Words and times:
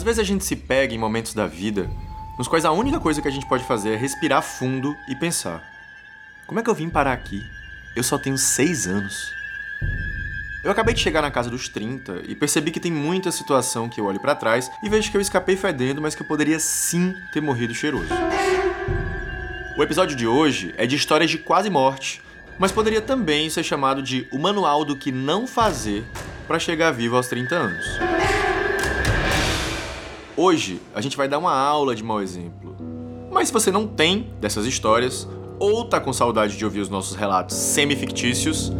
Às 0.00 0.04
vezes 0.04 0.18
a 0.18 0.24
gente 0.24 0.46
se 0.46 0.56
pega 0.56 0.94
em 0.94 0.98
momentos 0.98 1.34
da 1.34 1.46
vida 1.46 1.86
nos 2.38 2.48
quais 2.48 2.64
a 2.64 2.72
única 2.72 2.98
coisa 2.98 3.20
que 3.20 3.28
a 3.28 3.30
gente 3.30 3.44
pode 3.44 3.64
fazer 3.64 3.90
é 3.90 3.96
respirar 3.96 4.40
fundo 4.40 4.96
e 5.06 5.14
pensar: 5.14 5.62
como 6.46 6.58
é 6.58 6.62
que 6.62 6.70
eu 6.70 6.74
vim 6.74 6.88
parar 6.88 7.12
aqui? 7.12 7.44
Eu 7.94 8.02
só 8.02 8.16
tenho 8.16 8.38
seis 8.38 8.86
anos. 8.86 9.30
Eu 10.64 10.70
acabei 10.70 10.94
de 10.94 11.00
chegar 11.02 11.20
na 11.20 11.30
casa 11.30 11.50
dos 11.50 11.68
30 11.68 12.22
e 12.26 12.34
percebi 12.34 12.70
que 12.70 12.80
tem 12.80 12.90
muita 12.90 13.30
situação 13.30 13.90
que 13.90 14.00
eu 14.00 14.06
olho 14.06 14.18
para 14.18 14.34
trás 14.34 14.70
e 14.82 14.88
vejo 14.88 15.10
que 15.10 15.18
eu 15.18 15.20
escapei 15.20 15.54
fedendo, 15.54 16.00
mas 16.00 16.14
que 16.14 16.22
eu 16.22 16.26
poderia 16.26 16.58
sim 16.58 17.14
ter 17.30 17.42
morrido 17.42 17.74
cheiroso. 17.74 18.08
O 19.76 19.82
episódio 19.82 20.16
de 20.16 20.26
hoje 20.26 20.74
é 20.78 20.86
de 20.86 20.96
histórias 20.96 21.30
de 21.30 21.36
quase 21.36 21.68
morte, 21.68 22.22
mas 22.58 22.72
poderia 22.72 23.02
também 23.02 23.50
ser 23.50 23.64
chamado 23.64 24.02
de 24.02 24.26
o 24.32 24.38
manual 24.38 24.82
do 24.82 24.96
que 24.96 25.12
não 25.12 25.46
fazer 25.46 26.06
para 26.48 26.58
chegar 26.58 26.90
vivo 26.90 27.16
aos 27.16 27.26
30 27.28 27.54
anos. 27.54 28.19
Hoje 30.42 30.80
a 30.94 31.02
gente 31.02 31.18
vai 31.18 31.28
dar 31.28 31.38
uma 31.38 31.52
aula 31.52 31.94
de 31.94 32.02
mau 32.02 32.22
exemplo. 32.22 32.74
Mas 33.30 33.48
se 33.48 33.52
você 33.52 33.70
não 33.70 33.86
tem 33.86 34.30
dessas 34.40 34.64
histórias 34.64 35.28
ou 35.58 35.84
tá 35.84 36.00
com 36.00 36.14
saudade 36.14 36.56
de 36.56 36.64
ouvir 36.64 36.80
os 36.80 36.88
nossos 36.88 37.14
relatos 37.14 37.54
semi-fictícios, 37.54 38.72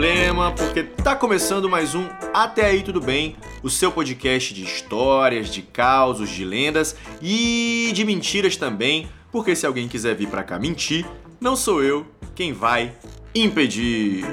problema, 0.00 0.50
porque 0.52 0.82
tá 0.82 1.14
começando 1.14 1.68
mais 1.68 1.94
um 1.94 2.06
Até 2.32 2.64
Aí 2.64 2.82
Tudo 2.82 3.02
Bem, 3.02 3.36
o 3.62 3.68
seu 3.68 3.92
podcast 3.92 4.54
de 4.54 4.64
histórias, 4.64 5.50
de 5.50 5.60
causos, 5.60 6.30
de 6.30 6.42
lendas 6.42 6.96
e 7.20 7.90
de 7.92 8.02
mentiras 8.02 8.56
também, 8.56 9.10
porque 9.30 9.54
se 9.54 9.66
alguém 9.66 9.88
quiser 9.88 10.14
vir 10.14 10.26
pra 10.28 10.42
cá 10.42 10.58
mentir, 10.58 11.06
não 11.38 11.54
sou 11.54 11.82
eu 11.82 12.06
quem 12.34 12.50
vai 12.50 12.94
impedir. 13.34 14.24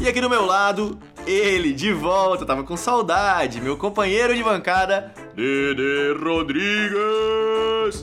E 0.00 0.08
aqui 0.08 0.22
do 0.22 0.30
meu 0.30 0.46
lado, 0.46 0.98
ele 1.26 1.74
de 1.74 1.92
volta, 1.92 2.46
tava 2.46 2.64
com 2.64 2.78
saudade, 2.78 3.60
meu 3.60 3.76
companheiro 3.76 4.34
de 4.34 4.42
bancada, 4.42 5.12
Dede 5.36 6.18
Rodrigues. 6.18 6.96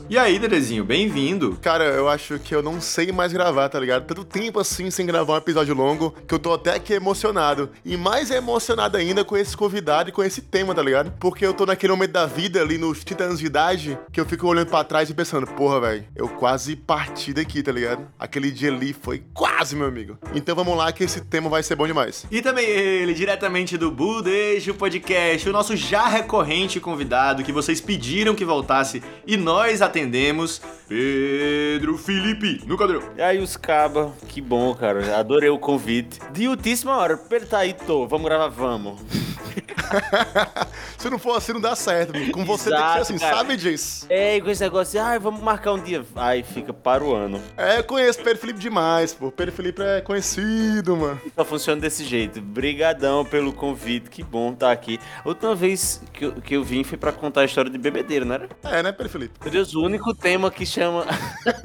E 0.08 0.20
aí, 0.20 0.38
Dedezinho, 0.38 0.84
bem-vindo. 0.86 1.58
Cara, 1.60 1.86
eu 1.86 2.08
acho 2.08 2.38
que 2.38 2.54
eu 2.54 2.62
não 2.62 2.80
sei 2.80 3.12
mais 3.12 3.34
gravar, 3.34 3.70
tá 3.70 3.80
ligado? 3.80 4.06
Tanto 4.06 4.24
tempo 4.24 4.60
assim 4.60 4.92
sem 4.92 5.04
gravar 5.04 5.34
um 5.34 5.38
episódio 5.38 5.74
longo 5.74 6.12
que 6.28 6.34
eu 6.36 6.38
tô 6.38 6.54
até 6.54 6.76
aqui 6.76 6.94
emocionado. 6.94 7.72
E 7.84 7.98
mais 7.98 8.30
emocionado 8.30 8.98
ainda 8.98 9.26
com 9.26 9.36
esse 9.36 9.58
convidado 9.58 10.10
e 10.10 10.12
com 10.12 10.24
esse 10.24 10.44
tema, 10.44 10.76
tá 10.76 10.84
ligado? 10.84 11.12
Porque 11.20 11.44
eu 11.44 11.56
tô 11.56 11.66
naquele 11.66 11.92
momento 11.92 12.12
da 12.12 12.28
vida 12.28 12.62
ali 12.62 12.78
nos 12.78 13.04
30 13.04 13.24
anos 13.24 13.40
de 13.40 13.48
idade 13.48 13.98
que 14.12 14.20
eu 14.20 14.26
fico 14.28 14.46
olhando 14.46 14.70
pra 14.70 14.84
trás 14.84 15.10
e 15.10 15.14
pensando, 15.16 15.48
porra, 15.48 15.82
velho, 15.82 16.06
eu 16.16 16.30
quase 16.30 16.76
parti 16.76 17.34
daqui, 17.34 17.64
tá 17.64 17.72
ligado? 17.72 18.08
Aquele 18.20 18.52
dia 18.52 18.72
ali 18.72 18.94
foi 18.94 19.24
quase, 19.34 19.76
meu 19.76 19.88
amigo. 19.88 20.20
Então 20.36 20.56
vamos 20.56 20.78
lá 20.78 20.92
que 20.92 21.04
esse 21.04 21.20
tema 21.20 21.50
vai 21.50 21.64
ser 21.64 21.76
bom 21.76 21.88
demais. 21.88 22.28
E 22.30 22.44
também 22.44 22.70
ele, 22.70 23.16
diretamente 23.16 23.76
do 23.76 23.90
Budejo 23.90 24.76
Podcast, 24.76 25.50
o 25.50 25.52
nosso 25.52 25.76
já 25.76 26.06
recorrente 26.06 26.80
convidado 26.80 27.23
que 27.44 27.52
vocês 27.52 27.80
pediram 27.80 28.36
que 28.36 28.44
voltasse 28.44 29.02
e 29.26 29.38
nós 29.38 29.82
atendemos, 29.82 30.62
Pedro 30.88 31.98
Felipe, 31.98 32.62
no 32.66 32.78
cadrão. 32.78 33.02
E 33.18 33.22
aí, 33.22 33.40
os 33.40 33.56
caba, 33.56 34.12
que 34.28 34.42
bom, 34.42 34.74
cara. 34.76 35.18
Adorei 35.18 35.50
o 35.50 35.58
convite. 35.58 36.20
De 36.32 36.48
ultíssima 36.48 36.98
hora, 36.98 37.16
Pedro 37.18 37.48
tá 37.48 37.60
aí, 37.60 37.74
tô. 37.74 38.06
Vamos 38.08 38.26
gravar, 38.28 38.50
vamos. 38.50 39.00
Se 40.98 41.10
não 41.10 41.20
for 41.20 41.38
assim, 41.38 41.54
não 41.54 41.62
dá 41.62 41.76
certo. 41.76 42.14
mano. 42.14 42.32
Com 42.32 42.46
você 42.46 42.70
tem 42.70 42.80
que 42.80 42.94
ser 42.94 43.00
assim, 43.00 43.14
Exato, 43.16 43.32
cara. 43.32 43.38
sabe 43.44 43.58
disso? 43.58 44.06
É, 44.10 44.38
e 44.38 44.42
com 44.42 44.50
esse 44.50 44.64
negócio 44.64 44.92
de, 44.94 44.98
ah, 45.00 45.18
vamos 45.20 45.42
marcar 45.42 45.74
um 45.74 45.80
dia. 45.82 46.04
Aí 46.16 46.44
fica 46.44 46.74
para 46.74 47.04
o 47.04 47.14
ano. 47.14 47.42
É, 47.58 47.80
eu 47.80 47.84
conheço 47.84 48.20
Pedro 48.24 48.40
Felipe 48.40 48.60
demais, 48.60 49.14
pô. 49.14 49.32
Pedro 49.32 49.54
Felipe 49.54 49.82
é 49.82 50.02
conhecido, 50.02 50.96
mano. 50.98 51.22
Só 51.36 51.46
funciona 51.46 51.80
desse 51.82 52.04
jeito. 52.04 52.42
Brigadão 52.42 53.24
pelo 53.26 53.54
convite, 53.54 54.10
que 54.10 54.24
bom 54.24 54.54
estar 54.54 54.72
aqui. 54.72 55.00
A 55.24 55.28
última 55.30 55.54
vez 55.54 56.02
que 56.12 56.26
eu, 56.26 56.32
que 56.34 56.56
eu 56.56 56.64
vim 56.64 56.84
foi 56.84 56.98
pra 56.98 57.12
contar 57.18 57.42
a 57.42 57.46
história 57.46 57.70
de 57.72 57.78
bebedeiro, 57.78 58.26
não 58.26 58.36
era? 58.36 58.50
É, 58.64 58.84
né, 58.84 58.92
Pedro 58.92 59.10
Felipe? 59.12 59.34
Meu 59.42 59.52
Deus, 59.52 59.74
o 59.76 59.82
único 59.84 60.14
tema 60.14 60.50
que 60.52 60.66
chama... 60.66 61.06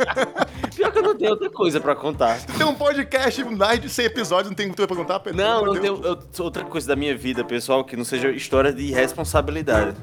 Pior 0.75 0.93
que 0.93 0.99
eu 0.99 1.03
não 1.03 1.17
tenho 1.17 1.31
outra 1.33 1.51
coisa 1.51 1.81
pra 1.81 1.95
contar. 1.97 2.39
Tem 2.57 2.67
um 2.67 2.75
podcast, 2.75 3.43
mais 3.45 3.81
de 3.81 3.89
100 3.89 4.05
episódios, 4.07 4.49
não 4.51 4.55
tem 4.57 4.67
muito 4.67 4.87
pra 4.87 4.97
contar, 4.97 5.21
Pedro? 5.21 5.39
Não, 5.43 5.65
não 5.67 5.75
tenho 5.81 6.01
eu- 6.05 6.19
outra 6.45 6.65
coisa 6.65 6.87
da 6.89 6.97
minha 6.97 7.17
vida, 7.17 7.45
pessoal, 7.45 7.85
que 7.85 7.97
não 7.97 8.05
seja 8.05 8.31
história 8.31 8.73
de 8.73 8.91
responsabilidade. 8.93 9.97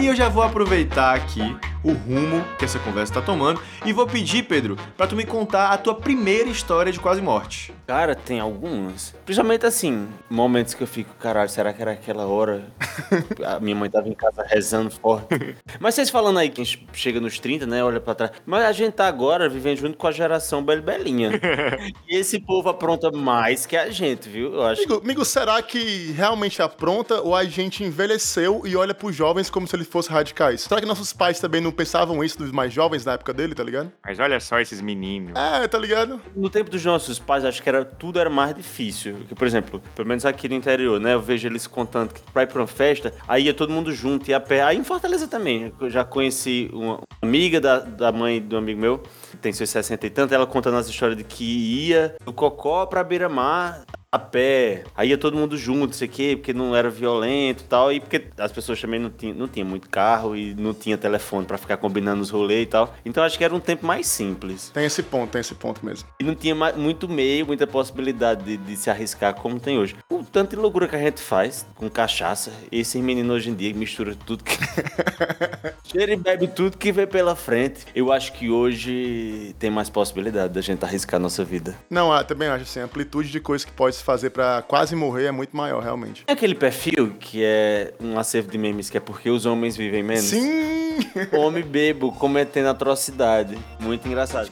E 0.00 0.06
eu 0.06 0.14
já 0.16 0.28
vou 0.28 0.42
aproveitar 0.42 1.14
aqui 1.14 1.56
o 1.82 1.92
rumo 1.92 2.44
que 2.58 2.64
essa 2.64 2.78
conversa 2.78 3.14
tá 3.14 3.22
tomando 3.22 3.60
e 3.84 3.92
vou 3.92 4.06
pedir, 4.06 4.42
Pedro, 4.42 4.76
pra 4.96 5.06
tu 5.06 5.16
me 5.16 5.24
contar 5.24 5.70
a 5.70 5.78
tua 5.78 5.94
primeira 5.94 6.48
história 6.48 6.92
de 6.92 7.00
quase 7.00 7.22
morte. 7.22 7.72
Cara, 7.86 8.14
tem 8.14 8.38
algumas. 8.38 9.14
Principalmente 9.24 9.66
assim, 9.66 10.08
momentos 10.28 10.74
que 10.74 10.82
eu 10.82 10.86
fico, 10.86 11.14
caralho, 11.14 11.48
será 11.48 11.72
que 11.72 11.82
era 11.82 11.92
aquela 11.92 12.26
hora? 12.26 12.64
A 13.44 13.58
minha 13.58 13.74
mãe 13.74 13.90
tava 13.90 14.08
em 14.08 14.14
casa 14.14 14.44
rezando 14.46 14.90
forte. 14.90 15.56
Mas 15.78 15.94
vocês 15.94 16.10
falando 16.10 16.38
aí 16.38 16.50
que 16.50 16.60
a 16.60 16.64
gente 16.64 16.86
chega 16.92 17.20
nos 17.20 17.38
30, 17.38 17.66
né? 17.66 17.82
Olha 17.82 18.00
pra 18.00 18.14
trás. 18.14 18.32
Mas 18.46 18.64
a 18.64 18.72
gente 18.72 18.92
tá 18.92 19.06
agora 19.06 19.48
vivendo 19.48 19.78
junto 19.78 19.96
com 19.96 20.06
a 20.06 20.12
geração 20.12 20.62
Beli 20.62 20.82
Belinha. 20.82 21.40
e 22.08 22.16
esse 22.16 22.38
povo 22.38 22.68
apronta 22.68 23.10
mais 23.10 23.66
que 23.66 23.76
a 23.76 23.90
gente, 23.90 24.28
viu? 24.28 24.54
Eu 24.54 24.62
acho. 24.62 24.82
Amigo, 24.82 25.00
amigo, 25.02 25.24
será 25.24 25.60
que 25.62 26.12
realmente 26.12 26.62
apronta 26.62 27.20
ou 27.20 27.34
a 27.34 27.44
gente 27.44 27.82
envelheceu 27.82 28.62
e 28.64 28.76
olha 28.76 28.94
pros 28.94 29.16
jovens 29.16 29.50
como 29.50 29.66
se 29.66 29.74
eles 29.74 29.88
fossem 29.88 30.12
radicais? 30.12 30.62
Será 30.62 30.80
que 30.80 30.86
nossos 30.86 31.12
pais 31.12 31.40
também 31.40 31.60
não 31.60 31.69
pensavam 31.72 32.22
isso 32.22 32.38
dos 32.38 32.50
mais 32.50 32.72
jovens 32.72 33.04
na 33.04 33.12
época 33.12 33.32
dele, 33.32 33.54
tá 33.54 33.62
ligado? 33.62 33.90
Mas 34.04 34.18
olha 34.18 34.40
só 34.40 34.58
esses 34.60 34.80
meninos. 34.80 35.32
É, 35.34 35.66
tá 35.68 35.78
ligado? 35.78 36.20
No 36.34 36.50
tempo 36.50 36.70
dos 36.70 36.84
nossos 36.84 37.18
pais, 37.18 37.44
acho 37.44 37.62
que 37.62 37.68
era, 37.68 37.84
tudo 37.84 38.18
era 38.18 38.30
mais 38.30 38.54
difícil. 38.54 39.16
Que, 39.28 39.34
por 39.34 39.46
exemplo, 39.46 39.82
pelo 39.94 40.08
menos 40.08 40.24
aqui 40.24 40.48
no 40.48 40.54
interior, 40.54 41.00
né? 41.00 41.14
Eu 41.14 41.20
vejo 41.20 41.46
eles 41.48 41.66
contando 41.66 42.12
que 42.12 42.20
pra 42.32 42.42
ir 42.42 42.46
pra 42.46 42.60
uma 42.60 42.66
festa, 42.66 43.12
aí 43.28 43.44
ia 43.44 43.54
todo 43.54 43.72
mundo 43.72 43.92
junto, 43.92 44.28
ia 44.28 44.36
a 44.36 44.40
pé. 44.40 44.62
Aí 44.62 44.76
em 44.76 44.84
Fortaleza 44.84 45.26
também. 45.26 45.72
Eu 45.80 45.90
já 45.90 46.04
conheci 46.04 46.70
uma 46.72 47.00
amiga 47.22 47.60
da, 47.60 47.78
da 47.80 48.12
mãe 48.12 48.40
do 48.40 48.56
amigo 48.56 48.80
meu, 48.80 48.98
que 49.30 49.36
tem 49.36 49.52
seus 49.52 49.70
60 49.70 50.06
e 50.06 50.10
tanto, 50.10 50.34
ela 50.34 50.46
contando 50.46 50.76
as 50.76 50.88
histórias 50.88 51.18
de 51.18 51.24
que 51.24 51.44
ia 51.44 52.16
do 52.24 52.32
Cocó 52.32 52.86
pra 52.86 53.04
Beira-Mar 53.04 53.84
a 54.12 54.18
pé. 54.18 54.82
Aí 54.96 55.10
ia 55.10 55.18
todo 55.18 55.36
mundo 55.36 55.56
junto, 55.56 55.94
sei 55.94 56.08
o 56.08 56.10
quê, 56.10 56.36
porque 56.36 56.52
não 56.52 56.74
era 56.74 56.90
violento 56.90 57.62
e 57.62 57.66
tal. 57.66 57.92
E 57.92 58.00
porque 58.00 58.24
as 58.38 58.50
pessoas 58.50 58.80
também 58.80 58.98
não 58.98 59.10
tinham, 59.10 59.34
não 59.34 59.46
tinham 59.46 59.68
muito 59.68 59.88
carro 59.88 60.36
e 60.36 60.54
não 60.54 60.74
tinha 60.74 60.98
telefone 60.98 61.46
pra 61.46 61.56
ficar 61.56 61.76
combinando 61.76 62.20
os 62.20 62.30
rolês 62.30 62.64
e 62.64 62.66
tal. 62.66 62.94
Então 63.04 63.22
acho 63.22 63.38
que 63.38 63.44
era 63.44 63.54
um 63.54 63.60
tempo 63.60 63.86
mais 63.86 64.06
simples. 64.06 64.70
Tem 64.70 64.84
esse 64.84 65.02
ponto, 65.02 65.30
tem 65.30 65.40
esse 65.40 65.54
ponto 65.54 65.84
mesmo. 65.84 66.08
E 66.18 66.24
não 66.24 66.34
tinha 66.34 66.54
muito 66.54 67.08
meio, 67.08 67.46
muita 67.46 67.66
possibilidade 67.66 68.42
de, 68.44 68.56
de 68.56 68.76
se 68.76 68.90
arriscar 68.90 69.34
como 69.34 69.60
tem 69.60 69.78
hoje. 69.78 69.96
O 70.10 70.24
tanto 70.24 70.50
de 70.50 70.56
loucura 70.56 70.88
que 70.88 70.96
a 70.96 71.00
gente 71.00 71.20
faz 71.20 71.64
com 71.76 71.88
cachaça, 71.88 72.52
esses 72.72 73.00
meninos 73.00 73.36
hoje 73.36 73.50
em 73.50 73.54
dia 73.54 73.72
misturam 73.72 74.14
tudo 74.14 74.42
que. 74.42 74.58
Cheira 75.84 76.12
e 76.12 76.16
bebe 76.16 76.46
tudo 76.46 76.76
que 76.76 76.92
vê 76.92 77.06
pela 77.06 77.34
frente. 77.34 77.86
Eu 77.94 78.12
acho 78.12 78.32
que 78.32 78.48
hoje 78.48 79.54
tem 79.58 79.70
mais 79.70 79.88
possibilidade 79.88 80.52
da 80.52 80.60
gente 80.60 80.84
arriscar 80.84 81.16
a 81.16 81.22
nossa 81.22 81.44
vida. 81.44 81.76
Não, 81.88 82.12
ah, 82.12 82.22
também 82.22 82.48
acho 82.48 82.62
assim, 82.62 82.80
amplitude 82.80 83.30
de 83.30 83.40
coisas 83.40 83.64
que 83.64 83.72
pode 83.72 83.99
se 84.00 84.04
fazer 84.04 84.30
pra 84.30 84.62
quase 84.62 84.96
morrer 84.96 85.26
é 85.26 85.30
muito 85.30 85.56
maior, 85.56 85.82
realmente. 85.82 86.24
É 86.26 86.32
aquele 86.32 86.54
perfil 86.54 87.14
que 87.20 87.44
é 87.44 87.92
um 88.00 88.18
acervo 88.18 88.50
de 88.50 88.58
memes 88.58 88.90
que 88.90 88.96
é 88.96 89.00
porque 89.00 89.30
os 89.30 89.46
homens 89.46 89.76
vivem 89.76 90.02
menos? 90.02 90.24
Sim! 90.24 90.98
Homem 91.32 91.62
bebo 91.62 92.12
cometendo 92.12 92.66
atrocidade. 92.66 93.58
Muito 93.78 94.06
engraçado. 94.06 94.50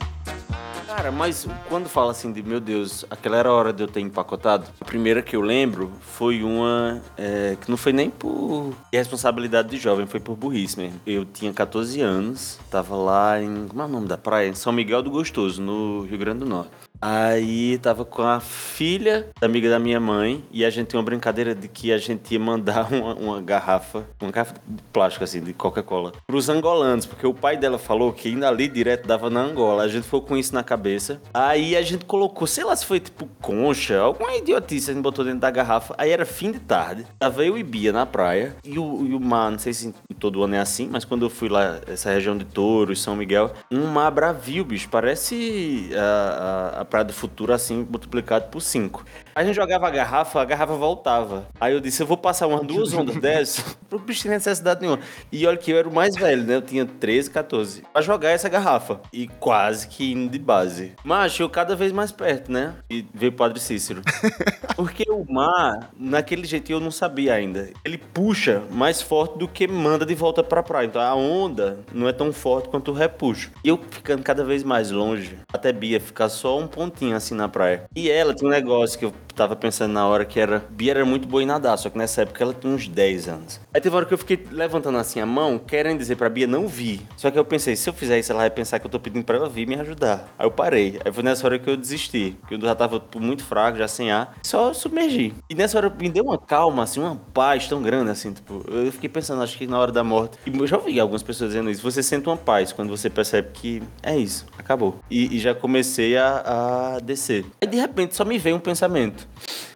Cara, 0.87 1.13
mas 1.13 1.47
quando 1.69 1.89
fala 1.89 2.11
assim 2.11 2.33
de 2.33 2.43
meu 2.43 2.59
Deus, 2.59 3.05
aquela 3.11 3.37
era 3.37 3.49
a 3.49 3.53
hora 3.53 3.73
de 3.73 3.83
eu 3.83 3.87
ter 3.87 4.01
empacotado, 4.01 4.67
a 4.81 4.85
primeira 4.85 5.23
que 5.23 5.37
eu 5.37 5.41
lembro 5.41 5.93
foi 6.01 6.43
uma 6.43 7.01
é, 7.17 7.56
que 7.61 7.71
não 7.71 7.77
foi 7.77 7.93
nem 7.93 8.11
por 8.11 8.75
responsabilidade 8.93 9.69
de 9.69 9.77
jovem, 9.77 10.06
foi 10.06 10.19
por 10.19 10.35
burrice 10.35 10.79
mesmo. 10.79 11.01
Eu 11.06 11.25
tinha 11.25 11.53
14 11.53 12.01
anos, 12.01 12.59
tava 12.71 12.97
lá 12.97 13.41
em. 13.41 13.69
Como 13.69 13.81
é 13.81 13.85
o 13.85 13.89
nome 13.89 14.09
da 14.09 14.19
praia? 14.19 14.49
Em 14.49 14.55
São 14.55 14.73
Miguel 14.73 15.03
do 15.03 15.11
Gostoso, 15.11 15.62
no 15.62 16.03
Rio 16.03 16.19
Grande 16.19 16.41
do 16.41 16.47
Norte. 16.47 16.71
Aí 17.00 17.79
tava 17.79 18.05
com 18.05 18.23
a 18.23 18.41
filha 18.41 19.29
da 19.41 19.47
amiga 19.47 19.71
da 19.71 19.79
minha 19.79 20.00
mãe 20.00 20.45
e 20.50 20.65
a 20.65 20.71
gente 20.71 20.89
tinha 20.89 20.99
uma 20.99 21.05
brincadeira 21.05 21.55
de 21.55 21.69
que 21.69 21.93
a 21.93 21.99
gente 21.99 22.33
ia 22.33 22.41
mandar 22.41 22.91
uma, 22.93 23.15
uma 23.15 23.41
garrafa, 23.41 24.05
uma 24.21 24.31
garrafa 24.31 24.55
de 24.67 24.83
plástico 24.93 25.25
assim, 25.25 25.41
de 25.41 25.53
Coca-Cola, 25.53 26.12
pros 26.27 26.49
angolanos, 26.49 27.06
porque 27.06 27.27
o 27.27 27.33
pai 27.35 27.56
dela 27.56 27.79
falou 27.79 28.12
que 28.12 28.29
indo 28.29 28.45
ali 28.45 28.69
direto 28.69 29.06
dava 29.06 29.31
na 29.31 29.41
Angola. 29.41 29.83
A 29.85 29.89
gente 29.89 30.05
ficou 30.05 30.23
com 30.23 30.37
isso 30.37 30.55
na 30.55 30.62
cabeça. 30.65 31.21
Aí 31.33 31.77
a 31.77 31.83
gente 31.83 32.05
colocou, 32.05 32.47
sei 32.47 32.65
lá 32.65 32.75
se 32.75 32.85
foi 32.85 33.01
tipo 33.01 33.27
concha, 33.41 33.99
alguma 34.01 34.35
idiotice, 34.37 34.91
a 34.91 34.94
gente 34.94 35.03
botou 35.03 35.25
dentro 35.25 35.41
da 35.41 35.51
garrafa. 35.51 35.94
Aí 35.97 36.11
era 36.11 36.27
fim 36.27 36.51
de 36.51 36.59
tarde, 36.59 37.06
tava 37.19 37.44
eu 37.44 37.56
e 37.56 37.62
Bia 37.62 37.93
na 37.93 38.06
praia 38.06 38.56
e 38.65 38.79
o, 38.79 39.06
e 39.06 39.15
o 39.15 39.21
mar, 39.21 39.51
não 39.51 39.59
sei 39.59 39.73
se 39.73 39.94
todo 40.19 40.43
ano 40.43 40.56
é 40.56 40.59
assim, 40.59 40.89
mas 40.91 41.05
quando 41.05 41.25
eu 41.25 41.31
fui 41.31 41.49
lá, 41.49 41.81
essa 41.87 42.11
região 42.11 42.37
de 42.37 42.44
Touros, 42.44 43.01
São 43.01 43.15
Miguel, 43.15 43.53
um 43.71 43.87
mar 43.87 44.11
bravio, 44.11 44.65
bicho, 44.65 44.89
parece 44.91 45.91
a, 45.97 46.75
a- 46.79 46.81
a 46.81 46.85
Praia 46.88 47.05
do 47.05 47.12
Futuro 47.12 47.52
assim, 47.52 47.87
multiplicado 47.88 48.46
por 48.49 48.61
5. 48.61 49.05
A 49.38 49.44
gente 49.44 49.55
jogava 49.55 49.87
a 49.87 49.90
garrafa, 49.90 50.43
a 50.43 50.44
garrafa 50.44 50.75
voltava. 50.75 51.46
Aí 51.61 51.73
eu 51.73 51.79
disse, 51.79 52.02
eu 52.02 52.06
vou 52.08 52.17
passar 52.17 52.49
umas 52.49 52.67
duas 52.67 52.93
ondas 52.93 53.14
dessas, 53.23 53.79
pro 53.88 53.96
bicho 53.96 54.23
sem 54.23 54.32
necessidade 54.32 54.81
nenhuma. 54.81 54.99
E 55.31 55.46
olha 55.46 55.56
que 55.56 55.70
eu 55.70 55.79
era 55.79 55.88
o 55.88 55.94
mais 55.94 56.17
velho, 56.17 56.43
né? 56.43 56.56
Eu 56.56 56.62
tinha 56.62 56.85
13, 56.85 57.31
14. 57.31 57.85
Pra 57.93 58.02
jogar 58.02 58.31
essa 58.31 58.49
garrafa. 58.49 59.00
E 59.12 59.29
quase 59.29 59.87
que 59.87 60.11
indo 60.11 60.29
de 60.29 60.40
base. 60.40 60.94
Mas 61.05 61.38
eu 61.38 61.49
cada 61.49 61.76
vez 61.76 61.93
mais 61.93 62.11
perto, 62.11 62.50
né? 62.50 62.75
E 62.90 63.06
veio 63.14 63.31
o 63.31 63.37
Padre 63.37 63.61
Cícero. 63.61 64.02
Porque 64.75 65.05
o 65.08 65.25
mar, 65.32 65.91
naquele 65.96 66.44
jeito 66.44 66.73
eu 66.73 66.81
não 66.81 66.91
sabia 66.91 67.34
ainda. 67.34 67.70
Ele 67.84 67.96
puxa 67.96 68.64
mais 68.73 69.00
forte 69.00 69.38
do 69.38 69.46
que 69.46 69.69
manda 69.69 70.05
de 70.05 70.17
volta 70.17 70.43
pra 70.43 70.64
praia. 70.64 70.87
Então 70.87 71.00
a 71.00 71.14
onda 71.14 71.79
não 71.94 72.08
é 72.08 72.12
tão 72.12 72.32
forte 72.32 72.69
quanto 72.69 72.91
o 72.91 72.94
repuxo. 72.94 73.52
E 73.62 73.69
eu 73.69 73.79
ficando 73.88 74.25
cada 74.25 74.43
vez 74.43 74.64
mais 74.64 74.91
longe, 74.91 75.38
até 75.52 75.73
Bia 75.73 76.00
ficar 76.00 76.29
só 76.29 76.58
um 76.58 76.67
pontinho 76.67 77.14
assim 77.14 77.37
na 77.37 77.49
praia. 77.49 77.84
E 77.94 78.11
ela 78.11 78.34
tinha 78.34 78.49
um 78.49 78.52
negócio 78.52 78.99
que 78.99 79.05
eu 79.05 79.12
tava 79.38 79.56
pensando 79.56 79.93
na 79.93 80.06
hora 80.06 80.25
que 80.25 80.38
era. 80.40 80.64
Bia 80.70 80.90
era 80.90 81.05
muito 81.05 81.29
boa 81.29 81.43
em 81.43 81.46
nadar, 81.46 81.76
só 81.79 81.88
que 81.88 81.96
nessa 81.96 82.23
época 82.23 82.43
ela 82.43 82.52
tinha 82.52 82.73
uns 82.73 82.88
10 82.88 83.29
anos. 83.29 83.61
Aí 83.73 83.81
teve 83.81 83.94
uma 83.94 83.99
hora 83.99 84.06
que 84.06 84.14
eu 84.14 84.19
fiquei 84.19 84.44
levantando 84.50 84.99
assim 84.99 85.20
a 85.20 85.26
mão, 85.26 85.58
querendo 85.58 85.99
dizer 85.99 86.17
pra 86.17 86.29
Bia 86.29 86.46
não 86.46 86.67
vir. 86.67 87.00
Só 87.17 87.31
que 87.31 87.38
eu 87.38 87.44
pensei, 87.44 87.76
se 87.76 87.88
eu 87.88 87.94
fizer 87.94 88.19
isso, 88.19 88.32
ela 88.32 88.43
vai 88.43 88.50
pensar 88.50 88.79
que 88.79 88.87
eu 88.87 88.90
tô 88.90 88.99
pedindo 88.99 89.25
pra 89.25 89.37
ela 89.37 89.49
vir 89.49 89.67
me 89.67 89.76
ajudar. 89.76 90.29
Aí 90.38 90.46
eu 90.46 90.50
parei. 90.50 90.99
Aí 91.05 91.12
foi 91.12 91.23
nessa 91.23 91.46
hora 91.46 91.58
que 91.58 91.70
eu 91.70 91.76
desisti. 91.76 92.37
Que 92.49 92.55
eu 92.55 92.61
já 92.61 92.75
tava 92.75 93.02
muito 93.17 93.44
fraco, 93.44 93.79
já 93.79 93.87
sem 93.87 94.11
ar. 94.11 94.37
Só 94.43 94.73
submergi. 94.73 95.35
E 95.49 95.55
nessa 95.55 95.79
hora 95.79 95.91
me 95.91 96.08
deu 96.08 96.25
uma 96.25 96.38
calma, 96.38 96.82
assim, 96.82 97.00
uma 97.00 97.17
paz 97.32 97.69
tão 97.69 97.81
grande, 97.81 98.11
assim, 98.11 98.32
tipo, 98.32 98.64
eu 98.69 98.91
fiquei 98.91 99.08
pensando, 99.08 99.43
acho 99.43 99.56
que 99.56 99.67
na 99.67 99.79
hora 99.79 99.93
da 99.93 100.02
morte. 100.02 100.38
E 100.46 100.56
eu 100.56 100.67
já 100.67 100.76
ouvi 100.76 100.99
algumas 100.99 101.23
pessoas 101.23 101.50
dizendo 101.50 101.70
isso. 101.70 101.82
Você 101.82 102.02
sente 102.02 102.29
uma 102.29 102.37
paz 102.37 102.73
quando 102.73 102.88
você 102.88 103.08
percebe 103.08 103.50
que 103.52 103.82
é 104.02 104.17
isso, 104.17 104.46
acabou. 104.58 104.99
E, 105.11 105.37
e 105.37 105.38
já 105.38 105.55
comecei 105.55 106.17
a, 106.17 106.96
a 106.96 107.00
descer. 107.00 107.44
Aí 107.61 107.69
de 107.69 107.76
repente 107.76 108.17
só 108.17 108.25
me 108.25 108.38
veio 108.38 108.56
um 108.56 108.61
pensamento. 108.61 109.28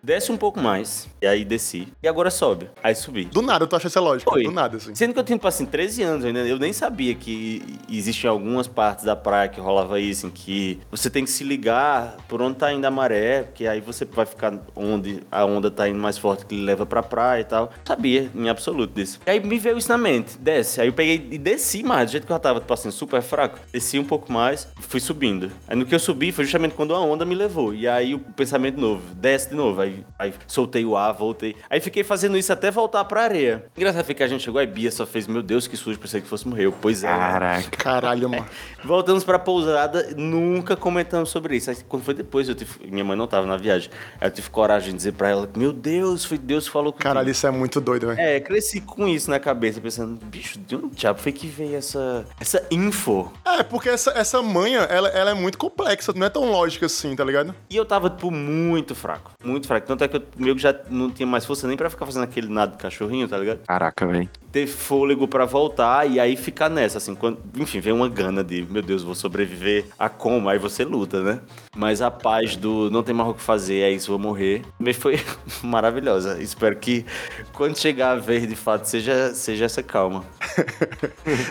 Desce 0.04 0.32
um 0.32 0.36
pouco 0.36 0.60
mais. 0.60 1.08
E 1.20 1.26
aí 1.28 1.44
desci. 1.44 1.86
E 2.02 2.08
agora 2.08 2.28
sobe. 2.28 2.68
Aí 2.82 2.92
subi. 2.92 3.26
Do 3.26 3.40
nada, 3.40 3.68
tu 3.68 3.76
acha 3.76 3.86
essa 3.86 4.00
lógica? 4.00 4.28
Foi. 4.28 4.42
Do 4.42 4.50
nada, 4.50 4.76
assim. 4.78 4.92
Sendo 4.96 5.12
que 5.12 5.20
eu 5.20 5.22
tinha, 5.22 5.38
tipo 5.38 5.46
assim, 5.46 5.64
13 5.64 6.02
anos 6.02 6.24
ainda, 6.24 6.40
eu 6.40 6.58
nem 6.58 6.72
sabia 6.72 7.14
que 7.14 7.78
existiam 7.88 8.32
algumas 8.32 8.66
partes 8.66 9.04
da 9.04 9.14
praia 9.14 9.48
que 9.48 9.60
rolava 9.60 10.00
isso, 10.00 10.26
em 10.26 10.30
que 10.30 10.80
você 10.90 11.08
tem 11.08 11.22
que 11.22 11.30
se 11.30 11.44
ligar 11.44 12.16
por 12.26 12.42
onde 12.42 12.56
tá 12.56 12.72
indo 12.72 12.84
a 12.84 12.90
maré, 12.90 13.48
que 13.54 13.64
aí 13.64 13.80
você 13.80 14.04
vai 14.04 14.26
ficar 14.26 14.58
onde 14.74 15.22
a 15.30 15.44
onda 15.44 15.70
tá 15.70 15.88
indo 15.88 16.00
mais 16.00 16.18
forte, 16.18 16.46
que 16.46 16.56
leva 16.56 16.84
pra 16.84 17.00
praia 17.00 17.42
e 17.42 17.44
tal. 17.44 17.72
Sabia, 17.84 18.28
em 18.34 18.48
absoluto 18.48 18.92
disso. 18.92 19.20
E 19.24 19.30
aí 19.30 19.38
me 19.38 19.56
veio 19.56 19.78
isso 19.78 19.88
na 19.88 19.96
mente, 19.96 20.36
desce. 20.36 20.80
Aí 20.80 20.88
eu 20.88 20.92
peguei 20.92 21.28
e 21.30 21.38
desci 21.38 21.84
mais, 21.84 22.10
do 22.10 22.12
jeito 22.12 22.26
que 22.26 22.32
eu 22.32 22.38
tava, 22.40 22.58
tipo 22.58 22.74
assim, 22.74 22.90
super 22.90 23.22
fraco. 23.22 23.60
Desci 23.72 24.00
um 24.00 24.04
pouco 24.04 24.32
mais, 24.32 24.66
fui 24.80 24.98
subindo. 24.98 25.52
Aí 25.68 25.76
no 25.76 25.86
que 25.86 25.94
eu 25.94 26.00
subi 26.00 26.32
foi 26.32 26.42
justamente 26.42 26.74
quando 26.74 26.92
a 26.92 26.98
onda 26.98 27.24
me 27.24 27.36
levou. 27.36 27.72
E 27.72 27.86
aí 27.86 28.16
o 28.16 28.18
pensamento 28.18 28.80
novo, 28.80 29.14
desce 29.14 29.50
de 29.50 29.54
novo. 29.54 29.80
Aí, 29.80 29.91
aí 30.18 30.32
soltei 30.46 30.84
o 30.84 30.96
ar, 30.96 31.12
voltei. 31.12 31.56
Aí 31.68 31.80
fiquei 31.80 32.04
fazendo 32.04 32.36
isso 32.36 32.52
até 32.52 32.70
voltar 32.70 33.04
pra 33.04 33.22
areia. 33.22 33.64
Engraçado 33.76 34.04
foi 34.04 34.14
que 34.14 34.22
a 34.22 34.28
gente 34.28 34.42
chegou, 34.42 34.60
aí 34.60 34.66
Bia 34.66 34.90
só 34.90 35.06
fez, 35.06 35.26
meu 35.26 35.42
Deus, 35.42 35.66
que 35.66 35.76
sujo, 35.76 35.98
pensei 35.98 36.20
que 36.20 36.28
fosse 36.28 36.46
morrer. 36.46 36.66
Eu, 36.66 36.72
pois 36.72 37.04
é. 37.04 37.08
né? 37.08 37.16
Caraca. 37.16 37.76
Caralho, 37.76 38.28
mano. 38.28 38.46
Voltamos 38.84 39.24
pra 39.24 39.38
pousada, 39.38 40.14
nunca 40.16 40.76
comentamos 40.76 41.30
sobre 41.30 41.56
isso. 41.56 41.70
Aí, 41.70 41.76
quando 41.88 42.02
foi 42.02 42.14
depois, 42.14 42.48
eu 42.48 42.54
tive, 42.54 42.70
minha 42.90 43.04
mãe 43.04 43.16
não 43.16 43.26
tava 43.26 43.46
na 43.46 43.56
viagem. 43.56 43.90
Aí 44.20 44.28
eu 44.28 44.32
tive 44.32 44.50
coragem 44.50 44.90
de 44.90 44.96
dizer 44.96 45.12
pra 45.12 45.28
ela, 45.28 45.48
meu 45.56 45.72
Deus, 45.72 46.24
foi 46.24 46.38
Deus 46.38 46.66
que 46.66 46.70
falou 46.70 46.92
comigo. 46.92 47.02
Caralho, 47.02 47.30
isso 47.30 47.46
é 47.46 47.50
muito 47.50 47.80
doido, 47.80 48.08
velho. 48.08 48.20
É, 48.20 48.40
cresci 48.40 48.80
com 48.80 49.06
isso 49.08 49.30
na 49.30 49.38
cabeça, 49.38 49.80
pensando, 49.80 50.18
bicho, 50.26 50.58
de 50.58 50.76
onde 50.76 50.94
diabo 50.94 51.20
foi 51.20 51.32
que 51.32 51.46
veio 51.46 51.76
essa, 51.76 52.24
essa 52.40 52.66
info? 52.70 53.32
É, 53.44 53.62
porque 53.62 53.88
essa, 53.88 54.10
essa 54.12 54.40
manha, 54.42 54.80
ela, 54.80 55.08
ela 55.08 55.30
é 55.30 55.34
muito 55.34 55.58
complexa, 55.58 56.12
não 56.14 56.26
é 56.26 56.30
tão 56.30 56.50
lógica 56.50 56.86
assim, 56.86 57.14
tá 57.14 57.24
ligado? 57.24 57.54
E 57.68 57.76
eu 57.76 57.84
tava, 57.84 58.08
tipo, 58.10 58.30
muito 58.30 58.94
fraco. 58.94 59.32
Muito 59.44 59.66
fraco. 59.66 59.81
Tanto 59.86 60.04
é 60.04 60.08
que 60.08 60.16
eu 60.16 60.22
meio 60.36 60.54
que 60.54 60.62
já 60.62 60.74
não 60.88 61.10
tinha 61.10 61.26
mais 61.26 61.44
força 61.44 61.66
nem 61.66 61.76
pra 61.76 61.90
ficar 61.90 62.06
fazendo 62.06 62.24
aquele 62.24 62.48
nado 62.48 62.72
de 62.72 62.78
cachorrinho, 62.78 63.28
tá 63.28 63.36
ligado? 63.38 63.60
Caraca, 63.66 64.06
velho. 64.06 64.28
Ter 64.52 64.66
fôlego 64.66 65.26
pra 65.26 65.44
voltar 65.44 66.08
e 66.08 66.20
aí 66.20 66.36
ficar 66.36 66.68
nessa, 66.68 66.98
assim. 66.98 67.14
Quando, 67.14 67.38
enfim, 67.56 67.80
vem 67.80 67.92
uma 67.92 68.08
gana 68.08 68.44
de, 68.44 68.66
meu 68.68 68.82
Deus, 68.82 69.02
vou 69.02 69.14
sobreviver 69.14 69.86
a 69.98 70.08
como? 70.08 70.48
Aí 70.48 70.58
você 70.58 70.84
luta, 70.84 71.22
né? 71.22 71.40
Mas 71.74 72.02
a 72.02 72.10
paz 72.10 72.54
do 72.54 72.90
não 72.90 73.02
tem 73.02 73.14
mais 73.14 73.30
o 73.30 73.34
que 73.34 73.40
fazer, 73.40 73.80
é 73.80 73.90
isso, 73.90 74.10
vou 74.10 74.18
morrer. 74.18 74.62
Me 74.78 74.92
foi 74.92 75.18
maravilhosa. 75.64 76.40
Espero 76.42 76.76
que 76.76 77.04
quando 77.52 77.78
chegar 77.78 78.12
a 78.12 78.16
vez, 78.16 78.46
de 78.46 78.54
fato, 78.54 78.84
seja, 78.84 79.34
seja 79.34 79.64
essa 79.64 79.82
calma. 79.82 80.24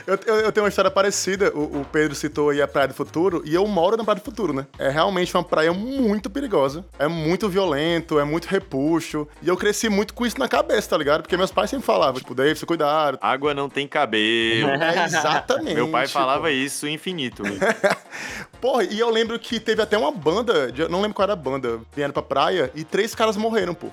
Eu, 0.05 0.19
eu, 0.25 0.35
eu 0.41 0.51
tenho 0.51 0.65
uma 0.65 0.69
história 0.69 0.91
parecida. 0.91 1.51
O, 1.55 1.81
o 1.81 1.85
Pedro 1.85 2.13
citou 2.15 2.49
aí 2.49 2.61
a 2.61 2.67
Praia 2.67 2.87
do 2.87 2.93
Futuro, 2.93 3.41
e 3.45 3.53
eu 3.53 3.65
moro 3.67 3.97
na 3.97 4.03
Praia 4.03 4.19
do 4.19 4.23
Futuro, 4.23 4.53
né? 4.53 4.65
É 4.77 4.89
realmente 4.89 5.35
uma 5.35 5.43
praia 5.43 5.71
muito 5.73 6.29
perigosa. 6.29 6.85
É 6.99 7.07
muito 7.07 7.49
violento, 7.49 8.19
é 8.19 8.23
muito 8.23 8.45
repuxo. 8.45 9.27
E 9.41 9.47
eu 9.47 9.57
cresci 9.57 9.89
muito 9.89 10.13
com 10.13 10.25
isso 10.25 10.39
na 10.39 10.47
cabeça, 10.47 10.89
tá 10.89 10.97
ligado? 10.97 11.21
Porque 11.21 11.37
meus 11.37 11.51
pais 11.51 11.69
sempre 11.69 11.85
falavam, 11.85 12.19
tipo, 12.19 12.35
David, 12.35 12.59
cuidado. 12.91 13.19
Água 13.21 13.53
não 13.53 13.69
tem 13.69 13.87
cabelo. 13.87 14.69
É 14.69 15.05
exatamente. 15.05 15.75
Meu 15.75 15.89
pai 15.89 16.07
falava 16.07 16.51
isso 16.51 16.87
infinito. 16.87 17.43
Porra, 18.61 18.83
e 18.83 18.99
eu 18.99 19.09
lembro 19.09 19.37
que 19.39 19.59
teve 19.59 19.81
até 19.81 19.97
uma 19.97 20.11
banda, 20.11 20.71
de- 20.71 20.87
não 20.87 21.01
lembro 21.01 21.15
qual 21.15 21.23
era 21.23 21.33
a 21.33 21.35
banda, 21.35 21.79
vieram 21.95 22.13
pra 22.13 22.21
praia 22.21 22.71
e 22.75 22.83
três 22.83 23.15
caras 23.15 23.35
morreram, 23.35 23.73
pô. 23.73 23.87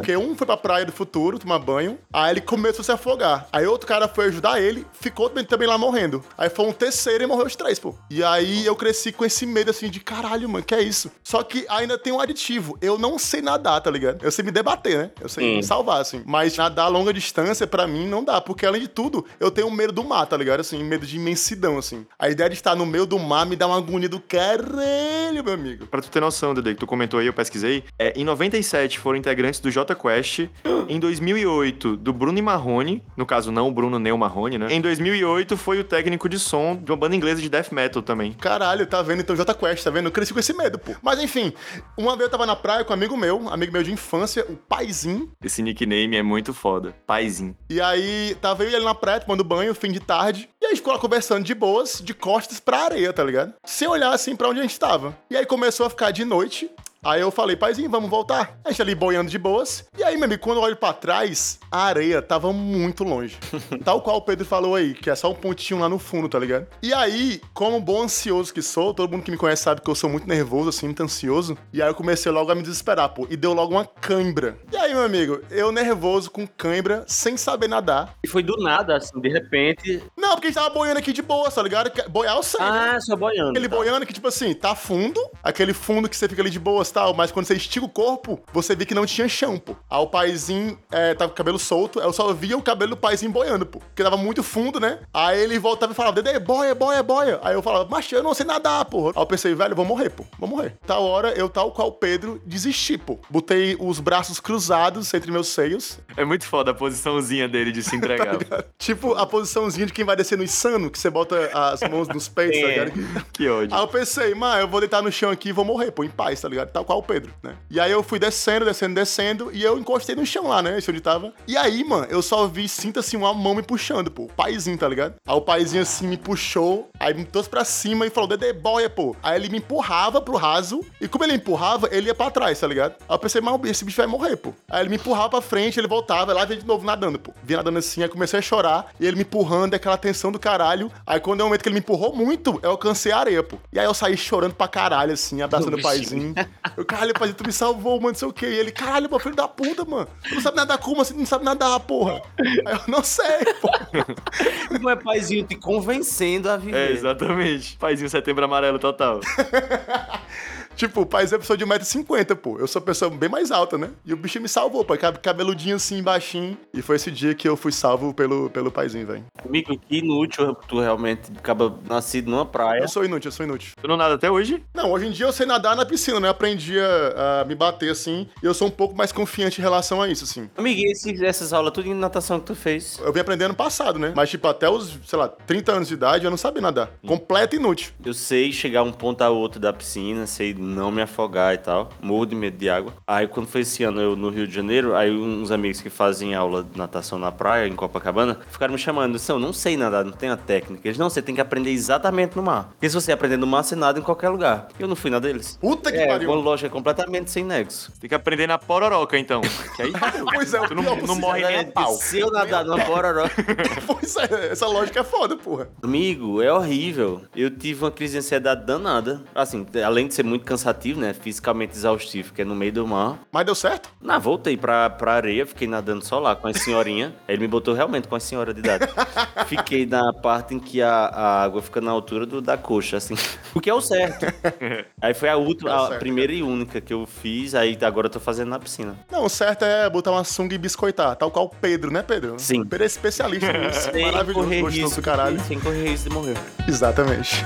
Porque 0.00 0.16
um 0.16 0.36
foi 0.36 0.46
pra 0.46 0.56
praia 0.56 0.84
do 0.84 0.92
futuro 0.92 1.38
tomar 1.38 1.58
banho, 1.58 1.98
aí 2.12 2.32
ele 2.32 2.40
começou 2.40 2.82
a 2.82 2.84
se 2.84 2.92
afogar. 2.92 3.46
Aí 3.52 3.66
outro 3.66 3.86
cara 3.86 4.06
foi 4.08 4.26
ajudar 4.26 4.60
ele, 4.60 4.86
ficou 4.92 5.28
também, 5.28 5.44
também 5.44 5.66
lá 5.66 5.78
morrendo. 5.78 6.22
Aí 6.36 6.50
foi 6.50 6.66
um 6.66 6.72
terceiro 6.72 7.24
e 7.24 7.26
morreu 7.26 7.46
os 7.46 7.56
três, 7.56 7.78
pô. 7.78 7.94
E 8.10 8.22
aí 8.22 8.64
eu 8.66 8.76
cresci 8.76 9.10
com 9.12 9.24
esse 9.24 9.46
medo 9.46 9.70
assim 9.70 9.88
de 9.88 10.00
caralho, 10.00 10.48
mano, 10.48 10.64
que 10.64 10.74
é 10.74 10.82
isso? 10.82 11.10
Só 11.24 11.42
que 11.42 11.64
ainda 11.68 11.96
tem 11.96 12.12
um 12.12 12.20
aditivo. 12.20 12.76
Eu 12.82 12.98
não 12.98 13.18
sei 13.18 13.40
nadar, 13.40 13.80
tá 13.80 13.90
ligado? 13.90 14.22
Eu 14.22 14.30
sei 14.30 14.44
me 14.44 14.50
debater, 14.50 14.98
né? 14.98 15.10
Eu 15.20 15.28
sei 15.28 15.56
me 15.56 15.62
salvar, 15.62 16.00
assim. 16.00 16.22
Mas 16.26 16.56
nadar 16.56 16.84
a 16.84 16.88
longa 16.88 17.12
distância, 17.12 17.66
pra 17.66 17.86
mim, 17.86 18.06
não 18.06 18.22
dá. 18.22 18.40
Porque 18.40 18.66
além 18.66 18.82
de 18.82 18.88
tudo, 18.88 19.24
eu 19.38 19.50
tenho 19.50 19.70
medo 19.70 19.92
do 19.92 20.04
mar, 20.04 20.26
tá 20.26 20.36
ligado? 20.36 20.60
Assim, 20.60 20.82
medo 20.84 21.06
de 21.06 21.16
imensidão, 21.16 21.78
assim. 21.78 22.06
A 22.18 22.28
ideia 22.28 22.50
de 22.50 22.56
estar 22.56 22.74
no 22.74 22.84
meio 22.84 23.06
do 23.06 23.18
mar 23.18 23.46
me 23.46 23.56
dá 23.56 23.66
uma 23.66 23.78
agonia 23.78 24.09
do 24.10 24.20
caralho, 24.20 25.42
meu 25.42 25.54
amigo. 25.54 25.86
Pra 25.86 26.02
tu 26.02 26.10
ter 26.10 26.20
noção, 26.20 26.52
Dede, 26.52 26.74
que 26.74 26.80
tu 26.80 26.86
comentou 26.86 27.20
aí, 27.20 27.26
eu 27.26 27.32
pesquisei. 27.32 27.84
É, 27.98 28.12
em 28.16 28.24
97 28.24 28.98
foram 28.98 29.18
integrantes 29.18 29.60
do 29.60 29.70
J 29.70 29.94
Quest. 29.94 30.40
Em 30.88 30.98
2008, 30.98 31.96
do 31.96 32.12
Bruno 32.12 32.38
e 32.38 32.42
Marrone. 32.42 33.02
No 33.16 33.24
caso, 33.24 33.52
não 33.52 33.68
o 33.68 33.72
Bruno 33.72 33.98
nem 33.98 34.12
o 34.12 34.18
Marrone, 34.18 34.58
né? 34.58 34.66
Em 34.70 34.80
2008 34.80 35.56
foi 35.56 35.78
o 35.80 35.84
técnico 35.84 36.28
de 36.28 36.38
som 36.38 36.76
de 36.76 36.90
uma 36.90 36.96
banda 36.96 37.14
inglesa 37.14 37.40
de 37.40 37.48
death 37.48 37.70
metal 37.70 38.02
também. 38.02 38.32
Caralho, 38.32 38.86
tá 38.86 39.00
vendo? 39.02 39.20
Então 39.20 39.36
J 39.36 39.54
Quest, 39.54 39.84
tá 39.84 39.90
vendo? 39.90 40.06
Eu 40.06 40.12
cresci 40.12 40.32
com 40.32 40.40
esse 40.40 40.52
medo, 40.52 40.78
pô. 40.78 40.92
Mas 41.02 41.20
enfim, 41.20 41.52
uma 41.96 42.12
vez 42.16 42.22
eu 42.22 42.30
tava 42.30 42.44
na 42.46 42.56
praia 42.56 42.84
com 42.84 42.92
um 42.92 42.94
amigo 42.96 43.16
meu, 43.16 43.48
amigo 43.48 43.72
meu 43.72 43.82
de 43.82 43.92
infância, 43.92 44.44
o 44.48 44.56
Paizinho. 44.56 45.30
Esse 45.44 45.62
nickname 45.62 46.16
é 46.16 46.22
muito 46.22 46.52
foda. 46.52 46.94
Paizinho. 47.06 47.56
E 47.68 47.80
aí, 47.80 48.36
tava 48.40 48.64
eu 48.64 48.70
e 48.70 48.74
ele 48.74 48.84
na 48.84 48.94
praia 48.94 49.20
tomando 49.20 49.44
banho, 49.44 49.74
fim 49.74 49.92
de 49.92 50.00
tarde. 50.00 50.48
E 50.60 50.64
aí 50.66 50.70
a 50.72 50.74
gente 50.74 50.78
ficou 50.78 50.92
lá 50.92 50.98
conversando 50.98 51.44
de 51.44 51.54
boas, 51.54 52.00
de 52.02 52.12
costas 52.14 52.58
pra 52.58 52.84
areia, 52.84 53.12
tá 53.12 53.22
ligado? 53.22 53.54
Sem 53.64 53.86
olhar 53.88 53.99
assim 54.08 54.34
pra 54.34 54.48
onde 54.48 54.60
a 54.60 54.62
gente 54.62 54.78
tava. 54.78 55.16
E 55.28 55.36
aí 55.36 55.44
começou 55.46 55.86
a 55.86 55.90
ficar 55.90 56.10
de 56.10 56.24
noite. 56.24 56.70
Aí 57.02 57.22
eu 57.22 57.30
falei, 57.30 57.56
paizinho, 57.56 57.88
vamos 57.88 58.10
voltar? 58.10 58.58
A 58.62 58.70
gente 58.70 58.82
ali 58.82 58.94
boiando 58.94 59.30
de 59.30 59.38
boas. 59.38 59.86
E 59.96 60.04
aí, 60.04 60.16
meu 60.16 60.24
amigo, 60.26 60.42
quando 60.42 60.58
eu 60.58 60.62
olho 60.62 60.76
pra 60.76 60.92
trás, 60.92 61.58
a 61.70 61.84
areia 61.84 62.20
tava 62.20 62.52
muito 62.52 63.04
longe. 63.04 63.38
Tal 63.82 64.02
qual 64.02 64.16
o 64.18 64.22
Pedro 64.22 64.44
falou 64.44 64.74
aí, 64.74 64.92
que 64.92 65.08
é 65.08 65.14
só 65.14 65.30
um 65.30 65.34
pontinho 65.34 65.80
lá 65.80 65.88
no 65.88 65.98
fundo, 65.98 66.28
tá 66.28 66.38
ligado? 66.38 66.66
E 66.82 66.92
aí, 66.92 67.40
como 67.54 67.80
bom 67.80 68.02
ansioso 68.02 68.52
que 68.52 68.60
sou, 68.60 68.92
todo 68.92 69.10
mundo 69.12 69.22
que 69.22 69.30
me 69.30 69.38
conhece 69.38 69.62
sabe 69.62 69.80
que 69.80 69.88
eu 69.88 69.94
sou 69.94 70.10
muito 70.10 70.28
nervoso, 70.28 70.68
assim, 70.68 70.86
muito 70.86 71.02
ansioso. 71.02 71.56
E 71.72 71.80
aí 71.80 71.88
eu 71.88 71.94
comecei 71.94 72.30
logo 72.30 72.52
a 72.52 72.54
me 72.54 72.60
desesperar, 72.60 73.08
pô. 73.08 73.26
E 73.30 73.36
deu 73.36 73.54
logo 73.54 73.72
uma 73.72 73.86
cãibra. 73.86 74.58
E 74.70 74.76
aí, 74.76 74.92
meu 74.92 75.02
amigo, 75.02 75.40
eu 75.50 75.72
nervoso, 75.72 76.30
com 76.30 76.46
cãibra, 76.46 77.04
sem 77.06 77.34
saber 77.38 77.68
nadar. 77.68 78.14
E 78.22 78.28
foi 78.28 78.42
do 78.42 78.56
nada, 78.58 78.96
assim, 78.96 79.18
de 79.18 79.28
repente. 79.30 80.02
Não, 80.18 80.32
porque 80.32 80.48
a 80.48 80.50
gente 80.50 80.58
tava 80.60 80.68
boiando 80.74 80.98
aqui 80.98 81.14
de 81.14 81.22
boa, 81.22 81.50
tá 81.50 81.62
ligado? 81.62 81.90
Que- 81.90 82.06
Boiar 82.10 82.36
eu 82.36 82.42
sei, 82.42 82.60
né? 82.60 82.92
Ah, 82.96 83.00
só 83.00 83.16
boiando. 83.16 83.50
Aquele 83.52 83.68
tá. 83.70 83.76
boiando 83.76 84.04
que, 84.04 84.12
tipo 84.12 84.28
assim, 84.28 84.52
tá 84.52 84.74
fundo, 84.74 85.18
aquele 85.42 85.72
fundo 85.72 86.06
que 86.08 86.14
você 86.16 86.28
fica 86.28 86.42
ali 86.42 86.50
de 86.50 86.58
boas 86.58 86.89
e 86.90 86.94
tal, 86.94 87.14
mas 87.14 87.30
quando 87.32 87.46
você 87.46 87.54
estica 87.54 87.84
o 87.84 87.88
corpo, 87.88 88.40
você 88.52 88.74
vê 88.74 88.84
que 88.84 88.94
não 88.94 89.06
tinha 89.06 89.28
chão, 89.28 89.58
pô. 89.58 89.74
Aí 89.88 89.98
o 90.00 90.06
paizinho 90.06 90.78
é, 90.90 91.14
tava 91.14 91.30
com 91.30 91.34
o 91.34 91.36
cabelo 91.36 91.58
solto, 91.58 92.00
eu 92.00 92.12
só 92.12 92.32
via 92.32 92.56
o 92.56 92.62
cabelo 92.62 92.90
do 92.90 92.96
paizinho 92.96 93.32
boiando, 93.32 93.64
pô. 93.66 93.78
Porque 93.80 94.02
tava 94.02 94.16
muito 94.16 94.42
fundo, 94.42 94.78
né? 94.80 94.98
Aí 95.12 95.40
ele 95.40 95.58
voltava 95.58 95.92
e 95.92 95.94
falava, 95.94 96.20
Dede, 96.22 96.38
boia, 96.40 96.74
boia, 96.74 97.02
boia. 97.02 97.38
Aí 97.42 97.54
eu 97.54 97.62
falava, 97.62 97.88
macho, 97.88 98.14
eu 98.14 98.22
não 98.22 98.34
sei 98.34 98.44
nadar, 98.46 98.84
pô. 98.84 99.08
Aí 99.08 99.12
eu 99.16 99.26
pensei, 99.26 99.54
velho, 99.54 99.72
eu 99.72 99.76
vou 99.76 99.84
morrer, 99.84 100.10
pô. 100.10 100.24
Vou 100.38 100.48
morrer. 100.48 100.76
Tal 100.86 101.02
hora, 101.04 101.30
eu, 101.32 101.48
tal 101.48 101.72
qual 101.72 101.92
Pedro, 101.92 102.40
desisti, 102.44 102.98
pô. 102.98 103.18
Botei 103.30 103.76
os 103.78 104.00
braços 104.00 104.40
cruzados 104.40 105.12
entre 105.14 105.30
meus 105.30 105.48
seios, 105.48 105.98
É 106.16 106.24
muito 106.24 106.44
foda 106.46 106.70
a 106.70 106.74
posiçãozinha 106.74 107.48
dele 107.48 107.72
de 107.72 107.82
se 107.82 107.94
entregar. 107.96 108.36
tipo 108.78 109.14
a 109.14 109.26
posiçãozinha 109.26 109.86
de 109.86 109.92
quem 109.92 110.04
vai 110.04 110.16
descer 110.16 110.36
no 110.36 110.44
insano, 110.44 110.90
que 110.90 110.98
você 110.98 111.10
bota 111.10 111.50
as 111.52 111.80
mãos 111.88 112.08
nos 112.08 112.28
peitos, 112.28 112.60
tá 112.60 112.66
É. 112.66 112.84
ligado? 112.84 113.26
que 113.32 113.48
ódio. 113.48 113.74
Aí 113.74 113.80
eu 113.82 113.88
pensei, 113.88 114.34
mano, 114.34 114.60
eu 114.60 114.68
vou 114.68 114.80
deitar 114.80 115.02
no 115.02 115.10
chão 115.12 115.30
aqui 115.30 115.50
e 115.50 115.52
vou 115.52 115.64
morrer, 115.64 115.90
pô, 115.90 116.04
em 116.04 116.08
paz, 116.10 116.40
tá 116.40 116.48
ligado? 116.48 116.70
Tal 116.80 116.84
qual 116.84 116.98
o 116.98 117.02
Pedro, 117.02 117.32
né? 117.42 117.56
E 117.70 117.78
aí 117.78 117.90
eu 117.90 118.02
fui 118.02 118.18
descendo, 118.18 118.64
descendo, 118.64 118.94
descendo, 118.94 119.50
e 119.52 119.62
eu 119.62 119.78
encostei 119.78 120.16
no 120.16 120.24
chão 120.24 120.48
lá, 120.48 120.62
né? 120.62 120.78
Esse 120.78 120.90
onde 120.90 121.00
tava. 121.00 121.32
E 121.46 121.56
aí, 121.56 121.84
mano, 121.84 122.06
eu 122.08 122.22
só 122.22 122.46
vi, 122.46 122.68
sinta 122.68 123.00
assim, 123.00 123.16
uma 123.16 123.32
mão 123.34 123.54
me 123.54 123.62
puxando, 123.62 124.10
pô. 124.10 124.24
O 124.24 124.28
paizinho, 124.28 124.78
tá 124.78 124.88
ligado? 124.88 125.14
Aí 125.26 125.34
o 125.34 125.40
paizinho 125.40 125.82
assim 125.82 126.06
me 126.06 126.16
puxou, 126.16 126.88
aí 126.98 127.12
me 127.14 127.24
trouxe 127.24 127.48
pra 127.48 127.64
cima 127.64 128.06
e 128.06 128.10
falou, 128.10 128.28
Dede 128.28 128.52
boia, 128.52 128.88
pô. 128.88 129.14
Aí 129.22 129.36
ele 129.36 129.48
me 129.48 129.58
empurrava 129.58 130.20
pro 130.20 130.36
raso, 130.36 130.80
e 131.00 131.08
como 131.08 131.24
ele 131.24 131.34
empurrava, 131.34 131.88
ele 131.92 132.06
ia 132.06 132.14
pra 132.14 132.30
trás, 132.30 132.58
tá 132.58 132.66
ligado? 132.66 132.94
Aí 133.08 133.14
eu 133.14 133.18
pensei, 133.18 133.40
mas 133.40 133.60
esse 133.64 133.84
bicho 133.84 133.96
vai 133.96 134.06
morrer, 134.06 134.36
pô. 134.36 134.52
Aí 134.68 134.82
ele 134.82 134.88
me 134.88 134.96
empurrava 134.96 135.30
pra 135.30 135.40
frente, 135.40 135.78
ele 135.78 135.88
voltava, 135.88 136.32
lá 136.32 136.44
veio 136.44 136.60
de 136.60 136.66
novo 136.66 136.84
nadando, 136.84 137.18
pô. 137.18 137.32
Vinha 137.42 137.58
nadando 137.58 137.78
assim, 137.78 138.02
aí 138.02 138.08
comecei 138.08 138.38
a 138.38 138.42
chorar, 138.42 138.86
e 138.98 139.06
ele 139.06 139.16
me 139.16 139.22
empurrando, 139.22 139.74
aquela 139.74 139.96
tensão 139.96 140.32
do 140.32 140.38
caralho. 140.38 140.90
Aí 141.06 141.20
quando 141.20 141.40
é 141.40 141.42
o 141.42 141.46
momento 141.46 141.62
que 141.62 141.68
ele 141.68 141.74
me 141.74 141.80
empurrou 141.80 142.14
muito, 142.14 142.58
eu 142.62 142.70
alcancei 142.70 143.12
a 143.12 143.18
areia, 143.18 143.42
pô. 143.42 143.58
E 143.72 143.78
aí 143.78 143.84
eu 143.84 143.94
saí 143.94 144.16
chorando 144.16 144.54
pra 144.54 144.68
caralho, 144.68 145.12
assim, 145.12 145.42
abraçando 145.42 145.76
o 145.76 145.82
paizinho. 145.82 146.34
Eu, 146.76 146.84
caralho, 146.84 147.14
paizinho, 147.14 147.36
tu 147.36 147.46
me 147.46 147.52
salvou, 147.52 147.96
mano, 147.96 148.08
não 148.08 148.14
sei 148.14 148.28
o 148.28 148.32
quê. 148.32 148.46
E 148.46 148.58
ele, 148.58 148.70
caralho, 148.70 149.08
meu 149.08 149.18
filho 149.18 149.34
da 149.34 149.48
puta, 149.48 149.84
mano. 149.84 150.08
Tu 150.28 150.34
não 150.34 150.42
sabe 150.42 150.56
nadar 150.56 150.78
como 150.78 151.02
assim? 151.02 151.14
Tu 151.14 151.18
não 151.18 151.26
sabe 151.26 151.44
nadar, 151.44 151.78
porra. 151.80 152.22
Aí 152.38 152.56
eu, 152.58 152.80
não 152.88 153.02
sei, 153.02 153.44
pô. 153.60 153.70
Não 154.80 154.88
é 154.88 154.96
paizinho 154.96 155.44
te 155.44 155.56
convencendo 155.56 156.48
a 156.48 156.56
viver. 156.56 156.90
É, 156.90 156.92
exatamente. 156.92 157.76
Paizinho 157.76 158.08
setembro 158.08 158.44
amarelo 158.44 158.78
total. 158.78 159.20
Tipo, 160.80 161.02
o 161.02 161.06
paizinho 161.06 161.36
é 161.36 161.38
pessoa 161.40 161.58
de 161.58 161.66
1,50m, 161.66 162.34
pô. 162.36 162.58
Eu 162.58 162.66
sou 162.66 162.80
pessoa 162.80 163.10
bem 163.10 163.28
mais 163.28 163.50
alta, 163.50 163.76
né? 163.76 163.90
E 164.06 164.14
o 164.14 164.16
bicho 164.16 164.40
me 164.40 164.48
salvou, 164.48 164.82
pô. 164.82 164.96
cab- 164.96 165.18
Cabeludinho 165.18 165.76
assim, 165.76 166.02
baixinho. 166.02 166.56
E 166.72 166.80
foi 166.80 166.96
esse 166.96 167.10
dia 167.10 167.34
que 167.34 167.46
eu 167.46 167.54
fui 167.54 167.70
salvo 167.70 168.14
pelo, 168.14 168.48
pelo 168.48 168.70
paizinho, 168.70 169.06
velho. 169.06 169.22
Amigo, 169.44 169.78
que 169.78 169.98
inútil 169.98 170.54
tu 170.66 170.80
realmente 170.80 171.30
acaba 171.36 171.78
nascido 171.86 172.30
numa 172.30 172.46
praia. 172.46 172.80
Eu 172.80 172.88
sou 172.88 173.04
inútil, 173.04 173.28
eu 173.28 173.32
sou 173.32 173.44
inútil. 173.44 173.74
Tu 173.78 173.86
não 173.86 173.94
nada 173.98 174.14
até 174.14 174.30
hoje? 174.30 174.64
Não, 174.74 174.90
hoje 174.90 175.06
em 175.06 175.10
dia 175.10 175.26
eu 175.26 175.32
sei 175.34 175.44
nadar 175.44 175.76
na 175.76 175.84
piscina, 175.84 176.18
né? 176.18 176.30
Aprendi 176.30 176.78
a, 176.80 177.42
a 177.42 177.44
me 177.44 177.54
bater 177.54 177.90
assim. 177.90 178.26
E 178.42 178.46
eu 178.46 178.54
sou 178.54 178.68
um 178.68 178.70
pouco 178.70 178.96
mais 178.96 179.12
confiante 179.12 179.60
em 179.60 179.62
relação 179.62 180.00
a 180.00 180.08
isso, 180.08 180.24
assim. 180.24 180.48
Amigo, 180.56 180.80
e 180.80 180.90
esse- 180.92 181.22
essas 181.26 181.52
aulas 181.52 181.74
tudo 181.74 181.84
de 181.84 181.92
natação 181.92 182.40
que 182.40 182.46
tu 182.46 182.54
fez? 182.54 182.98
Eu 183.04 183.12
vim 183.12 183.20
aprendendo 183.20 183.50
no 183.50 183.54
passado, 183.54 183.98
né? 183.98 184.14
Mas, 184.16 184.30
tipo, 184.30 184.48
até 184.48 184.66
os, 184.70 184.98
sei 185.06 185.18
lá, 185.18 185.28
30 185.28 185.72
anos 185.72 185.88
de 185.88 185.94
idade 185.94 186.24
eu 186.24 186.30
não 186.30 186.38
sabia 186.38 186.62
nadar. 186.62 186.90
Completo 187.06 187.54
inútil. 187.56 187.92
Eu 188.02 188.14
sei 188.14 188.50
chegar 188.50 188.82
um 188.82 188.92
ponto 188.92 189.20
a 189.20 189.28
outro 189.28 189.60
da 189.60 189.72
piscina, 189.74 190.26
sei 190.26 190.54
não 190.70 190.90
me 190.90 191.02
afogar 191.02 191.54
e 191.54 191.58
tal. 191.58 191.90
Morro 192.00 192.26
de 192.26 192.34
medo 192.34 192.56
de 192.56 192.68
água. 192.70 192.92
Aí 193.06 193.26
quando 193.26 193.46
foi 193.46 193.62
esse 193.62 193.82
ano 193.84 194.00
eu 194.00 194.16
no 194.16 194.30
Rio 194.30 194.46
de 194.46 194.54
Janeiro, 194.54 194.94
aí 194.94 195.10
uns 195.10 195.50
amigos 195.50 195.80
que 195.80 195.90
fazem 195.90 196.34
aula 196.34 196.62
de 196.64 196.78
natação 196.78 197.18
na 197.18 197.30
praia, 197.32 197.66
em 197.68 197.74
Copacabana, 197.74 198.38
ficaram 198.50 198.72
me 198.72 198.78
chamando. 198.78 199.18
Eu 199.28 199.38
não 199.38 199.52
sei 199.52 199.76
nadar, 199.76 200.04
não 200.04 200.12
tenho 200.12 200.32
a 200.32 200.36
técnica. 200.36 200.86
Eles, 200.88 200.98
não, 200.98 201.08
você 201.10 201.20
tem 201.22 201.34
que 201.34 201.40
aprender 201.40 201.70
exatamente 201.70 202.36
no 202.36 202.42
mar. 202.42 202.70
Porque 202.72 202.88
se 202.88 202.94
você 202.94 203.12
aprender 203.12 203.36
no 203.36 203.46
mar, 203.46 203.62
você 203.62 203.76
nada 203.76 203.98
em 203.98 204.02
qualquer 204.02 204.28
lugar. 204.28 204.68
Eu 204.78 204.88
não 204.88 204.96
fui 204.96 205.10
na 205.10 205.18
deles. 205.18 205.58
Puta 205.60 205.90
que 205.92 205.98
É, 205.98 206.06
pariu. 206.06 206.30
uma 206.30 206.40
lógica 206.40 206.68
completamente 206.70 207.30
sem 207.30 207.44
nexo. 207.44 207.92
Tem 208.00 208.08
que 208.08 208.14
aprender 208.14 208.46
na 208.46 208.58
pororoca, 208.58 209.18
então. 209.18 209.40
Que 209.76 209.82
aí 209.82 209.92
Pois 210.34 210.52
é, 210.54 210.58
tu 210.66 210.74
não, 210.74 210.96
não 210.96 211.14
morre 211.16 211.44
nem 211.44 211.60
a 211.60 211.64
pau. 211.66 211.92
Se 211.94 212.18
eu 212.20 212.30
nadar 212.30 212.64
numa 212.64 212.80
pororó... 212.84 213.24
Pois 213.86 214.16
é, 214.16 214.52
essa 214.52 214.66
lógica 214.66 215.00
é 215.00 215.04
foda, 215.04 215.36
porra. 215.36 215.68
Amigo, 215.82 216.40
é 216.42 216.52
horrível. 216.52 217.22
Eu 217.34 217.50
tive 217.50 217.84
uma 217.84 217.90
crise 217.90 218.12
de 218.12 218.18
ansiedade 218.18 218.64
danada. 218.64 219.22
Assim, 219.34 219.66
além 219.84 220.06
de 220.08 220.14
ser 220.14 220.24
muito 220.24 220.44
cansativo, 220.50 221.00
né? 221.00 221.14
Fisicamente 221.14 221.76
exaustivo, 221.76 222.34
que 222.34 222.42
é 222.42 222.44
no 222.44 222.56
meio 222.56 222.72
do 222.72 222.86
mar. 222.86 223.20
Mas 223.30 223.46
deu 223.46 223.54
certo? 223.54 223.88
Na 224.00 224.18
voltei 224.18 224.56
pra, 224.56 224.90
pra 224.90 225.12
areia, 225.12 225.46
fiquei 225.46 225.68
nadando 225.68 226.04
só 226.04 226.18
lá 226.18 226.34
com 226.34 226.48
a 226.48 226.52
senhorinha. 226.52 227.14
Ele 227.28 227.42
me 227.42 227.46
botou 227.46 227.72
realmente 227.72 228.08
com 228.08 228.16
a 228.16 228.20
senhora 228.20 228.52
de 228.52 228.58
idade. 228.58 228.88
Fiquei 229.46 229.86
na 229.86 230.12
parte 230.12 230.54
em 230.54 230.58
que 230.58 230.82
a, 230.82 230.90
a 230.90 231.42
água 231.42 231.62
fica 231.62 231.80
na 231.80 231.90
altura 231.90 232.26
do, 232.26 232.40
da 232.40 232.56
coxa, 232.56 232.96
assim. 232.96 233.14
O 233.52 233.60
que 233.60 233.68
é 233.68 233.74
o 233.74 233.80
certo. 233.80 234.26
Aí 235.02 235.12
foi 235.12 235.28
a 235.28 235.36
última, 235.36 235.74
a 235.74 235.88
certo, 235.88 235.98
primeira 235.98 236.32
e 236.32 236.40
única 236.40 236.80
que 236.80 236.92
eu 236.92 237.04
fiz. 237.04 237.52
Aí 237.54 237.76
agora 237.82 238.06
eu 238.06 238.10
tô 238.10 238.20
fazendo 238.20 238.48
na 238.48 238.60
piscina. 238.60 238.96
Não, 239.10 239.24
o 239.24 239.28
certo 239.28 239.64
é 239.64 239.90
botar 239.90 240.12
uma 240.12 240.22
sunga 240.22 240.54
e 240.54 240.58
biscoitar, 240.58 241.16
tal 241.16 241.32
qual 241.32 241.46
o 241.46 241.48
Pedro, 241.48 241.90
né, 241.90 242.00
Pedro? 242.02 242.36
Sim. 242.38 242.60
O 242.60 242.66
Pedro 242.66 242.84
é 242.84 242.86
especialista 242.86 243.52
nisso. 243.52 243.90
Maravilhoso, 243.92 244.48
gostoso 244.48 244.68
risco, 244.68 245.00
do 245.00 245.04
caralho. 245.04 245.40
Sem 245.40 245.58
correr 245.58 245.88
risco 245.88 246.08
de 246.08 246.14
morrer. 246.14 246.36
Exatamente. 246.68 247.44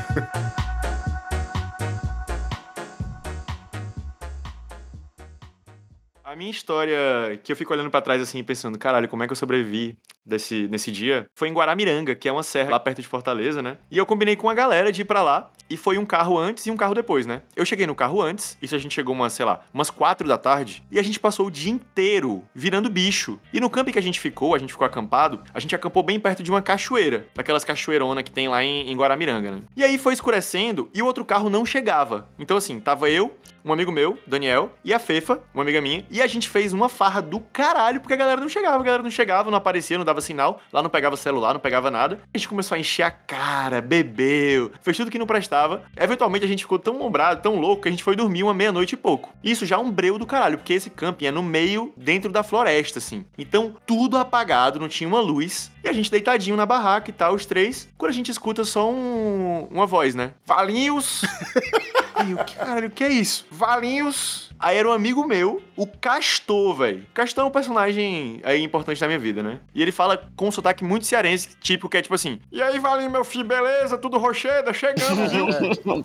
A 6.25 6.35
minha 6.35 6.51
história, 6.51 7.39
que 7.45 7.53
eu 7.53 7.57
fico 7.57 7.73
olhando 7.75 7.91
pra 7.91 8.01
trás 8.01 8.23
assim 8.23 8.43
pensando, 8.43 8.79
caralho, 8.79 9.09
como 9.11 9.23
é 9.23 9.27
que 9.27 9.33
eu 9.33 9.37
sobrevivi 9.37 9.99
desse, 10.25 10.69
nesse 10.69 10.91
dia, 10.91 11.27
foi 11.35 11.49
em 11.49 11.53
Guaramiranga, 11.53 12.15
que 12.15 12.29
é 12.29 12.33
uma 12.33 12.43
serra 12.43 12.71
lá 12.71 12.81
perto 12.81 13.03
de 13.03 13.09
Fortaleza, 13.09 13.63
né? 13.63 13.79
E 13.91 13.99
eu 13.99 14.07
combinei 14.07 14.37
com 14.37 14.49
a 14.49 14.55
galera 14.55 14.91
de 14.91 15.03
ir 15.03 15.05
pra 15.05 15.23
lá, 15.23 15.51
e 15.69 15.77
foi 15.77 15.99
um 15.99 16.05
carro 16.05 16.39
antes 16.39 16.67
e 16.67 16.71
um 16.71 16.77
carro 16.77 16.95
depois, 16.95 17.27
né? 17.27 17.43
Eu 17.57 17.65
cheguei 17.65 17.87
no 17.87 17.95
carro 17.95 18.21
antes, 18.21 18.57
isso 18.61 18.75
a 18.75 18.79
gente 18.79 18.95
chegou 18.95 19.15
umas, 19.15 19.33
sei 19.33 19.45
lá, 19.45 19.61
umas 19.73 19.91
quatro 19.91 20.27
da 20.29 20.37
tarde, 20.37 20.83
e 20.91 20.99
a 20.99 21.03
gente 21.03 21.19
passou 21.19 21.47
o 21.47 21.51
dia 21.51 21.73
inteiro 21.73 22.45
virando 22.55 22.91
bicho. 22.91 23.39
E 23.53 23.61
no 23.61 23.71
camping 23.71 23.93
que 23.93 23.99
a 23.99 24.03
gente 24.03 24.21
ficou, 24.21 24.55
a 24.55 24.59
gente 24.59 24.73
ficou 24.73 24.87
acampado, 24.87 25.43
a 25.53 25.61
gente 25.61 25.75
acampou 25.75 26.03
bem 26.03 26.21
perto 26.21 26.43
de 26.43 26.51
uma 26.51 26.63
cachoeira, 26.63 27.27
daquelas 27.35 27.65
cachoeironas 27.65 28.25
que 28.25 28.31
tem 28.31 28.49
lá 28.49 28.63
em, 28.63 28.91
em 28.91 28.97
Guaramiranga, 28.97 29.51
né? 29.51 29.63
E 29.77 29.83
aí 29.83 29.99
foi 29.99 30.13
escurecendo 30.13 30.91
e 30.95 31.03
o 31.03 31.07
outro 31.07 31.25
carro 31.25 31.49
não 31.49 31.65
chegava. 31.65 32.29
Então 32.39 32.57
assim, 32.57 32.79
tava 32.79 33.09
eu, 33.09 33.35
um 33.65 33.73
amigo 33.73 33.91
meu, 33.91 34.19
Daniel, 34.27 34.71
e 34.85 34.93
a 34.93 34.99
Fefa, 34.99 35.41
uma 35.55 35.63
amiga 35.63 35.81
minha, 35.81 36.05
e 36.11 36.21
a 36.21 36.27
gente 36.27 36.49
fez 36.51 36.75
uma 36.75 36.89
farra 36.89 37.23
do 37.23 37.41
caralho, 37.41 37.99
porque 38.01 38.13
a 38.13 38.17
galera 38.17 38.41
não 38.41 38.49
chegava, 38.49 38.77
a 38.77 38.83
galera 38.83 39.03
não 39.03 39.11
chegava, 39.11 39.51
não 39.51 39.57
aparecia, 39.57 39.97
não 39.97 40.05
dava 40.05 40.14
sinal, 40.21 40.61
lá 40.73 40.83
não 40.83 40.91
pegava 40.91 41.17
celular, 41.17 41.55
não 41.55 41.61
pegava 41.61 41.91
nada. 41.91 42.21
A 42.33 42.39
gente 42.39 42.49
começou 42.49 42.77
a 42.77 42.79
encher 42.79 43.03
a 43.03 43.11
cara, 43.11 43.81
bebeu, 43.81 44.73
fez 44.83 44.97
tudo 44.97 45.11
que 45.11 45.19
não 45.19 45.27
prestava. 45.27 45.83
Eventualmente 45.97 46.45
a 46.45 46.49
gente 46.49 46.65
ficou 46.65 46.79
tão 46.79 47.01
ombrado, 47.01 47.43
tão 47.43 47.57
louco, 47.57 47.83
que 47.83 47.89
a 47.89 47.91
gente 47.91 48.05
foi 48.05 48.17
dormir 48.17 48.43
uma 48.43 48.55
meia-noite 48.55 48.95
e 48.95 48.99
pouco. 48.99 49.33
Isso 49.43 49.67
já 49.67 49.77
é 49.77 49.79
um 49.79 49.91
breu 49.91 50.19
do 50.19 50.27
caralho, 50.27 50.59
porque 50.59 50.75
esse 50.75 50.91
camping 50.91 51.27
é 51.27 51.31
no 51.31 51.43
meio, 51.43 51.93
dentro 51.97 52.31
da 52.31 52.43
floresta, 52.43 52.99
assim. 52.99 53.25
Então, 53.39 53.77
tudo 53.87 54.17
apagado, 54.17 54.81
não 54.81 54.89
tinha 54.89 55.09
uma 55.09 55.21
luz, 55.21 55.71
e 55.83 55.89
a 55.89 55.93
gente 55.93 56.11
deitadinho 56.11 56.57
na 56.57 56.67
barraca 56.67 57.11
e 57.11 57.13
tal, 57.13 57.35
os 57.35 57.47
três, 57.47 57.89
quando 57.97 58.11
a 58.11 58.15
gente 58.15 58.31
escuta 58.31 58.65
só 58.65 58.91
um, 58.91 59.69
uma 59.71 59.87
voz, 59.87 60.15
né? 60.15 60.33
Valinhos! 60.47 61.23
Aí 62.15 62.31
eu, 62.31 62.39
caralho, 62.39 62.89
o 62.89 62.91
que 62.91 63.05
é 63.05 63.09
isso? 63.09 63.47
Valinhos. 63.51 64.51
Aí 64.59 64.79
era 64.79 64.89
um 64.89 64.93
amigo 64.93 65.27
meu, 65.27 65.63
o 65.77 65.87
Castor, 65.87 66.77
velho. 66.77 67.05
Castor 67.13 67.45
é 67.45 67.47
um 67.47 67.51
personagem 67.51 68.41
aí 68.45 68.63
importante 68.63 69.01
da 69.01 69.07
minha 69.07 69.19
vida, 69.19 69.43
né? 69.43 69.59
E 69.75 69.83
ele 69.83 69.93
fala 69.93 70.29
com 70.37 70.49
um 70.49 70.53
sotaque 70.53 70.85
muito 70.85 71.07
cearense, 71.07 71.51
tipo, 71.61 71.89
que 71.89 71.97
é 71.97 72.03
tipo 72.03 72.15
assim: 72.15 72.41
E 72.51 72.63
aí, 72.63 72.79
Valinho, 72.79 73.11
meu 73.11 73.25
filho, 73.25 73.45
beleza? 73.45 73.99
Tudo 73.99 74.17
rocheda? 74.17 74.73
Chegamos, 74.73 75.31
viu? 75.33 75.47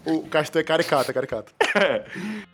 O 0.05 0.23
Castor 0.23 0.61
é 0.61 0.63
caricata, 0.63 1.13
caricata. 1.13 1.51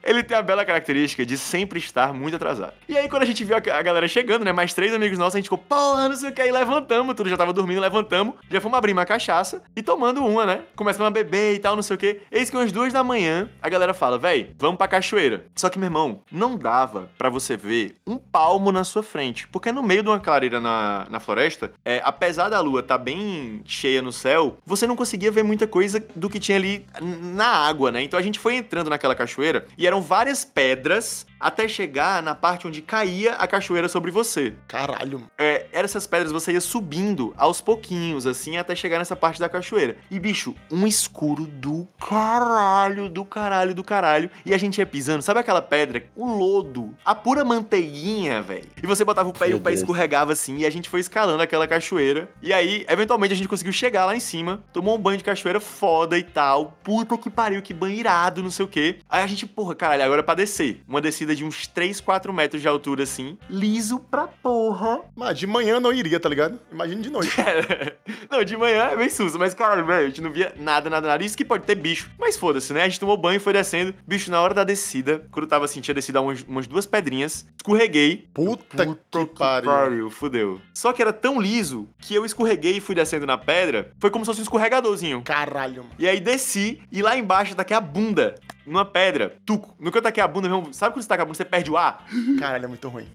ele 0.04 0.22
tem 0.22 0.38
a 0.38 0.42
bela 0.42 0.66
característica 0.66 1.26
de 1.26 1.38
sempre 1.38 1.80
estar 1.80 2.14
muito 2.14 2.36
atrasado. 2.36 2.74
E 2.88 2.98
aí, 2.98 3.08
quando 3.08 3.24
a 3.24 3.26
gente 3.26 3.44
viu 3.44 3.56
a, 3.56 3.60
a 3.60 3.82
galera 3.82 4.08
chegando, 4.08 4.44
né? 4.44 4.52
Mais 4.52 4.74
três 4.74 4.94
amigos 4.94 5.18
nossos, 5.18 5.36
a 5.36 5.38
gente 5.40 5.46
ficou, 5.46 5.58
porra, 5.58 6.10
não 6.10 6.16
sei 6.16 6.30
o 6.30 6.34
que, 6.34 6.42
aí 6.42 6.52
levantamos, 6.52 7.16
tudo 7.16 7.30
já 7.30 7.38
tava 7.38 7.54
dormindo, 7.54 7.80
levantamos, 7.82 8.36
já 8.50 8.60
fomos 8.60 8.78
abrir 8.78 8.92
uma 8.92 9.06
cachaça 9.06 9.64
e 9.76 9.82
tomando 9.82 10.24
uma, 10.26 10.46
né? 10.46 10.62
Começamos 10.76 11.08
a 11.08 11.12
beber 11.12 11.56
e 11.56 11.60
tal, 11.60 11.76
não 11.76 11.84
sei 11.84 11.96
o 11.96 12.00
que. 12.00 12.22
Eis 12.32 12.50
que 12.50 12.58
umas 12.58 12.72
duas 12.72 12.92
da 12.92 13.04
manhã, 13.04 13.45
a 13.62 13.70
galera 13.70 13.94
fala, 13.94 14.18
véi, 14.18 14.54
vamos 14.58 14.78
pra 14.78 14.88
cachoeira. 14.88 15.46
Só 15.56 15.70
que, 15.70 15.80
meu 15.80 15.88
irmão, 15.88 16.22
não 16.32 16.58
dava 16.58 17.10
pra 17.18 17.30
você 17.30 17.56
ver 17.58 17.96
um 18.06 18.18
palmo 18.18 18.72
na 18.72 18.84
sua 18.84 19.04
frente, 19.04 19.48
porque 19.48 19.72
no 19.72 19.84
meio 19.84 20.04
de 20.04 20.10
uma 20.10 20.20
clareira 20.20 20.60
na, 20.60 21.08
na 21.10 21.20
floresta, 21.20 21.72
é, 21.84 22.02
apesar 22.04 22.50
da 22.50 22.60
lua 22.60 22.84
tá 22.84 22.98
bem 22.98 23.62
cheia 23.66 24.02
no 24.02 24.12
céu, 24.12 24.58
você 24.66 24.86
não 24.88 24.96
conseguia 24.96 25.32
ver 25.32 25.44
muita 25.44 25.68
coisa 25.68 26.04
do 26.16 26.30
que 26.30 26.40
tinha 26.40 26.58
ali 26.58 26.86
na 27.02 27.48
água, 27.48 27.92
né? 27.92 28.02
Então 28.04 28.20
a 28.20 28.24
gente 28.24 28.40
foi 28.40 28.56
entrando 28.56 28.90
naquela 28.90 29.16
cachoeira 29.16 29.66
e 29.78 29.86
eram 29.88 30.02
várias 30.02 30.46
pedras 30.46 31.26
até 31.40 31.68
chegar 31.68 32.24
na 32.24 32.34
parte 32.34 32.68
onde 32.68 32.82
caía 32.82 33.34
a 33.34 33.48
cachoeira 33.48 33.88
sobre 33.88 34.12
você. 34.12 34.54
Caralho. 34.68 35.30
É, 35.38 35.68
eram 35.72 35.86
essas 35.86 36.08
pedras, 36.08 36.32
você 36.32 36.54
ia 36.54 36.62
subindo 36.62 37.34
aos 37.38 37.62
pouquinhos, 37.62 38.26
assim, 38.26 38.58
até 38.58 38.76
chegar 38.76 38.98
nessa 38.98 39.16
parte 39.16 39.40
da 39.40 39.50
cachoeira. 39.50 39.98
E, 40.10 40.20
bicho, 40.20 40.56
um 40.72 40.88
escuro 40.88 41.46
do 41.46 41.88
caralho, 42.00 43.10
do 43.10 43.24
caralho, 43.36 43.76
do 43.76 43.84
caralho. 43.84 44.30
E 44.46 44.54
a 44.54 44.58
gente 44.58 44.78
ia 44.78 44.86
pisando, 44.86 45.22
sabe 45.22 45.42
aquela 45.42 45.62
pedra? 45.62 46.06
O 46.16 46.26
lodo, 46.26 46.96
a 47.04 47.14
pura 47.14 47.44
manteiguinha, 47.44 48.42
velho. 48.42 48.70
E 48.82 48.88
você 48.88 49.04
botava 49.04 49.28
o 49.28 49.34
pé 49.34 49.48
e 49.48 49.50
Meu 49.50 49.58
o 49.58 49.62
pé 49.62 49.72
Deus. 49.72 49.82
escorregava 49.82 50.32
assim, 50.32 50.60
e 50.60 50.66
a 50.66 50.70
gente 50.70 50.90
foi 50.90 51.02
escalando 51.02 51.44
aquela 51.44 51.68
cachoeira. 51.68 52.30
E 52.42 52.54
aí, 52.54 52.86
eventualmente, 52.88 53.34
a 53.34 53.36
gente 53.36 53.50
conseguiu 53.50 53.74
chegar 53.74 54.06
lá 54.06 54.16
em 54.16 54.22
cima, 54.22 54.64
tomou 54.72 54.96
um 54.96 54.98
banho 54.98 55.18
de 55.18 55.24
cachoeira 55.26 55.60
foda 55.60 56.18
e 56.18 56.24
tal. 56.24 56.78
Puta 56.82 57.18
que 57.18 57.30
pariu, 57.30 57.62
que 57.62 57.74
banho 57.74 57.98
irado, 57.98 58.42
não 58.42 58.50
sei 58.50 58.64
o 58.64 58.70
quê. 58.70 59.00
Aí 59.10 59.22
a 59.22 59.28
gente, 59.28 59.46
porra, 59.46 59.76
caralho, 59.76 60.04
agora 60.04 60.22
é 60.22 60.24
pra 60.24 60.34
descer. 60.34 60.82
Uma 60.88 61.02
descida 61.02 61.36
de 61.36 61.44
uns 61.44 61.68
3, 61.68 62.00
4 62.00 62.32
metros 62.32 62.62
de 62.62 62.70
altura, 62.70 63.04
assim, 63.04 63.38
liso 63.50 64.00
pra 64.00 64.28
porra. 64.28 65.02
Mas 65.14 65.38
de 65.38 65.46
manhã 65.46 65.78
não 65.82 65.92
iria, 65.92 66.22
tá 66.22 66.30
ligado? 66.30 66.58
Imagina 66.72 67.02
de 67.02 67.10
noite. 67.10 67.36
não, 68.32 68.46
de 68.46 68.56
manhã 68.56 68.92
é 68.92 68.96
bem 68.96 69.10
susto, 69.10 69.38
mas 69.38 69.54
caralho, 69.54 69.86
velho, 69.86 70.06
a 70.06 70.08
gente 70.08 70.22
não 70.22 70.32
via 70.32 70.54
nada, 70.58 70.90
nada, 70.90 71.06
nada. 71.06 71.22
Isso 71.26 71.36
que 71.36 71.44
pode 71.44 71.66
ter 71.66 71.76
bicho. 71.76 72.10
Mas 72.18 72.38
foda-se, 72.38 72.72
né? 72.72 72.84
A 72.84 72.88
gente 72.88 73.00
tomou 73.00 73.18
banho 73.26 73.38
e 73.38 73.40
foi 73.40 73.54
descendo. 73.54 73.94
Bicho, 74.08 74.30
na 74.30 74.42
hora 74.42 74.54
da 74.54 74.64
descida, 74.64 75.26
quando 75.32 75.48
tava 75.48 75.66
assim, 75.66 75.82
tinha 75.82 75.96
descido 75.96 76.22
umas, 76.22 76.44
umas 76.44 76.68
duas 76.68 76.86
pedrinhas, 76.86 77.46
escorreguei. 77.58 78.28
Puta, 78.34 78.86
que 79.12 79.26
pariu. 79.26 79.72
Pariu, 79.72 80.10
fudeu. 80.12 80.62
Só 80.74 80.94
que 80.94 81.02
era 81.02 81.12
tão 81.12 81.42
liso 81.42 81.90
que 82.00 82.14
eu 82.14 82.26
escorreguei 82.26 82.78
e 82.78 82.82
fui 82.82 82.94
descendo 82.94 83.26
na 83.26 83.38
pedra. 83.38 83.92
Foi 84.00 84.10
como 84.10 84.24
se 84.24 84.30
fosse 84.30 84.42
um 84.42 84.44
escorregadorzinho. 84.44 85.22
Caralho. 85.24 85.84
mano. 85.84 85.96
E 85.98 86.08
aí 86.08 86.20
desci 86.20 86.82
e 86.92 87.02
lá 87.02 87.18
embaixo 87.18 87.56
daqui 87.56 87.74
a 87.74 87.82
bunda. 87.82 88.36
Numa 88.66 88.86
pedra. 88.86 89.36
Tuco. 89.46 89.76
No 89.80 89.92
que 89.92 89.98
eu 89.98 90.02
taquei 90.02 90.24
a 90.24 90.28
bunda 90.28 90.48
mesmo, 90.50 90.74
sabe 90.74 90.94
quando 90.94 91.04
você 91.04 91.08
taca 91.10 91.24
a 91.24 91.26
bunda, 91.26 91.38
você 91.38 91.46
perde 91.46 91.70
o 91.72 91.78
ar? 91.78 92.06
Caralho, 92.40 92.66
é 92.66 92.68
muito 92.68 92.88
ruim. 92.90 93.08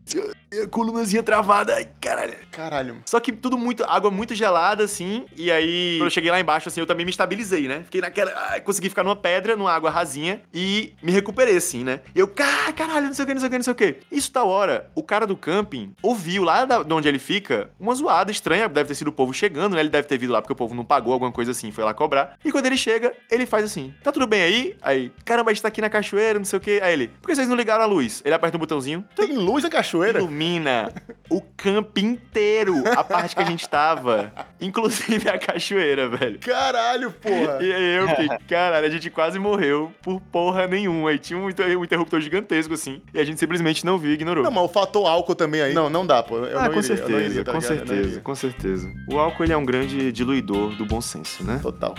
Colunazinha 0.71 1.23
travada, 1.23 1.75
ai, 1.77 1.89
caralho. 2.01 2.35
Caralho. 2.51 2.97
Só 3.07 3.21
que 3.21 3.33
tudo 3.33 3.57
muito, 3.57 3.85
água 3.85 4.11
muito 4.11 4.35
gelada, 4.35 4.83
assim. 4.85 5.25
E 5.37 5.51
aí, 5.51 5.97
quando 5.99 6.07
eu 6.07 6.11
cheguei 6.11 6.31
lá 6.31 6.41
embaixo, 6.41 6.69
assim, 6.69 6.81
eu 6.81 6.87
também 6.87 7.05
me 7.07 7.11
estabilizei, 7.11 7.69
né? 7.69 7.83
Fiquei 7.85 8.01
naquela. 8.01 8.33
Ai, 8.51 8.61
consegui 8.61 8.89
ficar 8.89 9.05
numa 9.05 9.15
pedra, 9.17 9.57
numa 9.57 9.73
água 9.73 9.91
rasinha 9.91 10.43
e 10.53 10.93
me 11.03 11.13
recuperei, 11.13 11.57
assim, 11.57 11.85
né? 11.85 12.01
E 12.15 12.19
eu, 12.19 12.27
"Cá- 12.29 12.73
caralho, 12.73 13.07
não 13.07 13.15
sei 13.15 13.25
o 13.25 13.29
que, 13.29 13.35
não 13.35 13.41
sei 13.41 13.47
o 13.49 13.51
que, 13.51 13.57
não 13.59 13.65
sei 13.65 13.73
o 13.73 13.77
que. 13.77 13.97
Isso 14.11 14.33
tal 14.33 14.49
hora, 14.49 14.91
o 14.95 15.03
cara 15.03 15.27
do 15.27 15.37
camping 15.37 15.95
ouviu 16.03 16.43
lá 16.43 16.65
da- 16.65 16.83
de 16.83 16.93
onde 16.93 17.09
ele 17.09 17.19
fica 17.19 17.71
uma 17.79 17.95
zoada 17.95 18.31
estranha. 18.31 18.69
Deve 18.69 18.89
ter 18.89 18.95
sido 18.97 19.09
o 19.09 19.13
povo 19.13 19.33
chegando, 19.33 19.75
né? 19.75 19.81
Ele 19.81 19.89
deve 19.89 20.09
ter 20.09 20.19
vindo 20.19 20.33
lá 20.33 20.43
porque 20.43 20.53
o 20.53 20.57
povo 20.57 20.75
não 20.75 20.85
pagou 20.85 21.13
alguma 21.13 21.31
coisa 21.33 21.53
assim, 21.53 21.71
foi 21.71 21.85
lá 21.85 21.95
cobrar. 21.95 22.37
E 22.45 22.51
quando 22.51 22.67
ele 22.67 22.77
chega, 22.77 23.13
ele 23.31 23.47
faz 23.47 23.65
assim: 23.65 23.95
tá 24.03 24.11
tudo 24.11 24.27
bem 24.27 24.43
aí? 24.43 24.77
Aí, 24.83 25.13
caramba, 25.41 25.51
a 25.51 25.55
gente 25.55 25.63
tá 25.63 25.69
aqui 25.69 25.81
na 25.81 25.91
cachoeira, 25.91 26.39
não 26.39 26.45
sei 26.45 26.57
o 26.59 26.61
que. 26.61 26.81
Aí 26.81 26.93
ele, 26.93 27.09
por 27.09 27.29
que 27.29 27.35
vocês 27.35 27.49
não 27.49 27.57
ligaram 27.57 27.83
a 27.83 27.87
luz? 27.87 28.23
Ele 28.25 28.35
aperta 28.35 28.57
um 28.57 28.61
botãozinho, 28.61 29.05
Tem 29.17 29.37
luz 29.37 29.65
na 29.65 29.71
cachoeira? 29.71 30.19
ilumina 30.19 30.93
o 31.29 31.41
campo 31.57 31.99
inteiro, 32.01 32.75
a 32.97 33.03
parte 33.03 33.35
que 33.35 33.43
a 33.43 33.45
gente 33.45 33.69
tava. 33.69 34.33
Inclusive 34.61 35.29
a 35.29 35.39
cachoeira, 35.39 36.09
velho. 36.09 36.39
Caralho, 36.41 37.11
porra. 37.13 37.59
E 37.63 37.73
aí 37.73 37.97
eu 37.97 38.09
fiquei, 38.09 38.29
caralho, 38.49 38.87
a 38.87 38.91
gente 38.91 39.09
quase 39.11 39.39
morreu 39.39 39.93
por 40.03 40.21
porra 40.21 40.67
nenhuma. 40.67 41.11
Aí 41.11 41.19
tinha 41.19 41.39
um 41.39 41.49
inter- 41.49 41.79
um 41.79 41.85
interruptor 41.85 42.21
gigantesco, 42.21 42.75
assim, 42.75 43.01
e 43.15 43.19
a 43.21 43.25
gente 43.25 43.39
simplesmente 43.41 43.85
não 43.87 43.99
viu 43.99 44.11
e 44.11 44.15
ignorou. 44.15 44.45
Não, 44.45 44.51
mas 44.51 44.65
o 44.65 44.69
fator 44.69 45.07
álcool 45.07 45.35
também 45.35 45.63
aí. 45.63 45.73
Não, 45.75 45.89
não 45.89 46.07
dá, 46.07 46.23
pô. 46.23 46.39
Eu 46.39 46.59
ah, 46.59 46.65
com 46.65 46.71
iria, 46.73 46.83
certeza, 46.83 47.21
iria, 47.21 47.45
tá 47.45 47.53
com 47.53 47.59
ligado? 47.59 47.77
Certeza, 47.89 48.21
com 48.21 48.35
certeza. 48.35 48.89
O 49.09 49.19
álcool, 49.19 49.45
ele 49.45 49.53
é 49.53 49.57
um 49.57 49.65
grande 49.65 50.13
diluidor 50.13 50.77
do 50.77 50.85
bom 50.85 51.01
senso, 51.01 51.43
né? 51.45 51.59
Total. 51.63 51.95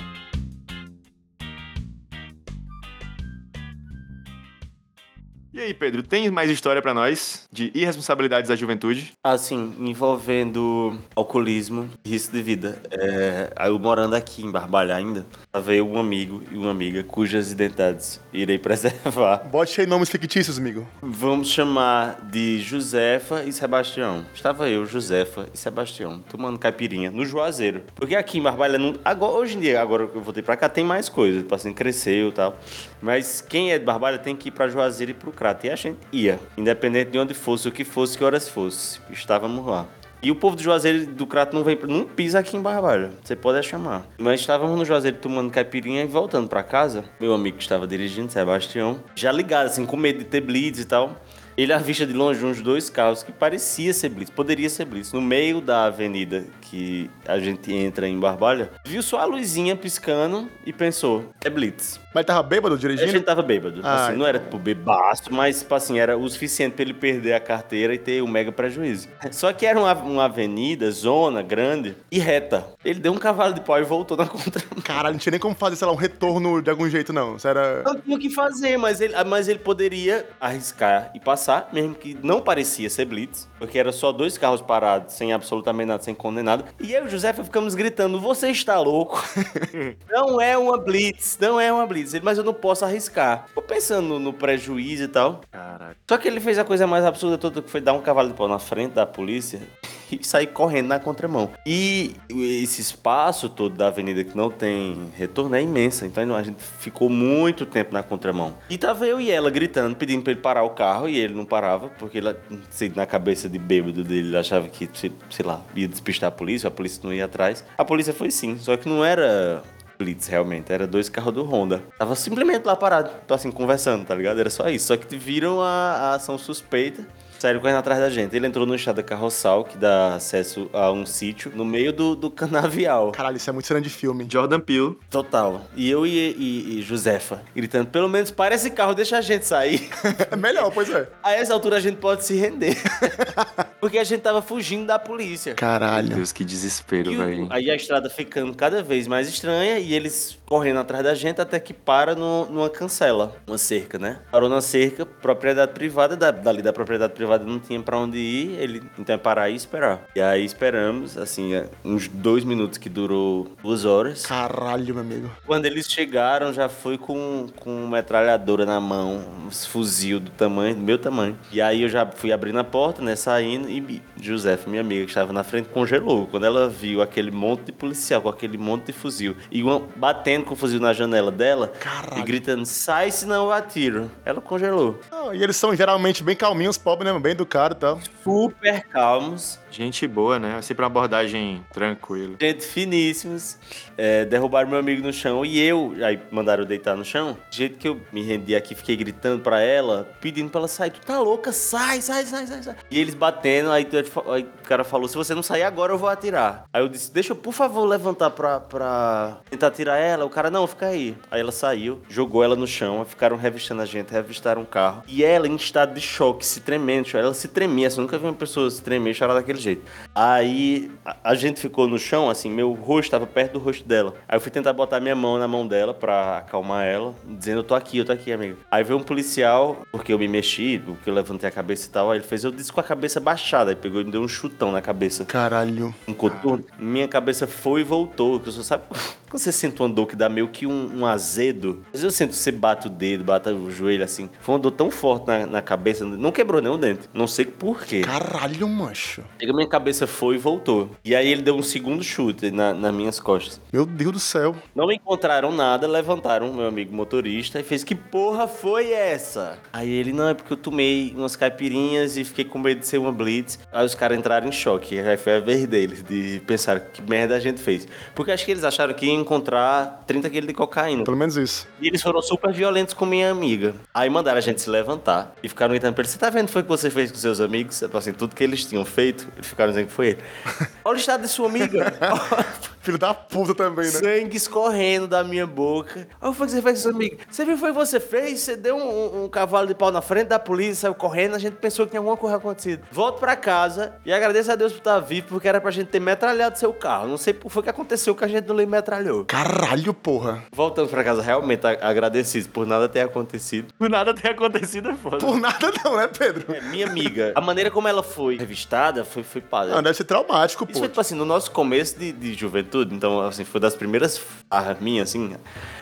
E 5.54 5.60
aí, 5.60 5.74
Pedro, 5.74 6.02
tem 6.02 6.32
mais 6.32 6.50
história 6.50 6.82
pra 6.82 6.94
nós 6.94 7.46
de 7.52 7.74
irresponsabilidades 7.76 8.48
da 8.48 8.56
juventude? 8.56 9.12
Assim, 9.22 9.76
envolvendo 9.80 10.98
alcoolismo 11.14 11.90
e 12.06 12.10
risco 12.12 12.32
de 12.32 12.42
vida. 12.42 12.82
É, 12.90 13.52
aí 13.58 13.70
eu 13.70 13.78
morando 13.78 14.16
aqui 14.16 14.46
em 14.46 14.50
Barbalha 14.50 14.96
ainda, 14.96 15.26
veio 15.62 15.86
um 15.86 16.00
amigo 16.00 16.42
e 16.50 16.56
uma 16.56 16.72
amiga 16.72 17.04
cujas 17.04 17.52
identidades 17.52 18.22
irei 18.32 18.58
preservar. 18.60 19.40
Bote 19.40 19.82
aí 19.82 19.86
nomes 19.86 20.10
fictícios, 20.10 20.58
amigo. 20.58 20.88
Vamos 21.02 21.50
chamar 21.50 22.22
de 22.32 22.62
Josefa 22.62 23.44
e 23.44 23.52
Sebastião. 23.52 24.26
Estava 24.34 24.70
eu, 24.70 24.86
Josefa 24.86 25.50
e 25.54 25.58
Sebastião, 25.58 26.24
tomando 26.30 26.58
caipirinha 26.58 27.12
no 27.12 27.26
Juazeiro. 27.26 27.84
Porque 27.94 28.16
aqui 28.16 28.38
em 28.38 28.42
Barbalha, 28.42 28.80
não, 28.80 28.96
agora, 29.04 29.34
hoje 29.34 29.58
em 29.58 29.60
dia, 29.60 29.82
agora 29.82 30.08
que 30.08 30.16
eu 30.16 30.22
voltei 30.22 30.42
pra 30.42 30.56
cá, 30.56 30.70
tem 30.70 30.86
mais 30.86 31.10
coisa. 31.10 31.40
Tipo 31.40 31.54
assim, 31.56 31.74
cresceu 31.74 32.30
e 32.30 32.32
tal. 32.32 32.58
Mas 33.02 33.42
quem 33.42 33.74
é 33.74 33.80
de 33.80 33.84
Barbalha 33.84 34.18
tem 34.18 34.34
que 34.34 34.48
ir 34.48 34.52
pra 34.52 34.70
Juazeiro 34.70 35.12
e 35.12 35.14
pro 35.14 35.41
Crato. 35.42 35.66
E 35.66 35.72
a 35.72 35.76
gente 35.76 35.98
ia, 36.12 36.40
independente 36.56 37.10
de 37.10 37.18
onde 37.18 37.34
fosse, 37.34 37.68
o 37.68 37.72
que 37.72 37.84
fosse, 37.84 38.16
que 38.16 38.24
horas 38.24 38.48
fosse. 38.48 39.00
Estávamos 39.10 39.66
lá. 39.66 39.88
E 40.22 40.30
o 40.30 40.36
povo 40.36 40.56
do 40.56 40.62
Juazeiro 40.62 41.08
do 41.08 41.26
Crato 41.26 41.56
não 41.56 41.64
vem, 41.64 41.76
não 41.88 42.06
pisa 42.06 42.38
aqui 42.38 42.56
em 42.56 42.62
Barbalha. 42.62 43.10
Você 43.24 43.36
pode 43.36 43.66
chamar. 43.66 44.06
Mas 44.20 44.42
estávamos 44.42 44.78
no 44.78 44.86
Juazeiro 44.86 45.18
tomando 45.18 45.50
caipirinha 45.50 46.04
e 46.04 46.06
voltando 46.06 46.48
pra 46.48 46.62
casa. 46.62 47.06
Meu 47.20 47.34
amigo 47.34 47.58
que 47.58 47.64
estava 47.64 47.88
dirigindo, 47.88 48.32
Sebastião, 48.32 49.04
já 49.16 49.32
ligado, 49.32 49.66
assim, 49.66 49.84
com 49.84 49.98
medo 49.98 50.20
de 50.20 50.26
ter 50.26 50.42
blitz 50.42 50.78
e 50.78 50.86
tal. 50.86 51.20
Ele 51.58 51.74
avista 51.74 52.06
de 52.06 52.14
longe 52.14 52.46
uns 52.46 52.62
dois 52.62 52.90
carros 52.90 53.24
que 53.24 53.32
parecia 53.32 53.94
ser 53.94 54.10
blitz, 54.10 54.30
poderia 54.32 54.70
ser 54.70 54.86
blitz. 54.86 55.12
No 55.14 55.22
meio 55.22 55.62
da 55.62 55.86
avenida 55.86 56.44
que 56.62 57.10
a 57.28 57.38
gente 57.40 57.74
entra 57.74 58.08
em 58.08 58.18
Barbalha, 58.20 58.72
viu 58.86 59.02
só 59.04 59.20
a 59.20 59.26
luzinha 59.26 59.76
piscando 59.76 60.50
e 60.66 60.72
pensou, 60.72 61.26
é 61.44 61.50
blitz. 61.50 62.00
Mas 62.14 62.22
ele 62.22 62.28
tava 62.28 62.44
bêbado 62.44 62.76
A 62.76 62.78
dirigindo? 62.78 63.12
gente 63.12 63.24
tava 63.24 63.42
bêbado. 63.42 63.82
Ah, 63.84 64.08
assim, 64.08 64.18
não 64.18 64.26
era 64.26 64.40
tipo 64.40 64.58
bebaço, 64.58 65.34
mas 65.34 65.60
tipo 65.60 65.74
assim, 65.76 66.00
era 66.00 66.18
o 66.18 66.30
suficiente 66.30 66.74
pra 66.74 66.84
ele 66.84 66.94
perder 66.94 67.34
a 67.34 67.40
carteira 67.40 67.94
e 67.94 67.98
ter 67.98 68.22
um 68.22 68.28
mega 68.28 68.52
prejuízo. 68.52 69.08
Só 69.32 69.52
que 69.54 69.66
era 69.66 69.80
uma, 69.80 69.94
uma 69.94 70.26
avenida, 70.26 70.90
zona 70.92 71.42
grande 71.42 71.96
e 72.12 72.20
reta. 72.20 72.68
Ele 72.84 73.00
deu 73.00 73.14
um 73.14 73.18
cavalo 73.18 73.54
de 73.54 73.62
pau 73.62 73.80
e 73.80 73.84
voltou 73.84 74.16
na 74.18 74.26
contramão. 74.28 74.82
Caralho, 74.84 75.14
não 75.14 75.20
tinha 75.20 75.32
nem 75.32 75.40
como 75.40 75.56
fazer, 75.56 75.76
sei 75.78 75.88
lá, 75.88 75.94
um 75.94 75.98
retorno 75.98 76.62
de 76.62 76.70
algum 76.70 76.90
jeito, 76.90 77.12
não. 77.14 77.36
Isso 77.38 77.48
era. 77.48 77.84
Não 77.84 77.96
tinha 78.00 78.16
o 78.18 78.20
que 78.20 78.30
fazer, 78.30 78.78
mas 78.78 79.00
ele, 79.02 79.14
mas 79.26 79.48
ele 79.48 79.60
poderia 79.60 80.26
arriscar 80.40 81.12
e 81.16 81.20
passar, 81.20 81.41
mesmo 81.72 81.96
que 81.96 82.18
não 82.22 82.42
parecia 82.42 82.90
ser 82.90 83.06
blitz, 83.06 83.48
porque 83.58 83.78
era 83.78 83.92
só 83.92 84.12
dois 84.12 84.38
carros 84.38 84.62
parados, 84.62 85.14
sem 85.14 85.34
absolutamente 85.34 85.88
nada, 85.88 86.04
sem 86.04 86.14
condenado. 86.14 86.66
E 86.80 86.94
eu 86.94 87.04
e 87.04 87.08
o 87.08 87.10
José 87.10 87.34
ficamos 87.34 87.76
gritando: 87.76 88.20
Você 88.20 88.50
está 88.50 88.80
louco? 88.80 89.24
não 90.10 90.40
é 90.40 90.58
uma 90.58 90.78
blitz, 90.78 91.38
não 91.40 91.60
é 91.60 91.72
uma 91.72 91.86
blitz. 91.86 92.14
Ele, 92.14 92.26
mas 92.26 92.38
eu 92.38 92.44
não 92.44 92.54
posso 92.54 92.86
arriscar. 92.86 93.46
Tô 93.54 93.62
pensando 93.62 94.20
no, 94.20 94.34
prejuízo 94.34 95.04
e 95.04 95.08
tal. 95.08 95.42
Caralho. 95.52 95.96
Só 96.08 96.18
que 96.18 96.28
ele 96.28 96.40
fez 96.40 96.58
a 96.58 96.64
coisa 96.64 96.88
mais 96.88 97.06
absurda 97.06 97.38
toda, 97.38 97.62
que 97.62 97.70
foi 97.70 97.82
dar 97.82 97.94
um 97.94 98.02
cavalo 98.02 98.30
de 98.30 98.36
pau 98.36 98.48
na 98.48 98.60
frente 98.60 98.94
da 98.94 99.06
polícia 99.06 99.62
e 100.12 100.26
sair 100.26 100.48
correndo 100.48 100.88
na 100.88 101.00
contramão. 101.00 101.52
E 101.66 102.16
esse 102.30 102.82
espaço 102.82 103.50
todo 103.50 103.76
da 103.76 103.88
avenida 103.88 104.24
que 104.24 104.36
não 104.36 104.50
tem 104.50 105.12
retorno 105.16 105.56
é 105.56 105.62
imensa, 105.62 106.06
então 106.06 106.36
a 106.36 106.44
gente 106.44 106.62
ficou 106.80 107.10
muito 107.10 107.66
tempo 107.66 107.94
na 107.94 108.04
contramão. 108.04 108.56
E 108.70 108.78
tava 108.78 109.06
eu 109.06 109.20
e 109.20 109.32
ela 109.32 109.50
gritando, 109.50 109.96
pedindo 109.96 110.24
pra 110.24 110.32
ele 110.32 110.42
parar 110.42 110.64
o 110.64 110.72
carro, 110.72 111.08
e 111.08 111.18
ele 111.18 111.31
não 111.36 111.46
parava, 111.46 111.90
porque 112.00 112.18
ele, 112.18 112.36
sei, 112.70 112.92
na 112.96 113.06
cabeça 113.06 113.50
de 113.50 113.60
bêbado 113.60 114.04
dele, 114.04 114.30
ele 114.30 114.38
achava 114.38 114.68
que, 114.68 114.90
sei, 114.94 115.12
lá, 115.44 115.62
ia 115.76 115.88
despistar 115.88 116.30
a 116.30 116.32
polícia, 116.32 116.68
a 116.68 116.72
polícia 116.72 117.02
não 117.04 117.14
ia 117.14 117.26
atrás. 117.26 117.64
A 117.78 117.86
polícia 117.86 118.14
foi 118.14 118.32
sim, 118.32 118.58
só 118.58 118.76
que 118.78 118.88
não 118.88 119.04
era 119.04 119.64
Blitz, 120.02 120.28
realmente. 120.28 120.74
Era 120.74 120.88
dois 120.88 121.10
carros 121.10 121.34
do 121.34 121.44
Honda. 121.44 121.84
Tava 121.98 122.16
simplesmente 122.16 122.66
lá 122.66 122.76
parado, 122.76 123.12
assim, 123.30 123.52
conversando, 123.52 124.06
tá 124.06 124.16
ligado? 124.16 124.40
Era 124.40 124.50
só 124.50 124.68
isso. 124.70 124.88
Só 124.88 124.98
que 124.98 125.16
viram 125.16 125.62
a, 125.62 125.68
a 125.68 126.16
ação 126.16 126.38
suspeita. 126.38 127.06
Saíram 127.42 127.60
correndo 127.60 127.78
atrás 127.78 128.00
da 128.00 128.08
gente. 128.08 128.36
Ele 128.36 128.46
entrou 128.46 128.68
no 128.68 128.76
estrada 128.76 129.02
carroçal, 129.02 129.64
que 129.64 129.76
dá 129.76 130.14
acesso 130.14 130.70
a 130.72 130.92
um 130.92 131.08
sítio, 131.08 131.52
no 131.56 131.66
meio 131.66 131.92
do, 131.92 132.16
do 132.16 132.30
canavial. 132.30 133.12
Caralho, 133.14 133.38
isso 133.38 133.50
é 133.50 133.54
muito 133.54 133.66
cena 133.66 133.82
de 133.82 133.90
filme. 133.90 134.28
Jordan 134.32 134.60
Peele. 134.60 134.96
Total. 135.10 135.66
E 135.76 135.90
eu 135.90 136.06
e, 136.06 136.36
e, 136.38 136.78
e 136.78 136.82
Josefa 136.84 137.42
gritando, 137.56 137.88
pelo 137.88 138.08
menos 138.08 138.30
para 138.30 138.54
esse 138.54 138.70
carro, 138.70 138.94
deixa 138.94 139.18
a 139.18 139.22
gente 139.22 139.48
sair. 139.48 139.90
É 140.32 140.36
melhor, 140.38 140.70
pois 140.72 140.88
é. 140.92 141.10
A 141.24 141.32
essa 141.32 141.52
altura 141.52 141.78
a 141.78 141.80
gente 141.80 141.96
pode 141.98 142.24
se 142.24 142.36
render. 142.36 142.78
Porque 143.82 143.98
a 143.98 144.04
gente 144.04 144.22
tava 144.22 144.44
fugindo 144.44 144.86
da 144.86 145.00
polícia. 145.00 145.56
Caralho. 145.56 146.10
Deus, 146.18 146.32
que 146.32 146.46
desespero, 146.46 147.18
velho. 147.18 147.48
aí 147.50 147.72
a 147.72 147.76
estrada 147.76 148.08
ficando 148.08 148.54
cada 148.54 148.84
vez 148.84 149.08
mais 149.08 149.28
estranha 149.28 149.80
e 149.80 149.96
eles 149.96 150.38
correndo 150.46 150.80
atrás 150.80 151.04
da 151.04 151.16
gente 151.16 151.42
até 151.42 151.60
que 151.60 151.74
para 151.74 152.14
no- 152.14 152.46
numa 152.46 152.70
cancela, 152.70 153.36
uma 153.48 153.58
cerca, 153.58 153.98
né? 153.98 154.20
Parou 154.32 154.48
na 154.48 154.62
cerca, 154.62 155.08
propriedade 155.08 155.72
privada, 155.74 156.16
da, 156.16 156.30
dali 156.30 156.62
da 156.62 156.72
propriedade 156.72 157.14
privada 157.14 157.31
não 157.40 157.60
tinha 157.60 157.80
pra 157.82 157.98
onde 157.98 158.18
ir, 158.18 158.60
ele 158.60 158.82
então 158.98 159.16
é 159.16 159.18
parar 159.18 159.50
e 159.50 159.56
esperar. 159.56 160.02
E 160.16 160.22
aí 160.22 160.44
esperamos, 160.44 161.18
assim, 161.18 161.52
uns 161.84 162.08
dois 162.08 162.44
minutos 162.44 162.78
que 162.78 162.90
durou 162.90 163.52
duas 163.62 163.86
horas. 163.86 164.26
Caralho, 164.26 164.94
meu 164.94 165.04
amigo. 165.04 165.32
Quando 165.46 165.66
eles 165.66 165.90
chegaram, 165.90 166.54
já 166.54 166.70
foi 166.70 166.98
com, 166.98 167.48
com 167.58 167.88
metralhadora 167.88 168.66
na 168.66 168.80
mão, 168.80 169.22
uns 169.46 169.66
fuzil 169.66 170.20
do 170.20 170.32
tamanho, 170.32 170.76
do 170.76 170.82
meu 170.82 170.98
tamanho. 170.98 171.38
E 171.52 171.62
aí 171.62 171.82
eu 171.82 171.90
já 171.90 172.06
fui 172.06 172.32
abrindo 172.32 172.60
a 172.60 172.64
porta, 172.64 173.02
né, 173.02 173.16
saindo, 173.16 173.70
e 173.70 174.02
Josefa, 174.20 174.70
minha 174.70 174.82
amiga, 174.82 175.06
que 175.06 175.12
estava 175.12 175.34
na 175.34 175.44
frente, 175.44 175.70
congelou. 175.70 176.28
Quando 176.28 176.46
ela 176.46 176.70
viu 176.70 177.02
aquele 177.02 177.32
monte 177.32 177.66
de 177.66 177.72
policial 177.72 178.22
com 178.22 178.30
aquele 178.30 178.58
monte 178.58 178.88
de 178.88 178.94
fuzil, 178.94 179.36
e 179.52 179.64
uma 179.64 179.80
batendo 179.96 180.46
com 180.46 180.54
o 180.54 180.58
fuzil 180.58 180.80
na 180.80 180.94
janela 180.94 181.32
dela, 181.32 181.68
Caralho. 181.80 182.22
e 182.22 182.24
gritando, 182.24 182.66
sai 182.66 183.12
senão 183.12 183.46
eu 183.46 183.52
atiro. 183.52 184.12
Ela 184.26 184.42
congelou. 184.42 185.00
Não, 185.12 185.34
e 185.34 185.44
eles 185.44 185.56
são 185.56 185.76
geralmente 185.76 186.24
bem 186.24 186.36
calminhos, 186.36 186.78
pobres, 186.78 187.12
né? 187.12 187.20
Bem 187.22 187.32
educados 187.34 187.78
e 187.78 187.80
tal. 187.80 188.00
Super 188.24 188.84
calmos, 188.88 189.60
Gente 189.72 190.06
boa, 190.06 190.38
né? 190.38 190.58
É 190.58 190.62
sempre 190.62 190.84
uma 190.84 190.88
abordagem 190.88 191.64
tranquila. 191.72 192.36
Gente 192.42 192.66
finíssimos, 192.66 193.58
é, 193.98 194.26
derrubaram 194.26 194.70
meu 194.70 194.78
amigo 194.78 195.02
no 195.02 195.14
chão 195.14 195.46
e 195.46 195.60
eu, 195.66 195.94
aí 196.06 196.20
mandaram 196.30 196.64
eu 196.64 196.68
deitar 196.68 196.98
no 196.98 197.06
chão. 197.06 197.38
Do 197.50 197.56
jeito 197.56 197.78
que 197.78 197.88
eu 197.88 198.02
me 198.12 198.22
rendi 198.22 198.54
aqui, 198.54 198.76
fiquei 198.76 198.98
gritando 198.98 199.42
pra 199.42 199.62
ela, 199.62 200.10
pedindo 200.20 200.50
pra 200.50 200.60
ela 200.60 200.68
sair. 200.68 200.92
Tu 200.92 201.00
tá 201.00 201.20
louca? 201.22 201.54
Sai, 201.54 202.02
sai, 202.02 202.26
sai, 202.26 202.48
sai, 202.48 202.64
sai. 202.64 202.76
E 202.90 203.00
eles 203.00 203.14
batendo, 203.16 203.72
aí, 203.72 203.86
tu- 203.86 203.98
aí 204.30 204.44
o 204.44 204.68
cara 204.68 204.84
falou: 204.84 205.08
se 205.08 205.16
você 205.16 205.34
não 205.34 205.42
sair 205.44 205.64
agora, 205.64 205.94
eu 205.94 205.98
vou 205.98 206.10
atirar. 206.10 206.66
Aí 206.74 206.82
eu 206.84 206.90
disse: 206.90 207.10
deixa 207.14 207.32
eu, 207.32 207.36
por 207.38 207.54
favor, 207.54 207.86
levantar 207.86 208.32
pra, 208.32 208.60
pra 208.60 209.38
tentar 209.50 209.68
atirar 209.68 209.98
ela. 209.98 210.26
O 210.26 210.30
cara, 210.30 210.52
não, 210.52 210.68
fica 210.68 210.88
aí. 210.88 211.16
Aí 211.32 211.40
ela 211.40 211.52
saiu, 211.54 212.02
jogou 212.10 212.44
ela 212.44 212.58
no 212.58 212.68
chão, 212.68 213.06
ficaram 213.06 213.38
revistando 213.38 213.82
a 213.82 213.86
gente, 213.86 214.12
revistaram 214.12 214.64
o 214.64 214.66
carro. 214.66 215.04
E 215.08 215.24
ela, 215.24 215.48
em 215.48 215.56
estado 215.56 215.94
de 215.94 216.02
choque, 216.02 216.46
se 216.46 216.60
tremendo, 216.60 217.08
ela 217.18 217.34
se 217.34 217.48
tremia. 217.48 217.88
Assim, 217.88 217.98
eu 217.98 218.04
nunca 218.04 218.18
vi 218.18 218.26
uma 218.26 218.34
pessoa 218.34 218.70
se 218.70 218.82
tremer 218.82 219.12
e 219.12 219.14
chorar 219.14 219.34
daquele 219.34 219.60
jeito. 219.60 219.84
Aí 220.14 220.92
a, 221.24 221.36
gente 221.36 221.60
ficou 221.60 221.88
no 221.88 221.98
chão, 221.98 222.30
assim, 222.30 222.50
meu 222.50 222.74
rosto 222.74 223.08
estava 223.08 223.28
perto 223.28 223.54
do 223.54 223.60
rosto 223.60 223.88
dela. 223.88 224.14
Aí 224.28 224.36
eu 224.36 224.42
fui 224.42 224.52
tentar 224.52 224.74
botar 224.74 225.00
minha 225.00 225.16
mão 225.16 225.38
na 225.38 225.48
mão 225.48 225.68
dela 225.68 225.94
pra 225.94 226.40
acalmar 226.40 226.86
ela, 226.86 227.14
dizendo: 227.26 227.60
Eu 227.60 227.64
tô 227.64 227.76
aqui, 227.76 227.98
eu 228.00 228.06
tô 228.06 228.12
aqui, 228.12 228.32
amigo. 228.32 228.58
Aí 228.70 228.84
veio 228.84 229.00
um 229.00 229.04
policial, 229.04 229.78
porque 229.92 230.14
eu 230.14 230.20
me 230.20 230.28
mexi, 230.28 230.82
porque 230.86 231.10
eu 231.10 231.14
levantei 231.14 231.48
a 231.48 231.52
cabeça 231.52 231.88
e 231.88 231.92
tal. 231.92 232.12
Aí 232.12 232.18
ele 232.18 232.26
fez: 232.26 232.44
Eu 232.44 232.52
disse 232.52 232.72
com 232.72 232.80
a 232.80 232.84
cabeça 232.84 233.20
baixada. 233.20 233.72
Aí 233.72 233.76
pegou 233.76 234.02
e 234.02 234.04
me 234.04 234.12
deu 234.12 234.22
um 234.22 234.28
chutão 234.28 234.72
na 234.72 234.82
cabeça. 234.82 235.26
Caralho. 235.26 235.94
Um 236.08 236.14
coturno. 236.14 236.64
Minha 236.80 237.08
cabeça 237.08 237.48
foi 237.48 237.82
e 237.82 237.84
voltou. 237.84 238.40
Que 238.40 238.52
você 238.52 238.64
sabe 238.64 238.84
Quando 239.32 239.44
você 239.44 239.52
sente 239.54 239.82
uma 239.82 239.88
dor 239.88 240.08
que 240.08 240.16
dá 240.18 240.28
meio 240.28 240.50
que 240.50 240.68
um, 240.68 240.92
um 240.94 241.06
azedo, 241.06 241.86
às 241.86 242.02
vezes 242.02 242.04
eu 242.04 242.12
sinto 242.12 242.32
que 242.32 242.36
você 242.36 242.52
bate 242.52 242.88
o 242.88 242.90
dedo, 242.90 243.24
bate 243.24 243.48
o 243.48 243.72
joelho 243.72 244.04
assim. 244.04 244.30
Foi 244.42 244.56
uma 244.56 244.60
dor 244.60 244.72
tão 244.72 244.92
forte 244.92 245.26
na, 245.26 245.46
na 245.46 245.62
cabeça, 245.62 246.04
não 246.04 246.34
quebrou 246.34 246.62
nenhum 246.62 246.78
dente. 246.78 247.08
Não 247.14 247.28
sei 247.28 247.46
por 247.46 247.82
quê. 247.86 248.02
Caralho, 248.02 248.68
macho. 248.68 249.24
Chega, 249.40 249.54
minha 249.54 249.70
cabeça 249.70 250.06
foi 250.06 250.36
e 250.36 250.38
voltou. 250.38 250.90
E 251.06 251.16
aí 251.16 251.32
ele 251.32 251.42
deu 251.42 251.56
um 251.56 251.64
segundo 251.64 252.04
chute 252.04 252.52
na, 252.52 252.74
nas 252.74 252.94
minhas 252.94 253.22
costas. 253.22 253.62
Meu 253.72 253.86
Deus 253.86 254.12
do 254.12 254.20
céu. 254.20 254.54
Não 254.76 254.92
encontraram 254.92 255.54
nada, 255.54 255.88
levantaram 255.88 256.54
meu 256.54 256.68
amigo 256.68 256.94
motorista 256.94 257.58
e 257.58 257.64
fez: 257.64 257.86
Que 257.86 257.96
porra 257.96 258.50
foi 258.50 258.92
essa? 258.92 259.58
Aí 259.72 259.90
ele: 259.90 260.12
Não, 260.12 260.28
é 260.28 260.34
porque 260.34 260.52
eu 260.52 260.58
tomei 260.58 261.14
umas 261.16 261.38
caipirinhas 261.38 262.18
e 262.18 262.26
fiquei 262.26 262.44
com 262.44 262.60
medo 262.60 262.82
de 262.82 262.88
ser 262.88 262.98
uma 262.98 263.14
blitz. 263.14 263.58
Aí 263.72 263.86
os 263.86 263.96
caras 263.96 264.18
entraram 264.18 264.50
em 264.50 264.52
choque. 264.52 265.00
Aí 265.00 265.16
foi 265.16 265.38
a 265.38 265.40
vez 265.40 265.66
deles 265.66 266.04
de 266.04 266.42
pensar 266.46 266.82
que 266.82 267.02
merda 267.02 267.38
a 267.38 267.40
gente 267.40 267.62
fez. 267.62 267.88
Porque 268.14 268.34
acho 268.34 268.44
que 268.44 268.52
eles 268.52 268.66
acharam 268.66 268.94
que 268.94 269.21
encontrar 269.22 270.04
30 270.06 270.30
quilos 270.30 270.48
de 270.48 270.54
cocaína. 270.54 271.04
Pelo 271.04 271.18
menos 271.18 271.38
isso. 271.38 271.68
E 271.80 271.88
eles 271.88 272.02
foram 272.02 272.22
super 272.22 272.52
violentos 272.52 272.94
com 272.94 273.06
minha 273.06 273.32
amiga. 273.32 273.76
Aí 273.94 274.10
mandaram 274.10 274.38
a 274.38 274.42
gente 274.42 274.62
se 274.62 274.70
levantar 274.70 275.34
e 275.42 275.50
ficaram 275.50 275.72
gritando 275.72 275.94
pra 275.94 276.02
ele: 276.02 276.10
Você 276.10 276.18
tá 276.18 276.30
vendo 276.30 276.44
o 276.44 276.48
que 276.48 276.54
foi 276.54 276.64
que 276.64 276.70
você 276.70 276.90
fez 276.90 277.12
com 277.12 277.18
seus 277.18 277.40
amigos? 277.40 277.82
Assim, 277.84 278.14
tudo 278.14 278.36
que 278.36 278.44
eles 278.44 278.66
tinham 278.66 278.84
feito, 278.84 279.28
eles 279.36 279.48
ficaram 279.48 279.72
dizendo 279.72 279.88
que 279.88 279.94
foi 279.94 280.08
ele. 280.10 280.20
Olha 280.84 280.98
o 280.98 281.00
estado 281.00 281.22
de 281.22 281.28
sua 281.28 281.48
amiga. 281.48 281.94
Filho 282.82 282.98
da 282.98 283.14
puta 283.14 283.54
também, 283.54 283.86
né? 283.86 283.92
Sangue 283.92 284.36
escorrendo 284.38 285.08
da 285.08 285.24
minha 285.24 285.46
boca. 285.46 286.08
Aí 286.20 286.28
o 286.30 286.32
que 286.32 286.38
foi 286.38 286.48
que 286.48 286.54
você 286.54 286.62
fez 286.62 286.78
com 286.78 286.82
seus 286.84 286.96
amigos? 286.96 287.18
Você 287.30 287.46
viu 287.46 287.54
o 287.54 287.58
que 287.58 287.62
foi 287.62 287.72
que 287.72 287.78
você 287.78 288.00
fez? 288.00 288.40
Você 288.40 288.56
deu 288.58 288.76
um, 288.76 288.82
um- 288.82 289.24
um 289.26 289.30
cavalo 289.30 289.68
de 289.68 289.76
pau 289.76 289.92
na 289.92 290.02
frente 290.02 290.28
da 290.30 290.40
polícia, 290.40 290.76
saiu 290.82 290.96
correndo, 290.96 291.36
a 291.36 291.40
gente 291.40 291.56
pensou 291.58 291.86
que 291.86 291.92
tinha 291.92 292.00
alguma 292.00 292.18
coisa 292.18 292.38
acontecido. 292.38 292.84
Volto 292.92 293.20
pra 293.20 293.36
casa 293.36 293.94
e 294.06 294.12
agradeço 294.12 294.52
a 294.52 294.56
Deus 294.56 294.72
por 294.74 294.80
estar 294.80 295.00
vivo, 295.00 295.28
porque 295.30 295.48
era 295.48 295.62
pra 295.62 295.70
gente 295.72 295.88
ter 295.90 296.00
metralhado 296.00 296.58
seu 296.58 296.74
carro. 296.74 297.08
Não 297.08 297.18
sei 297.18 297.34
por 297.34 297.48
que 297.50 297.54
foi 297.54 297.64
que 297.64 297.70
aconteceu 297.70 298.16
que 298.16 298.24
a 298.26 298.28
gente 298.28 298.48
não 298.48 298.56
lhe 298.56 298.66
metralhou. 298.66 299.26
Caralho, 299.26 299.94
porra. 299.94 300.44
Voltando 300.52 300.90
pra 300.90 301.04
casa, 301.04 301.22
realmente 301.22 301.66
agradecido 301.68 302.50
por 302.50 302.66
nada 302.66 302.90
ter 302.90 303.02
acontecido. 303.02 303.72
Por 303.78 303.90
nada 303.90 304.14
ter 304.14 304.30
acontecido 304.30 304.90
é 304.90 304.96
foda. 304.96 305.18
Por 305.20 305.38
nada 305.40 305.72
não, 305.84 305.98
né, 305.98 306.08
Pedro? 306.08 306.52
É, 306.54 306.62
minha 306.62 306.88
amiga, 306.88 307.32
a 307.36 307.42
maneira 307.42 307.70
como 307.70 307.88
ela 307.88 308.02
foi 308.02 308.38
revistada 308.38 309.06
foi, 309.06 309.22
foi 309.24 309.42
padre. 309.42 309.74
Não, 309.76 309.84
deve 309.84 309.96
ser 309.96 310.04
traumático, 310.06 310.64
Isso 310.64 310.74
pô. 310.74 310.80
foi, 310.80 310.88
tipo 310.88 311.00
assim, 311.02 311.14
no 311.16 311.26
nosso 311.26 311.52
começo 311.52 312.00
de, 312.00 312.12
de 312.12 312.34
juventude, 312.34 312.71
então, 312.82 313.22
assim, 313.22 313.44
foi 313.44 313.60
das 313.60 313.76
primeiras 313.76 314.18
farras 314.50 314.80
minhas, 314.80 315.10
assim. 315.10 315.36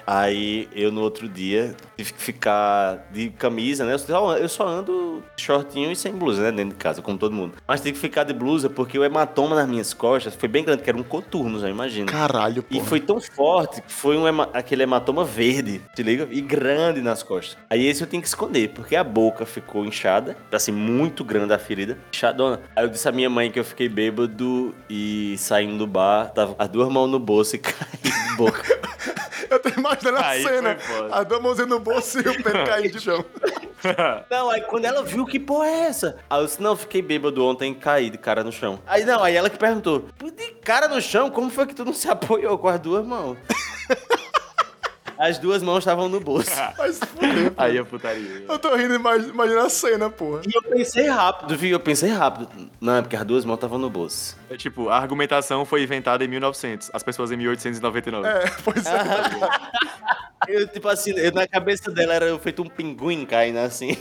Aí 0.05 0.67
eu, 0.73 0.91
no 0.91 1.01
outro 1.01 1.27
dia, 1.29 1.75
tive 1.97 2.13
que 2.13 2.21
ficar 2.21 3.07
de 3.11 3.29
camisa, 3.29 3.85
né? 3.85 3.93
Eu 3.93 3.99
só, 3.99 4.37
eu 4.37 4.49
só 4.49 4.67
ando 4.67 5.23
shortinho 5.37 5.91
e 5.91 5.95
sem 5.95 6.11
blusa, 6.13 6.41
né? 6.43 6.51
Dentro 6.51 6.71
de 6.77 6.83
casa, 6.83 7.01
como 7.01 7.17
todo 7.17 7.33
mundo. 7.33 7.53
Mas 7.67 7.79
tive 7.81 7.93
que 7.93 7.99
ficar 7.99 8.23
de 8.23 8.33
blusa 8.33 8.69
porque 8.69 8.97
o 8.97 9.03
hematoma 9.03 9.55
nas 9.55 9.67
minhas 9.67 9.93
costas 9.93 10.33
foi 10.35 10.49
bem 10.49 10.63
grande, 10.63 10.81
que 10.83 10.89
era 10.89 10.97
um 10.97 11.03
coturno, 11.03 11.59
já 11.59 11.69
imagina. 11.69 12.11
Caralho, 12.11 12.63
E 12.69 12.75
porra. 12.75 12.85
foi 12.87 12.99
tão 12.99 13.19
forte 13.21 13.81
que 13.81 13.91
foi 13.91 14.17
um 14.17 14.27
hema- 14.27 14.49
aquele 14.53 14.83
hematoma 14.83 15.23
verde, 15.23 15.81
te 15.95 16.01
liga? 16.01 16.27
E 16.31 16.41
grande 16.41 17.01
nas 17.01 17.21
costas. 17.21 17.57
Aí 17.69 17.85
esse 17.85 18.01
eu 18.03 18.07
tinha 18.07 18.21
que 18.21 18.27
esconder, 18.27 18.69
porque 18.69 18.95
a 18.95 19.03
boca 19.03 19.45
ficou 19.45 19.85
inchada, 19.85 20.35
assim, 20.51 20.71
muito 20.71 21.23
grande 21.23 21.53
a 21.53 21.59
ferida, 21.59 21.97
inchadona. 22.13 22.61
Aí 22.75 22.83
eu 22.83 22.89
disse 22.89 23.07
à 23.07 23.11
minha 23.11 23.29
mãe 23.29 23.51
que 23.51 23.59
eu 23.59 23.63
fiquei 23.63 23.87
bêbado 23.89 24.73
e 24.89 25.35
saindo 25.37 25.77
do 25.77 25.85
bar, 25.87 26.31
tava 26.31 26.55
as 26.57 26.67
duas 26.69 26.78
mãos 26.87 27.07
no 27.09 27.19
bolso 27.19 27.55
e 27.55 27.59
caí 27.59 27.75
de 28.01 28.35
boca. 28.37 28.63
Eu 29.49 29.59
tô 29.59 29.69
imaginando 29.69 30.17
a 30.19 30.27
Aí 30.27 30.43
cena. 30.43 30.77
foi 30.79 30.95
foda. 30.95 31.15
A 31.15 31.23
duas 31.23 31.41
mãozinhas 31.41 31.69
no 31.69 31.79
bolso 31.79 32.19
e 32.19 32.21
o 32.21 32.43
Pedro 32.43 32.65
caindo 32.69 32.91
de 32.91 32.99
chão. 32.99 33.25
Não, 34.29 34.47
aí 34.51 34.61
quando 34.61 34.85
ela 34.85 35.01
viu, 35.01 35.25
que 35.25 35.39
porra 35.39 35.65
é 35.65 35.79
essa? 35.87 36.17
Aí 36.29 36.39
eu 36.39 36.45
disse, 36.45 36.61
não, 36.61 36.75
fiquei 36.75 37.01
bêbado 37.01 37.43
ontem 37.43 37.71
e 37.71 37.75
caí 37.75 38.11
de 38.11 38.17
cara 38.19 38.43
no 38.43 38.51
chão. 38.51 38.79
Aí 38.85 39.03
não, 39.03 39.23
aí 39.23 39.35
ela 39.35 39.49
que 39.49 39.57
perguntou, 39.57 40.05
de 40.21 40.51
cara 40.63 40.87
no 40.87 41.01
chão, 41.01 41.31
como 41.31 41.49
foi 41.49 41.65
que 41.65 41.73
tu 41.73 41.83
não 41.83 41.93
se 41.93 42.07
apoiou 42.07 42.59
com 42.59 42.67
as 42.67 42.79
duas 42.79 43.03
mãos? 43.03 43.37
As 45.19 45.37
duas 45.37 45.61
mãos 45.61 45.79
estavam 45.79 46.07
no 46.07 46.19
bolso. 46.21 46.49
Mas 46.79 46.97
fuder, 46.97 47.51
pô. 47.51 47.61
Aí 47.61 47.77
a 47.77 47.83
putaria. 47.83 48.45
Eu 48.47 48.57
tô 48.57 48.73
rindo, 48.75 48.95
imag- 48.95 49.27
imagina 49.27 49.63
a 49.65 49.69
cena, 49.69 50.09
porra. 50.09 50.41
E 50.47 50.51
eu 50.55 50.63
pensei 50.63 51.07
rápido, 51.09 51.57
viu? 51.57 51.71
Eu 51.71 51.79
pensei 51.81 52.09
rápido. 52.09 52.47
Não, 52.79 52.95
é 52.95 53.01
porque 53.01 53.17
as 53.17 53.25
duas 53.25 53.43
mãos 53.43 53.55
estavam 53.55 53.77
no 53.77 53.89
bolso. 53.89 54.37
É 54.49 54.55
tipo, 54.55 54.87
a 54.87 54.97
argumentação 54.97 55.65
foi 55.65 55.83
inventada 55.83 56.23
em 56.23 56.27
1900, 56.29 56.89
as 56.93 57.03
pessoas 57.03 57.31
em 57.33 57.35
1899. 57.37 58.27
É, 58.29 58.49
pois 58.63 58.85
é. 58.85 58.91
Eu, 60.47 60.65
tipo 60.67 60.87
assim, 60.87 61.11
eu, 61.11 61.33
na 61.33 61.45
cabeça 61.45 61.91
dela 61.91 62.13
era 62.13 62.25
eu 62.25 62.39
feito 62.39 62.61
um 62.63 62.65
pinguim 62.69 63.25
caindo 63.25 63.57
assim, 63.59 63.95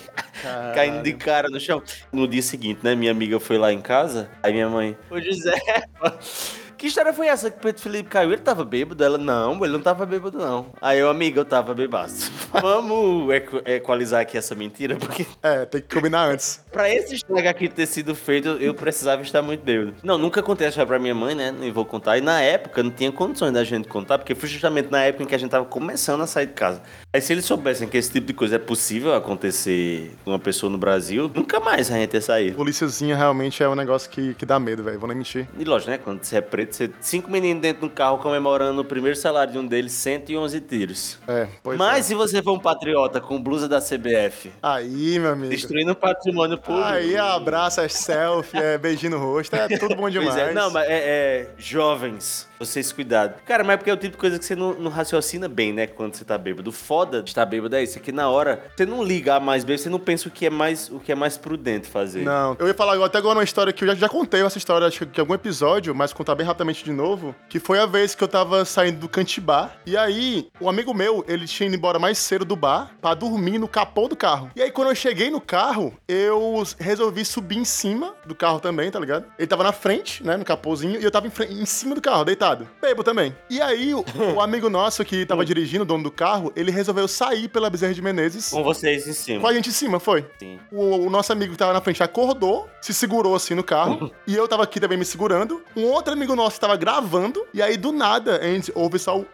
caindo 0.72 1.02
de 1.02 1.12
cara 1.12 1.48
no 1.50 1.58
chão. 1.58 1.82
No 2.12 2.28
dia 2.28 2.40
seguinte, 2.40 2.78
né, 2.82 2.94
minha 2.94 3.10
amiga 3.10 3.40
foi 3.40 3.58
lá 3.58 3.72
em 3.72 3.80
casa, 3.82 4.30
aí 4.40 4.52
minha 4.52 4.68
mãe, 4.68 4.96
ô 5.10 5.20
José, 5.20 5.52
que 6.78 6.86
história 6.86 7.12
foi 7.12 7.26
essa 7.26 7.50
que 7.50 7.58
o 7.58 7.60
Pedro 7.60 7.82
Felipe 7.82 8.08
caiu? 8.08 8.32
Ele 8.32 8.40
tava 8.40 8.64
bêbado? 8.64 9.02
Ela, 9.04 9.18
não, 9.18 9.54
ele 9.64 9.72
não 9.72 9.80
tava 9.80 10.06
bêbado 10.06 10.38
não. 10.38 10.66
Aí 10.80 10.98
eu, 10.98 11.10
amiga, 11.10 11.40
eu 11.40 11.44
tava 11.44 11.74
bebaço. 11.74 12.30
Vamos 12.52 13.30
equ- 13.34 13.62
equalizar 13.66 14.20
aqui 14.22 14.38
essa 14.38 14.54
mentira, 14.54 14.96
porque 14.96 15.26
É, 15.42 15.64
tem 15.66 15.80
que 15.82 15.94
combinar 15.94 16.26
antes. 16.28 16.64
Pra 16.72 16.88
esse 16.94 17.16
estrago 17.16 17.48
aqui 17.48 17.68
ter 17.68 17.86
sido 17.86 18.14
feito, 18.14 18.48
eu 18.60 18.72
precisava 18.74 19.20
estar 19.22 19.42
muito 19.42 19.62
bêbado. 19.62 19.94
Não, 20.02 20.16
nunca 20.16 20.42
contei 20.42 20.66
essa 20.68 20.86
pra 20.86 20.98
minha 20.98 21.14
mãe, 21.14 21.34
né? 21.34 21.50
Nem 21.50 21.72
vou 21.72 21.84
contar. 21.84 22.16
E 22.18 22.20
na 22.20 22.40
época 22.40 22.82
não 22.82 22.90
tinha 22.90 23.10
condições 23.10 23.52
da 23.52 23.64
gente 23.64 23.88
contar, 23.88 24.18
porque 24.18 24.34
foi 24.34 24.48
justamente 24.48 24.90
na 24.90 25.02
época 25.02 25.24
em 25.24 25.26
que 25.26 25.34
a 25.34 25.38
gente 25.38 25.50
tava 25.50 25.64
começando 25.64 26.20
a 26.22 26.26
sair 26.26 26.46
de 26.46 26.52
casa. 26.52 26.80
Aí 27.12 27.20
se 27.20 27.32
eles 27.32 27.44
soubessem 27.44 27.88
que 27.88 27.96
esse 27.96 28.12
tipo 28.12 28.26
de 28.26 28.32
coisa 28.34 28.56
é 28.56 28.58
possível 28.58 29.14
acontecer 29.14 30.12
com 30.24 30.30
uma 30.30 30.38
pessoa 30.38 30.70
no 30.70 30.78
Brasil, 30.78 31.30
nunca 31.34 31.58
mais 31.60 31.90
a 31.90 31.94
gente 31.96 32.14
ia 32.14 32.20
sair. 32.20 32.54
Políciazinha 32.54 33.16
realmente 33.16 33.62
é 33.62 33.68
um 33.68 33.74
negócio 33.74 34.08
que, 34.10 34.34
que 34.34 34.44
dá 34.46 34.58
medo, 34.60 34.82
velho. 34.84 34.98
Vou 34.98 35.08
nem 35.08 35.16
mentir. 35.16 35.48
E 35.58 35.64
lógico, 35.64 35.90
né? 35.90 35.98
Quando 35.98 36.22
você 36.22 36.36
é 36.36 36.40
preto, 36.40 36.67
cinco 37.00 37.30
meninos 37.30 37.62
dentro 37.62 37.82
do 37.82 37.90
carro 37.90 38.18
comemorando 38.18 38.80
o 38.80 38.84
primeiro 38.84 39.16
salário 39.16 39.52
de 39.52 39.58
um 39.58 39.66
deles, 39.66 39.92
111 39.92 40.60
tiros. 40.60 41.18
É, 41.26 41.48
pois 41.62 41.78
Mas 41.78 41.98
é. 41.98 42.02
se 42.02 42.14
você 42.14 42.42
for 42.42 42.52
um 42.52 42.58
patriota 42.58 43.20
com 43.20 43.40
blusa 43.40 43.68
da 43.68 43.80
CBF, 43.80 44.50
Aí, 44.62 45.18
meu 45.18 45.32
amigo. 45.32 45.50
destruindo 45.50 45.92
o 45.92 45.96
patrimônio 45.96 46.58
público... 46.58 46.86
Aí 46.86 47.16
abraça, 47.16 47.82
é 47.82 47.88
selfie, 47.88 48.58
é 48.58 48.78
beijinho 48.78 49.12
no 49.12 49.18
rosto, 49.18 49.54
é 49.54 49.68
tudo 49.78 49.94
bom 49.94 50.08
demais. 50.08 50.28
Pois 50.28 50.36
é, 50.36 50.52
não, 50.52 50.70
mas 50.70 50.88
é, 50.88 50.92
é, 50.92 51.50
jovens, 51.56 52.46
vocês 52.58 52.92
cuidado. 52.92 53.40
Cara, 53.44 53.64
mas 53.64 53.74
é 53.74 53.76
porque 53.78 53.90
é 53.90 53.92
o 53.92 53.96
tipo 53.96 54.12
de 54.12 54.18
coisa 54.18 54.38
que 54.38 54.44
você 54.44 54.54
não, 54.54 54.74
não 54.74 54.90
raciocina 54.90 55.48
bem, 55.48 55.72
né, 55.72 55.86
quando 55.86 56.14
você 56.14 56.24
tá 56.24 56.36
bêbado. 56.36 56.68
O 56.68 56.72
foda 56.72 57.22
de 57.22 57.30
estar 57.30 57.46
bêbado 57.46 57.74
é 57.74 57.82
isso, 57.82 57.98
é 57.98 58.00
que 58.00 58.12
na 58.12 58.28
hora 58.28 58.62
você 58.76 58.84
não 58.84 59.02
liga 59.02 59.40
mais 59.40 59.64
bêbado, 59.64 59.82
você 59.82 59.88
não 59.88 59.98
pensa 59.98 60.28
o 60.28 60.30
que 60.30 60.46
é 60.46 60.50
mais, 60.50 60.90
o 60.90 61.00
que 61.00 61.10
é 61.10 61.14
mais 61.14 61.36
prudente 61.36 61.88
fazer. 61.88 62.24
Não, 62.24 62.56
eu 62.58 62.66
ia 62.66 62.74
falar 62.74 63.02
até 63.04 63.18
agora 63.18 63.38
uma 63.38 63.44
história 63.44 63.72
que 63.72 63.84
eu 63.84 63.88
já, 63.88 63.94
já 63.94 64.08
contei 64.08 64.42
essa 64.42 64.58
história, 64.58 64.86
acho 64.86 65.06
que 65.06 65.18
em 65.18 65.20
algum 65.20 65.34
episódio, 65.34 65.94
mas 65.94 66.12
contar 66.12 66.34
bem 66.34 66.46
rapidamente 66.58 66.84
de 66.84 66.92
novo, 66.92 67.34
que 67.48 67.60
foi 67.60 67.78
a 67.78 67.86
vez 67.86 68.14
que 68.14 68.24
eu 68.24 68.28
tava 68.28 68.64
saindo 68.64 68.98
do 68.98 69.08
Cantibá, 69.08 69.70
e 69.86 69.96
aí, 69.96 70.48
um 70.60 70.68
amigo 70.68 70.92
meu, 70.92 71.24
ele 71.28 71.46
tinha 71.46 71.66
ido 71.66 71.76
embora 71.76 71.98
mais 71.98 72.18
cedo 72.18 72.44
do 72.44 72.56
bar 72.56 72.90
pra 73.00 73.14
dormir 73.14 73.58
no 73.58 73.68
capô 73.68 74.08
do 74.08 74.16
carro. 74.16 74.50
E 74.56 74.62
aí, 74.62 74.70
quando 74.70 74.88
eu 74.88 74.94
cheguei 74.94 75.30
no 75.30 75.40
carro, 75.40 75.96
eu 76.08 76.62
resolvi 76.78 77.24
subir 77.24 77.58
em 77.58 77.64
cima 77.64 78.14
do 78.26 78.34
carro 78.34 78.58
também, 78.58 78.90
tá 78.90 78.98
ligado? 78.98 79.26
Ele 79.38 79.46
tava 79.46 79.62
na 79.62 79.72
frente, 79.72 80.24
né, 80.24 80.36
no 80.36 80.44
capôzinho, 80.44 81.00
e 81.00 81.04
eu 81.04 81.10
tava 81.10 81.28
em, 81.28 81.62
em 81.62 81.66
cima 81.66 81.94
do 81.94 82.00
carro, 82.00 82.24
deitado. 82.24 82.68
Bebo 82.80 83.04
também. 83.04 83.34
E 83.48 83.60
aí, 83.60 83.94
o, 83.94 84.04
o 84.34 84.40
amigo 84.40 84.68
nosso 84.68 85.04
que 85.04 85.24
tava 85.24 85.44
dirigindo, 85.44 85.84
o 85.84 85.86
dono 85.86 86.02
do 86.02 86.10
carro, 86.10 86.52
ele 86.56 86.70
resolveu 86.70 87.06
sair 87.06 87.48
pela 87.48 87.70
Bezerra 87.70 87.94
de 87.94 88.02
Menezes 88.02 88.50
Com 88.50 88.64
vocês 88.64 89.06
em 89.06 89.12
cima. 89.12 89.40
com 89.40 89.46
a 89.46 89.54
gente 89.54 89.68
em 89.68 89.72
cima, 89.72 90.00
foi? 90.00 90.24
Sim. 90.38 90.58
O, 90.72 91.06
o 91.06 91.10
nosso 91.10 91.32
amigo 91.32 91.52
que 91.52 91.58
tava 91.58 91.72
na 91.72 91.80
frente 91.80 92.02
acordou, 92.02 92.68
se 92.80 92.92
segurou 92.92 93.34
assim 93.36 93.54
no 93.54 93.62
carro, 93.62 94.10
e 94.26 94.34
eu 94.34 94.48
tava 94.48 94.64
aqui 94.64 94.80
também 94.80 94.98
me 94.98 95.04
segurando. 95.04 95.62
Um 95.76 95.84
outro 95.84 96.12
amigo 96.12 96.34
nosso 96.34 96.47
tava 96.56 96.76
gravando, 96.76 97.44
e 97.52 97.60
aí 97.60 97.76
do 97.76 97.92
nada 97.92 98.38
a 98.38 98.44
gente 98.44 98.72
ouve 98.74 98.98
só 98.98 99.18
o. 99.18 99.26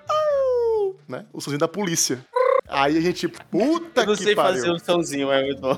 Né? 1.08 1.26
O 1.32 1.40
somzinho 1.40 1.58
da 1.58 1.68
polícia. 1.68 2.24
Aí 2.66 2.96
a 2.96 3.00
gente, 3.00 3.28
puta 3.28 4.00
Eu 4.02 4.06
não 4.06 4.16
que 4.16 4.22
sei 4.24 4.34
pariu. 4.34 4.54
fazer 4.60 4.70
um 4.72 4.78
somzinho, 4.78 5.30
é 5.30 5.42
muito 5.44 5.60
bom. 5.60 5.76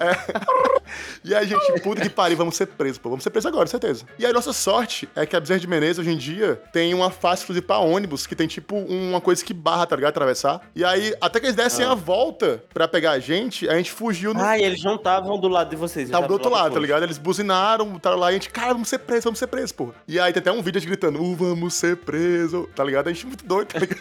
E 1.25 1.35
aí 1.35 1.45
a 1.45 1.47
gente, 1.49 1.81
puta 1.83 2.01
que 2.01 2.09
pariu, 2.09 2.37
vamos 2.37 2.55
ser 2.57 2.67
presos, 2.67 2.97
pô. 2.99 3.09
Vamos 3.11 3.25
ser 3.25 3.31
presos 3.31 3.47
agora, 3.47 3.67
certeza. 3.67 4.05
E 4.19 4.25
aí 4.25 4.33
nossa 4.33 4.53
sorte 4.53 5.09
é 5.17 5.27
que 5.27 5.35
a 5.35 5.41
Bezerra 5.41 5.59
de 5.59 5.67
Menezes, 5.67 5.99
hoje 5.99 6.11
em 6.13 6.17
dia, 6.17 6.61
tem 6.73 6.95
uma 6.95 7.11
faixa 7.11 7.43
exclusiva 7.43 7.67
pra 7.67 7.79
ônibus, 7.79 8.25
que 8.25 8.37
tem 8.37 8.47
tipo 8.47 8.77
uma 8.77 9.21
coisa 9.21 9.45
que 9.45 9.53
barra, 9.53 9.85
tá 9.85 9.97
ligado? 9.97 10.11
Atravessar. 10.11 10.61
E 10.77 10.85
aí, 10.85 11.13
até 11.21 11.41
que 11.41 11.47
eles 11.47 11.57
dessem 11.57 11.85
Ah. 11.85 11.91
a 11.91 11.95
volta 11.97 12.63
pra 12.73 12.87
pegar 12.87 13.13
a 13.13 13.19
gente, 13.19 13.69
a 13.69 13.77
gente 13.77 13.91
fugiu 13.91 14.33
no. 14.33 14.41
Ah, 14.41 14.57
e 14.57 14.63
eles 14.63 14.83
não 14.85 14.95
estavam 14.95 15.41
do 15.41 15.49
lado 15.49 15.69
de 15.71 15.77
vocês. 15.77 16.09
Tava 16.09 16.21
eles 16.23 16.29
do 16.29 16.33
outro 16.35 16.49
estavam 16.49 16.65
lado, 16.65 16.75
tá 16.75 16.81
ligado? 16.81 17.03
Eles 17.03 17.19
buzinaram, 17.19 17.97
estavam 17.97 18.19
lá 18.21 18.29
e 18.29 18.31
a 18.31 18.33
gente, 18.35 18.49
cara, 18.51 18.73
vamos 18.73 18.89
ser 18.89 18.99
presos, 19.01 19.25
vamos 19.25 19.41
ser 19.41 19.49
presos, 19.49 19.73
porra. 19.73 19.93
E 20.07 20.21
aí 20.21 20.33
tem 20.33 20.41
até 20.41 20.53
um 20.53 20.63
vídeo 20.63 20.81
gritando, 20.83 21.21
uh, 21.21 21.35
vamos 21.35 21.75
ser 21.75 21.97
presos, 21.97 22.69
tá 22.77 22.85
ligado? 22.85 23.09
A 23.09 23.13
gente 23.13 23.25
é 23.25 23.27
muito 23.29 23.45
doido, 23.45 23.69
tá 23.69 23.79
ligado? 23.81 24.01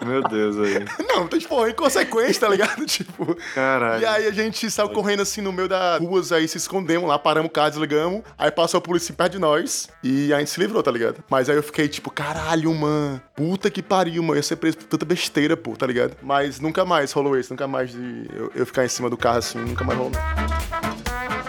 Meu 0.06 0.22
Deus, 0.22 0.56
aí. 0.58 0.84
Não, 1.06 1.24
então, 1.24 1.38
tipo, 1.38 1.57
é 1.66 1.70
inconsequente, 1.70 2.38
tá 2.38 2.48
ligado? 2.48 2.84
Tipo. 2.86 3.36
Caralho. 3.54 4.02
E 4.02 4.06
aí 4.06 4.26
a 4.26 4.32
gente 4.32 4.70
saiu 4.70 4.88
correndo 4.90 5.22
assim 5.22 5.40
no 5.40 5.52
meio 5.52 5.68
das 5.68 6.00
ruas, 6.00 6.32
aí 6.32 6.46
se 6.48 6.58
escondemos 6.58 7.08
lá, 7.08 7.18
paramos 7.18 7.48
o 7.48 7.52
carro, 7.52 7.70
desligamos. 7.70 8.22
Aí 8.36 8.50
passou 8.50 8.78
a 8.78 8.80
polícia 8.80 9.14
perto 9.14 9.32
de 9.32 9.38
nós 9.38 9.88
e 10.02 10.32
a 10.32 10.38
gente 10.38 10.50
se 10.50 10.60
livrou, 10.60 10.82
tá 10.82 10.90
ligado? 10.90 11.22
Mas 11.30 11.48
aí 11.48 11.56
eu 11.56 11.62
fiquei 11.62 11.88
tipo, 11.88 12.10
caralho, 12.10 12.72
mano. 12.74 13.20
Puta 13.34 13.70
que 13.70 13.82
pariu, 13.82 14.22
mano. 14.22 14.34
Eu 14.34 14.36
ia 14.36 14.42
ser 14.42 14.56
preso 14.56 14.78
por 14.78 14.84
tanta 14.84 15.04
besteira, 15.04 15.56
pô, 15.56 15.76
tá 15.76 15.86
ligado? 15.86 16.16
Mas 16.22 16.60
nunca 16.60 16.84
mais 16.84 17.12
rolou 17.12 17.38
isso, 17.38 17.52
nunca 17.52 17.66
mais 17.66 17.90
de 17.90 18.28
eu, 18.34 18.52
eu 18.54 18.66
ficar 18.66 18.84
em 18.84 18.88
cima 18.88 19.10
do 19.10 19.16
carro 19.16 19.38
assim, 19.38 19.58
nunca 19.58 19.84
mais 19.84 19.98
rolou. 19.98 20.12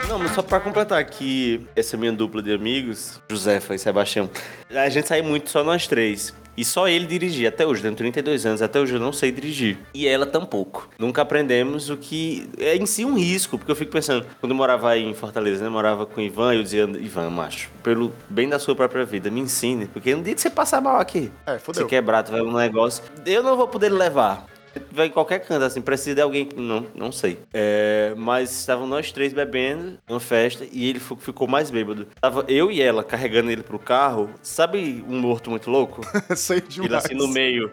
Não, 0.10 0.18
mas 0.18 0.32
só 0.32 0.42
pra 0.42 0.60
completar 0.60 1.00
aqui, 1.00 1.68
essa 1.76 1.96
minha 1.96 2.12
dupla 2.12 2.42
de 2.42 2.52
amigos, 2.52 3.22
Josefa 3.30 3.76
e 3.76 3.80
Sebastião, 3.80 4.28
a 4.68 4.90
gente 4.90 5.08
sai 5.08 5.22
muito 5.22 5.52
só 5.52 5.64
nós 5.64 5.86
três. 5.86 6.34
E 6.60 6.66
só 6.66 6.90
ele 6.90 7.06
dirigia 7.06 7.48
até 7.48 7.66
hoje, 7.66 7.82
tenho 7.82 7.96
32 7.96 8.46
anos, 8.46 8.62
até 8.62 8.82
hoje 8.82 8.94
eu 8.94 9.00
não 9.00 9.14
sei 9.14 9.32
dirigir. 9.32 9.78
E 9.94 10.06
ela 10.06 10.26
tampouco. 10.26 10.90
Nunca 11.00 11.22
aprendemos 11.22 11.90
o 11.90 11.96
que 11.96 12.50
é 12.58 12.76
em 12.76 12.86
si 12.86 13.06
um 13.06 13.18
risco, 13.18 13.58
porque 13.58 13.72
eu 13.72 13.76
fico 13.78 13.94
pensando, 13.94 14.26
quando 14.42 14.52
eu 14.52 14.58
morava 14.58 14.90
aí 14.90 15.06
em 15.06 15.14
Fortaleza, 15.14 15.64
né, 15.64 15.70
morava 15.70 16.06
com 16.06 16.20
o 16.20 16.22
Ivan, 16.24 16.56
eu 16.56 16.62
dizia, 16.62 16.84
Ivan, 16.84 17.30
macho, 17.30 17.70
pelo 17.82 18.12
bem 18.30 18.50
da 18.50 18.60
sua 18.60 18.76
própria 18.76 19.06
vida, 19.06 19.32
me 19.32 19.40
ensine, 19.40 19.86
porque 19.86 20.14
no 20.14 20.22
dia 20.22 20.36
que 20.36 20.42
você 20.42 20.50
passar 20.50 20.82
mal 20.82 20.98
aqui, 21.00 21.32
É, 21.48 21.58
fodeu. 21.60 21.84
você 21.84 21.88
quebrar, 21.88 22.24
tu 22.24 22.32
vai 22.34 22.42
um 22.42 22.52
negócio, 22.52 23.06
eu 23.26 23.42
não 23.42 23.56
vou 23.56 23.70
poder 23.70 23.88
levar. 23.88 24.46
Vai 24.92 25.08
em 25.08 25.10
qualquer 25.12 25.40
canto, 25.40 25.64
assim, 25.66 25.82
precisa 25.82 26.16
de 26.16 26.22
alguém 26.22 26.46
que. 26.46 26.56
Não, 26.60 26.86
não 26.96 27.12
sei. 27.12 27.40
É, 27.54 28.14
mas 28.18 28.52
estavam 28.60 28.86
nós 28.88 29.12
três 29.12 29.34
bebendo 29.34 29.98
numa 30.08 30.20
festa 30.20 30.66
e 30.72 30.88
ele 30.90 31.00
ficou 31.00 31.48
mais 31.48 31.70
bêbado. 31.72 32.08
Tava 32.22 32.46
eu 32.48 32.72
e 32.72 32.82
ela 32.82 33.04
carregando 33.04 33.50
ele 33.52 33.64
pro 33.64 33.80
carro. 33.80 34.30
Sabe 34.42 35.04
um 35.08 35.20
morto 35.20 35.50
muito 35.50 35.70
louco? 35.72 36.02
Sei 36.36 36.58
Ele 36.58 36.68
demais. 36.68 37.06
assim 37.06 37.14
no 37.16 37.28
meio, 37.28 37.72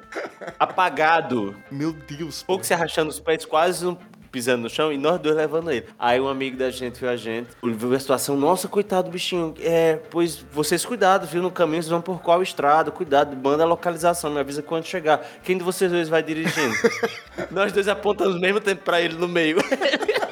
apagado, 0.59 1.55
Meu 1.71 1.93
Deus, 1.93 2.43
pouco 2.43 2.65
se 2.65 2.73
arrastando 2.75 3.11
os 3.11 3.21
pés, 3.21 3.45
quase 3.45 3.87
um- 3.87 3.97
pisando 4.37 4.65
no 4.65 4.69
chão 4.69 4.93
e 4.93 4.99
nós 4.99 5.19
dois 5.19 5.35
levando 5.35 5.71
ele. 5.71 5.87
Aí 5.99 6.21
um 6.21 6.29
amigo 6.29 6.59
da 6.59 6.71
gente 6.71 7.01
viu 7.01 7.09
a 7.09 7.17
gente, 7.17 7.49
viu 7.63 7.95
a 7.95 7.99
situação, 7.99 8.37
nossa, 8.37 8.69
coitado 8.69 9.09
do 9.09 9.13
bichinho. 9.13 9.55
É, 9.61 9.99
pois 10.11 10.45
vocês 10.53 10.85
cuidado, 10.85 11.27
viu? 11.27 11.41
No 11.41 11.51
caminho 11.51 11.83
vocês 11.83 11.91
vão 11.91 12.03
por 12.03 12.21
qual 12.21 12.43
estrada, 12.43 12.91
cuidado, 12.91 13.35
manda 13.35 13.63
a 13.63 13.67
localização, 13.67 14.31
me 14.31 14.39
avisa 14.39 14.63
quando 14.63 14.85
chegar. 14.85 15.27
Quem 15.43 15.57
de 15.57 15.65
vocês 15.65 15.91
dois 15.91 16.11
vai 16.11 16.23
dirigindo? 16.23 16.75
nós 17.51 17.73
dois 17.73 17.89
apontamos 17.89 18.35
ao 18.35 18.41
mesmo 18.41 18.61
tempo 18.61 18.83
pra 18.85 19.01
ele 19.01 19.15
no 19.15 19.27
meio. 19.27 19.57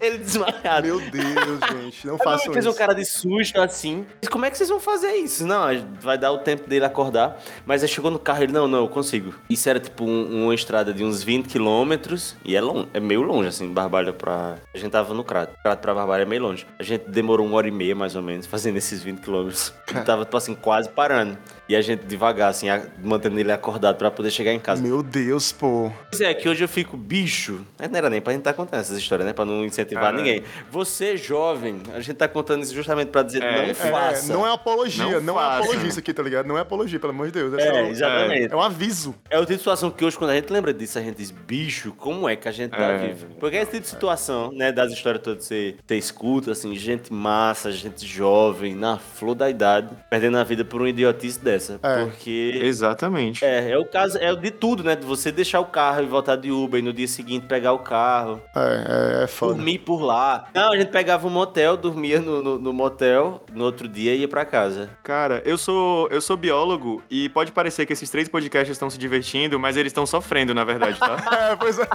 ele 0.00 0.18
desmaiado. 0.18 0.86
Meu 0.86 1.00
Deus, 1.00 1.60
gente. 1.82 2.06
Não 2.06 2.16
façam 2.18 2.52
fez 2.52 2.64
isso. 2.64 2.74
um 2.74 2.76
cara 2.78 2.94
de 2.94 3.04
susto 3.04 3.60
assim. 3.60 4.06
Como 4.30 4.44
é 4.44 4.50
que 4.50 4.56
vocês 4.56 4.68
vão 4.68 4.80
fazer 4.80 5.12
isso? 5.16 5.46
Não, 5.46 5.66
vai 6.00 6.16
dar 6.18 6.32
o 6.32 6.38
tempo 6.38 6.68
dele 6.68 6.84
acordar. 6.84 7.38
Mas 7.66 7.82
aí 7.82 7.88
chegou 7.88 8.10
no 8.10 8.18
carro 8.18 8.42
ele, 8.42 8.52
não, 8.52 8.66
não, 8.66 8.78
eu 8.80 8.88
consigo. 8.88 9.34
Isso 9.48 9.68
era 9.68 9.78
tipo 9.78 10.04
um- 10.04 10.44
uma 10.44 10.54
estrada 10.54 10.92
de 10.92 11.04
uns 11.04 11.22
20 11.22 11.46
quilômetros. 11.48 12.36
E 12.44 12.56
é, 12.56 12.60
longe, 12.60 12.88
é 12.94 13.00
meio 13.00 13.22
longe, 13.22 13.48
assim, 13.48 13.68
Barbalha 13.72 14.12
pra. 14.12 14.56
A 14.74 14.78
gente 14.78 14.90
tava 14.90 15.12
no 15.14 15.22
Crato. 15.24 15.54
Crato 15.62 15.80
pra 15.80 15.94
Barbalha 15.94 16.22
é 16.22 16.26
meio 16.26 16.42
longe. 16.42 16.66
A 16.78 16.82
gente 16.82 17.08
demorou 17.08 17.46
uma 17.46 17.56
hora 17.56 17.68
e 17.68 17.70
meia, 17.70 17.94
mais 17.94 18.16
ou 18.16 18.22
menos, 18.22 18.46
fazendo 18.46 18.76
esses 18.76 19.02
20 19.02 19.20
quilômetros. 19.20 19.72
Tava, 20.06 20.24
tipo 20.24 20.36
assim, 20.36 20.54
quase 20.54 20.88
parando. 20.88 21.36
E 21.70 21.76
a 21.76 21.80
gente 21.80 22.04
devagar, 22.04 22.50
assim, 22.50 22.66
mantendo 23.00 23.38
ele 23.38 23.52
acordado 23.52 23.94
pra 23.94 24.10
poder 24.10 24.32
chegar 24.32 24.52
em 24.52 24.58
casa. 24.58 24.82
Meu 24.82 25.04
Deus, 25.04 25.52
pô. 25.52 25.92
Pois 26.10 26.20
é, 26.20 26.34
que 26.34 26.48
hoje 26.48 26.64
eu 26.64 26.68
fico 26.68 26.96
bicho. 26.96 27.64
Não 27.78 27.96
era 27.96 28.10
nem 28.10 28.20
pra 28.20 28.32
gente 28.32 28.40
estar 28.40 28.54
contando 28.54 28.80
essas 28.80 28.98
histórias, 28.98 29.24
né? 29.24 29.32
Pra 29.32 29.44
não 29.44 29.64
incentivar 29.64 30.02
Cara. 30.06 30.16
ninguém. 30.16 30.42
Você, 30.68 31.16
jovem, 31.16 31.80
a 31.94 32.00
gente 32.00 32.16
tá 32.16 32.26
contando 32.26 32.64
isso 32.64 32.74
justamente 32.74 33.10
pra 33.10 33.22
dizer 33.22 33.44
É, 33.44 33.52
não 33.52 33.62
é, 33.70 33.74
faça. 33.74 34.32
Não 34.32 34.44
é 34.44 34.52
apologia, 34.52 35.04
Não 35.04 35.20
não, 35.20 35.38
é 35.40 35.44
faça. 35.44 35.58
apologia 35.62 35.88
isso 35.88 35.98
aqui, 36.00 36.12
tá 36.12 36.24
ligado? 36.24 36.46
Não 36.46 36.58
é 36.58 36.60
apologia, 36.62 36.98
pelo 36.98 37.12
amor 37.12 37.26
de 37.28 37.34
Deus. 37.34 37.54
É, 37.54 37.68
É, 37.68 37.88
exatamente. 37.88 38.52
é 38.52 38.56
um 38.56 38.60
aviso. 38.60 39.14
É 39.30 39.36
o 39.38 39.42
tipo 39.42 39.52
de 39.52 39.58
situação 39.58 39.92
que 39.92 40.04
hoje, 40.04 40.18
quando 40.18 40.30
a 40.30 40.34
gente 40.34 40.52
lembra 40.52 40.74
disso, 40.74 40.98
a 40.98 41.02
gente 41.02 41.18
diz, 41.18 41.30
bicho, 41.30 41.92
como 41.96 42.28
é 42.28 42.34
que 42.34 42.48
a 42.48 42.52
gente 42.52 42.72
tá 42.72 42.78
É. 42.82 42.98
vivo? 43.06 43.26
Porque 43.38 43.56
é 43.56 43.62
esse 43.62 43.70
tipo 43.70 43.82
de 43.82 43.88
situação, 43.90 44.50
né, 44.52 44.72
das 44.72 44.92
histórias 44.92 45.22
todas, 45.22 45.44
você, 45.44 45.76
você 45.86 45.94
escuta, 45.94 46.50
assim, 46.50 46.74
gente 46.74 47.12
massa, 47.12 47.70
gente 47.70 48.04
jovem, 48.04 48.74
na 48.74 48.98
flor 48.98 49.36
da 49.36 49.48
idade, 49.48 49.88
perdendo 50.10 50.36
a 50.36 50.42
vida 50.42 50.64
por 50.64 50.80
uma 50.80 50.88
idiotice 50.90 51.38
dessa. 51.38 51.59
É. 51.82 52.04
Porque 52.04 52.60
Exatamente. 52.62 53.44
É, 53.44 53.70
é 53.70 53.78
o 53.78 53.84
caso, 53.84 54.16
é 54.18 54.34
de 54.34 54.50
tudo, 54.50 54.82
né? 54.82 54.96
De 54.96 55.04
você 55.04 55.30
deixar 55.32 55.60
o 55.60 55.66
carro 55.66 56.02
e 56.02 56.06
voltar 56.06 56.36
de 56.36 56.50
Uber 56.50 56.80
e 56.80 56.82
no 56.82 56.92
dia 56.92 57.08
seguinte 57.08 57.46
pegar 57.46 57.72
o 57.72 57.78
carro, 57.80 58.40
É, 58.56 59.20
é, 59.20 59.24
é 59.24 59.26
foda. 59.26 59.54
dormir 59.54 59.78
por 59.80 60.00
lá. 60.02 60.46
Não, 60.54 60.72
a 60.72 60.76
gente 60.76 60.90
pegava 60.90 61.26
um 61.26 61.30
motel, 61.30 61.76
dormia 61.76 62.20
no, 62.20 62.42
no, 62.42 62.58
no 62.58 62.72
motel, 62.72 63.44
no 63.52 63.64
outro 63.64 63.86
dia 63.88 64.14
ia 64.14 64.28
pra 64.28 64.44
casa. 64.44 64.90
Cara, 65.02 65.42
eu 65.44 65.58
sou, 65.58 66.08
eu 66.10 66.20
sou 66.20 66.36
biólogo 66.36 67.02
e 67.10 67.28
pode 67.28 67.52
parecer 67.52 67.86
que 67.86 67.92
esses 67.92 68.08
três 68.10 68.28
podcasts 68.28 68.70
estão 68.72 68.88
se 68.88 68.98
divertindo, 68.98 69.58
mas 69.58 69.76
eles 69.76 69.90
estão 69.90 70.06
sofrendo, 70.06 70.54
na 70.54 70.64
verdade, 70.64 70.98
tá? 70.98 71.16
É, 71.50 71.56
pois 71.56 71.78
é. 71.78 71.86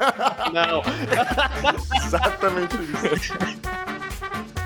Não. 0.54 0.82
Exatamente 2.06 2.76
isso. 2.76 3.34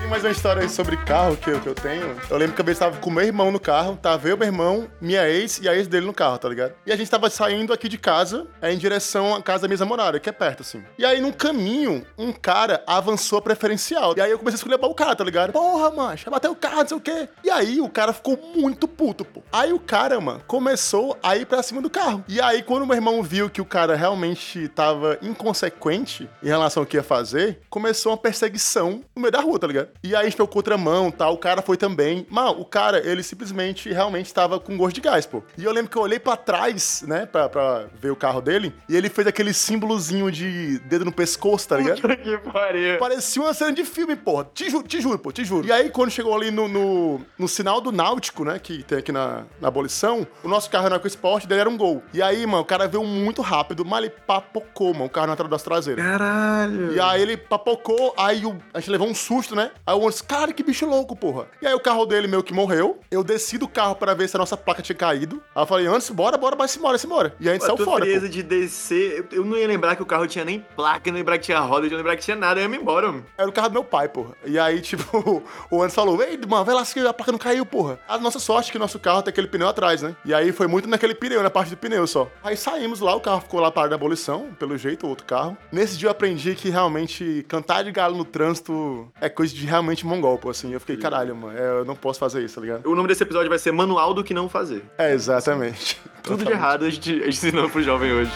Mais 0.10 0.24
uma 0.24 0.32
história 0.32 0.64
aí 0.64 0.70
sobre 0.70 0.98
carro 0.98 1.38
que 1.38 1.52
eu, 1.52 1.62
que 1.62 1.68
eu 1.68 1.76
tenho. 1.76 2.20
Eu 2.32 2.38
lembro 2.38 2.56
que 2.56 2.68
eu 2.68 2.76
tava 2.76 2.98
com 2.98 3.12
meu 3.12 3.24
irmão 3.24 3.52
no 3.52 3.60
carro, 3.60 3.96
tava 3.96 4.28
eu, 4.28 4.36
meu 4.36 4.48
irmão, 4.48 4.88
minha 5.00 5.30
ex 5.30 5.60
e 5.60 5.70
a 5.70 5.76
ex 5.76 5.88
dele 5.88 6.08
no 6.08 6.14
carro, 6.14 6.36
tá 6.40 6.50
ligado? 6.50 6.74
E 6.84 6.92
a 6.92 6.96
gente 6.96 7.12
tava 7.12 7.30
saindo 7.30 7.72
aqui 7.72 7.88
de 7.88 8.00
casa, 8.00 8.48
é, 8.60 8.74
em 8.74 8.78
direção 8.78 9.36
à 9.36 9.42
casa 9.42 9.62
da 9.62 9.68
minha 9.68 9.78
namorada, 9.78 10.20
que 10.20 10.28
é 10.28 10.32
perto, 10.32 10.62
assim. 10.62 10.84
E 10.98 11.06
aí, 11.06 11.22
no 11.22 11.32
caminho, 11.32 12.04
um 12.18 12.34
cara 12.34 12.84
avançou 12.88 13.38
a 13.38 13.42
preferencial. 13.42 14.16
E 14.18 14.22
aí 14.22 14.32
eu 14.32 14.40
comecei 14.40 14.56
a 14.56 14.58
escolher 14.58 14.84
o 14.84 14.96
cara, 14.96 15.16
tá 15.16 15.24
ligado? 15.24 15.54
Porra, 15.54 15.92
mancha, 15.92 16.24
vai 16.26 16.40
bater 16.40 16.50
o 16.50 16.56
carro, 16.56 16.78
não 16.78 16.88
sei 16.88 16.98
o 16.98 17.02
quê. 17.02 17.30
E 17.44 17.52
aí 17.52 17.80
o 17.80 17.88
cara 17.88 18.12
ficou 18.12 18.36
muito 18.56 18.88
puto, 18.88 19.24
pô. 19.24 19.44
Aí 19.52 19.72
o 19.72 19.80
cara, 19.80 20.20
mano, 20.20 20.42
começou 20.48 21.20
a 21.22 21.38
ir 21.38 21.46
pra 21.46 21.62
cima 21.62 21.84
do 21.84 21.90
carro. 21.90 22.26
E 22.28 22.42
aí, 22.42 22.64
quando 22.64 22.84
meu 22.88 22.96
irmão 22.96 23.22
viu 23.22 23.48
que 23.48 23.62
o 23.62 23.66
cara 23.66 23.96
realmente 23.96 24.68
tava 24.70 25.20
inconsequente 25.22 26.28
em 26.42 26.48
relação 26.48 26.82
ao 26.82 26.88
que 26.88 26.98
ia 26.98 27.04
fazer, 27.04 27.62
começou 27.70 28.12
uma 28.12 28.18
perseguição 28.18 29.02
no 29.16 29.22
meio 29.22 29.32
da 29.32 29.42
rua, 29.42 29.60
tá 29.60 29.68
ligado? 29.68 29.99
E 30.02 30.16
aí 30.16 30.22
a 30.22 30.24
gente 30.24 30.38
pegou 30.38 30.48
contramão, 30.48 31.12
tal, 31.12 31.34
o 31.34 31.38
cara 31.38 31.62
foi 31.62 31.76
também. 31.76 32.26
Mano, 32.30 32.52
o 32.62 32.66
cara, 32.66 33.06
ele 33.06 33.22
simplesmente 33.22 33.92
realmente 33.92 34.34
tava 34.34 34.60
com 34.60 34.78
gosto 34.78 34.96
de 34.96 35.02
gás, 35.02 35.26
pô. 35.26 35.44
E 35.58 35.64
eu 35.66 35.72
lembro 35.74 35.92
que 35.92 35.98
eu 35.98 36.02
olhei 36.02 36.20
pra 36.20 36.38
trás, 36.38 37.04
né, 37.06 37.26
pra, 37.26 37.50
pra 37.50 37.86
ver 38.00 38.10
o 38.12 38.16
carro 38.16 38.40
dele, 38.42 38.74
e 38.88 38.96
ele 38.96 39.10
fez 39.10 39.28
aquele 39.28 39.54
símbolozinho 39.54 40.32
de 40.32 40.80
dedo 40.80 41.04
no 41.04 41.12
pescoço, 41.12 41.68
tá 41.68 41.78
ligado? 41.78 42.02
que 42.18 42.38
pariu. 42.52 42.98
Parecia 42.98 43.42
uma 43.42 43.54
cena 43.54 43.74
de 43.74 43.84
filme, 43.84 44.16
porra. 44.16 44.48
Te 44.54 44.70
juro, 44.70 44.88
te 44.88 45.02
juro, 45.02 45.20
pô, 45.20 45.32
te 45.34 45.44
juro. 45.44 45.68
E 45.68 45.72
aí, 45.72 45.90
quando 45.90 46.12
chegou 46.12 46.34
ali 46.36 46.50
no, 46.50 46.68
no, 46.68 47.22
no 47.38 47.48
sinal 47.48 47.82
do 47.82 47.92
Náutico, 47.92 48.46
né, 48.46 48.58
que 48.58 48.84
tem 48.84 49.00
aqui 49.00 49.12
na, 49.12 49.44
na 49.60 49.68
abolição, 49.68 50.26
o 50.44 50.48
nosso 50.48 50.70
carro 50.70 50.90
na 50.90 50.96
EcoSport 50.96 51.46
dele 51.46 51.62
era 51.62 51.70
um 51.70 51.76
gol. 51.78 52.02
E 52.14 52.22
aí, 52.22 52.46
mano, 52.46 52.64
o 52.64 52.66
cara 52.66 52.88
veio 52.88 53.04
muito 53.04 53.42
rápido, 53.42 53.84
mas 53.84 54.00
ele 54.06 54.14
papocou, 54.26 54.94
mano, 54.94 55.06
o 55.06 55.10
carro 55.10 55.28
na 55.28 55.34
entrada 55.34 55.50
das 55.50 55.62
traseiras. 55.64 56.04
Caralho. 56.06 56.94
E 56.94 57.00
aí 57.02 57.22
ele 57.22 57.36
papocou, 57.36 58.14
aí 58.18 58.46
o- 58.46 58.58
a 58.74 58.80
gente 58.80 58.90
levou 58.92 59.08
um 59.10 59.14
susto, 59.16 59.56
né? 59.56 59.72
Aí 59.90 59.96
o 59.96 60.00
ônibus, 60.02 60.22
cara, 60.22 60.54
que 60.54 60.62
bicho 60.62 60.86
louco, 60.86 61.16
porra. 61.16 61.48
E 61.60 61.66
aí 61.66 61.74
o 61.74 61.80
carro 61.80 62.06
dele 62.06 62.28
meio 62.28 62.44
que 62.44 62.54
morreu. 62.54 63.00
Eu 63.10 63.24
desci 63.24 63.58
do 63.58 63.68
carro 63.68 63.96
pra 63.96 64.14
ver 64.14 64.30
se 64.30 64.36
a 64.36 64.40
nossa 64.40 64.56
placa 64.56 64.84
tinha 64.84 64.96
caído. 64.96 65.42
Aí 65.56 65.64
eu 65.64 65.66
falei, 65.66 65.88
antes, 65.88 66.08
bora, 66.12 66.38
bora, 66.38 66.56
vai 66.56 66.68
se 66.68 66.78
embora, 66.78 66.96
se 67.00 67.08
embora. 67.08 67.34
E 67.40 67.50
a 67.50 67.54
gente 67.54 67.64
saiu 67.66 67.78
fora. 67.78 68.06
pô. 68.06 68.28
de 68.28 68.44
descer, 68.44 69.26
eu- 69.32 69.44
não 69.44 69.58
ia 69.58 69.68
lembrar 69.68 69.96
que 69.96 70.04
o 70.04 70.06
carro 70.06 70.28
tinha 70.28 70.46
nem 70.46 70.60
placa, 70.76 71.10
não 71.10 71.18
ia 71.18 71.22
lembrar 71.22 71.40
que 71.40 71.46
tinha 71.46 71.60
roda, 71.60 71.88
eu 71.88 71.90
não 71.90 71.92
ia 71.92 71.98
lembrar 71.98 72.16
que 72.18 72.22
tinha 72.24 72.36
nada, 72.38 72.60
eu 72.60 72.64
ia 72.64 72.70
me 72.70 72.78
embora, 72.78 73.08
mano. 73.12 73.26
Era 73.36 73.50
o 73.50 73.52
carro 73.52 73.70
do 73.70 73.74
meu 73.74 73.84
pai, 73.84 74.08
porra. 74.08 74.34
E 74.46 74.60
aí, 74.60 74.80
tipo, 74.82 75.44
o 75.72 75.78
Anderson 75.82 75.96
falou: 75.96 76.22
Ei, 76.22 76.38
mano, 76.48 76.64
vai 76.66 76.76
lá 76.76 76.86
se 76.86 77.00
a 77.00 77.12
placa 77.12 77.32
não 77.32 77.40
caiu, 77.40 77.66
porra. 77.66 78.00
A 78.08 78.20
nossa 78.20 78.38
sorte 78.38 78.70
é 78.70 78.72
que 78.74 78.78
o 78.78 78.80
nosso 78.80 79.00
carro 79.00 79.24
tem 79.24 79.32
aquele 79.32 79.48
pneu 79.48 79.68
atrás, 79.68 80.04
né? 80.04 80.16
E 80.24 80.34
aí 80.36 80.52
foi 80.52 80.68
muito 80.68 80.88
naquele 80.88 81.16
pneu, 81.16 81.42
na 81.42 81.50
parte 81.50 81.72
do 81.72 81.78
pneu 81.78 82.06
só. 82.06 82.30
Aí 82.44 82.56
saímos 82.56 83.00
lá, 83.00 83.16
o 83.16 83.20
carro 83.22 83.42
ficou 83.42 83.60
lá 83.60 83.72
parado 83.72 83.90
na 83.90 83.96
abolição, 83.96 84.50
pelo 84.60 84.78
jeito, 84.78 85.08
o 85.08 85.10
outro 85.10 85.26
carro. 85.26 85.58
Nesse 85.72 85.98
dia 85.98 86.08
eu 86.08 86.12
aprendi 86.12 86.54
que 86.54 86.70
realmente 86.70 87.44
cantar 87.48 87.84
de 87.84 87.92
galo 87.92 88.16
no 88.16 88.26
trânsito 88.26 89.12
é 89.20 89.28
coisa 89.30 89.52
de 89.56 89.66
realmente 89.66 89.79
mongol, 89.82 90.38
pô, 90.38 90.50
assim. 90.50 90.74
Eu 90.74 90.80
fiquei, 90.80 90.98
caralho, 90.98 91.36
mano, 91.36 91.58
é, 91.58 91.80
eu 91.80 91.86
não 91.86 91.96
posso 91.96 92.20
fazer 92.20 92.44
isso, 92.44 92.56
tá 92.56 92.62
ligado? 92.62 92.86
O 92.90 92.96
nome 92.96 93.08
desse 93.08 93.24
episódio 93.24 93.50
vai 93.50 93.60
ser 93.60 93.72
Manual 93.72 94.14
do 94.14 94.24
que 94.24 94.34
não 94.34 94.50
fazer. 94.50 94.84
É, 94.98 95.14
exatamente. 95.14 96.00
Tudo 96.24 96.46
de 96.46 96.52
errado 96.52 96.86
a 96.86 96.90
gente, 96.90 97.12
a 97.12 97.26
gente 97.26 97.30
ensinou 97.30 97.70
pro 97.70 97.82
jovem 97.82 98.12
hoje. 98.12 98.32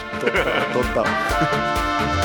Total. 0.72 1.04